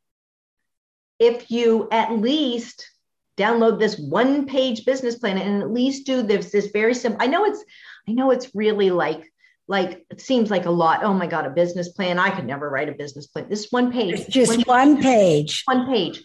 if 1.19 1.51
you 1.51 1.87
at 1.91 2.11
least 2.11 2.89
download 3.37 3.79
this 3.79 3.97
one 3.97 4.45
page 4.45 4.85
business 4.85 5.17
plan 5.17 5.37
and 5.37 5.61
at 5.61 5.71
least 5.71 6.05
do 6.05 6.21
this 6.21 6.51
this 6.51 6.67
very 6.67 6.93
simple 6.93 7.21
i 7.21 7.27
know 7.27 7.45
it's 7.45 7.63
i 8.07 8.11
know 8.11 8.31
it's 8.31 8.53
really 8.53 8.91
like 8.91 9.31
like 9.71 10.05
it 10.09 10.19
seems 10.19 10.51
like 10.51 10.65
a 10.65 10.71
lot. 10.71 11.03
Oh 11.03 11.13
my 11.13 11.27
god 11.27 11.45
a 11.45 11.49
business 11.49 11.89
plan. 11.89 12.19
I 12.19 12.29
could 12.29 12.45
never 12.45 12.69
write 12.69 12.89
a 12.89 12.91
business 12.91 13.27
plan. 13.27 13.47
This 13.49 13.71
one 13.71 13.91
page. 13.91 14.19
It's 14.19 14.25
just 14.27 14.67
one, 14.67 14.91
one 14.91 15.01
page. 15.01 15.63
One 15.65 15.87
page. 15.87 16.21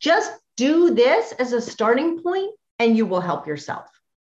Just 0.00 0.32
do 0.56 0.92
this 0.92 1.32
as 1.38 1.52
a 1.52 1.60
starting 1.60 2.20
point 2.20 2.52
and 2.78 2.96
you 2.96 3.06
will 3.06 3.20
help 3.20 3.46
yourself. 3.46 3.86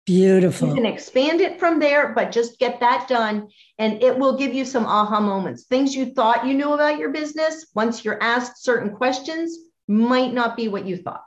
Beautiful. 0.05 0.69
You 0.69 0.75
can 0.75 0.85
expand 0.85 1.41
it 1.41 1.59
from 1.59 1.79
there 1.79 2.13
but 2.13 2.31
just 2.31 2.59
get 2.59 2.79
that 2.79 3.07
done 3.09 3.49
and 3.79 4.01
it 4.01 4.17
will 4.17 4.37
give 4.37 4.53
you 4.53 4.65
some 4.65 4.85
aha 4.85 5.19
moments. 5.19 5.63
Things 5.63 5.95
you 5.95 6.13
thought 6.13 6.45
you 6.45 6.53
knew 6.53 6.73
about 6.73 6.99
your 6.99 7.09
business 7.09 7.65
once 7.73 8.05
you're 8.05 8.21
asked 8.21 8.63
certain 8.63 8.91
questions 8.95 9.57
might 9.87 10.33
not 10.33 10.55
be 10.55 10.67
what 10.67 10.85
you 10.85 10.97
thought 10.97 11.23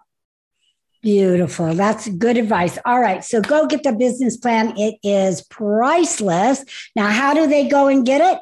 Beautiful. 1.02 1.74
That's 1.74 2.08
good 2.08 2.36
advice. 2.36 2.78
All 2.84 3.00
right. 3.00 3.24
So 3.24 3.40
go 3.40 3.66
get 3.66 3.84
the 3.84 3.92
business 3.92 4.36
plan. 4.36 4.74
It 4.76 4.96
is 5.02 5.40
priceless. 5.42 6.62
Now, 6.94 7.08
how 7.08 7.32
do 7.32 7.46
they 7.46 7.66
go 7.68 7.88
and 7.88 8.04
get 8.04 8.20
it? 8.20 8.38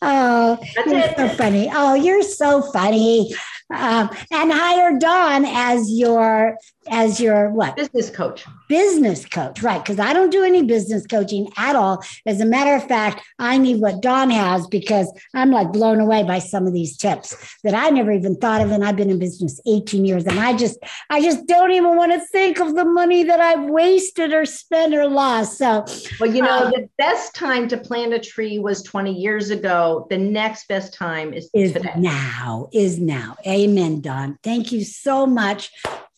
oh 0.02 0.58
you're 0.86 0.98
it. 0.98 1.16
so 1.16 1.28
funny. 1.30 1.70
Oh, 1.72 1.94
you're 1.94 2.22
so 2.22 2.62
funny. 2.72 3.34
Um, 3.74 4.10
and 4.30 4.52
hire 4.52 4.98
Dawn 4.98 5.44
as 5.46 5.90
your 5.90 6.56
as 6.88 7.20
your 7.20 7.50
what 7.50 7.76
business 7.76 8.10
coach. 8.10 8.44
Business 8.72 9.26
coach, 9.26 9.62
right? 9.62 9.84
Because 9.84 10.00
I 10.00 10.14
don't 10.14 10.30
do 10.30 10.44
any 10.44 10.62
business 10.62 11.06
coaching 11.06 11.46
at 11.58 11.76
all. 11.76 12.02
As 12.24 12.40
a 12.40 12.46
matter 12.46 12.74
of 12.74 12.88
fact, 12.88 13.22
I 13.38 13.58
need 13.58 13.82
what 13.82 14.00
Dawn 14.00 14.30
has 14.30 14.66
because 14.66 15.12
I'm 15.34 15.50
like 15.50 15.74
blown 15.74 16.00
away 16.00 16.22
by 16.22 16.38
some 16.38 16.66
of 16.66 16.72
these 16.72 16.96
tips 16.96 17.36
that 17.64 17.74
I 17.74 17.90
never 17.90 18.10
even 18.10 18.34
thought 18.34 18.62
of. 18.62 18.70
And 18.70 18.82
I've 18.82 18.96
been 18.96 19.10
in 19.10 19.18
business 19.18 19.60
18 19.66 20.06
years 20.06 20.24
and 20.24 20.40
I 20.40 20.56
just, 20.56 20.78
I 21.10 21.20
just 21.20 21.46
don't 21.46 21.72
even 21.72 21.96
want 21.96 22.12
to 22.12 22.20
think 22.28 22.60
of 22.60 22.74
the 22.74 22.86
money 22.86 23.24
that 23.24 23.40
I've 23.40 23.68
wasted 23.68 24.32
or 24.32 24.46
spent 24.46 24.94
or 24.94 25.06
lost. 25.06 25.58
So, 25.58 25.84
well, 26.18 26.34
you 26.34 26.40
know, 26.40 26.64
um, 26.64 26.70
the 26.70 26.88
best 26.96 27.34
time 27.34 27.68
to 27.68 27.76
plant 27.76 28.14
a 28.14 28.18
tree 28.18 28.58
was 28.58 28.82
20 28.84 29.12
years 29.12 29.50
ago. 29.50 30.06
The 30.08 30.16
next 30.16 30.66
best 30.68 30.94
time 30.94 31.34
is, 31.34 31.50
is 31.52 31.74
today. 31.74 31.92
now, 31.98 32.70
is 32.72 32.98
now. 32.98 33.36
Amen, 33.46 34.00
Dawn. 34.00 34.38
Thank 34.42 34.72
you 34.72 34.82
so 34.82 35.26
much 35.26 35.70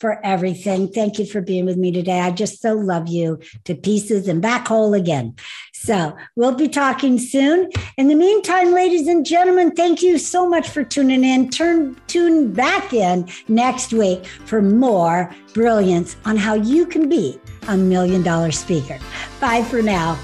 for 0.05 0.21
everything. 0.23 0.87
Thank 0.87 1.19
you 1.19 1.25
for 1.25 1.41
being 1.41 1.65
with 1.65 1.79
me 1.79 1.91
today. 1.91 2.21
I 2.21 2.31
just 2.31 2.61
so 2.61 2.75
love 2.75 3.09
you 3.09 3.41
to 3.65 3.75
pieces 3.75 4.29
and 4.29 4.43
back 4.43 4.69
whole 4.69 4.93
again. 4.93 5.35
So 5.73 6.15
we'll 6.37 6.55
be 6.55 6.69
talking 6.69 7.19
soon. 7.19 7.71
In 7.97 8.09
the 8.09 8.15
meantime, 8.15 8.73
ladies 8.75 9.09
and 9.09 9.25
gentlemen, 9.25 9.71
thank 9.71 10.03
you 10.03 10.19
so 10.19 10.47
much 10.47 10.69
for 10.69 10.85
tuning 10.85 11.25
in. 11.25 11.49
Turn 11.49 11.99
tune 12.07 12.53
back 12.53 12.93
in 12.93 13.31
next 13.49 13.95
week 13.95 14.27
for 14.27 14.61
more 14.61 15.35
brilliance 15.55 16.17
on 16.27 16.37
how 16.37 16.53
you 16.53 16.85
can 16.85 17.09
be 17.09 17.41
a 17.69 17.75
million 17.75 18.23
dollar 18.23 18.53
speaker. 18.53 18.99
Bye 19.41 19.63
for 19.63 19.81
now. 19.81 20.19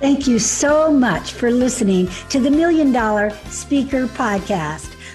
Thank 0.00 0.26
you 0.26 0.38
so 0.38 0.90
much 0.90 1.32
for 1.32 1.50
listening 1.50 2.08
to 2.30 2.40
the 2.40 2.50
Million 2.50 2.90
Dollar 2.90 3.30
Speaker 3.50 4.06
Podcast 4.06 4.93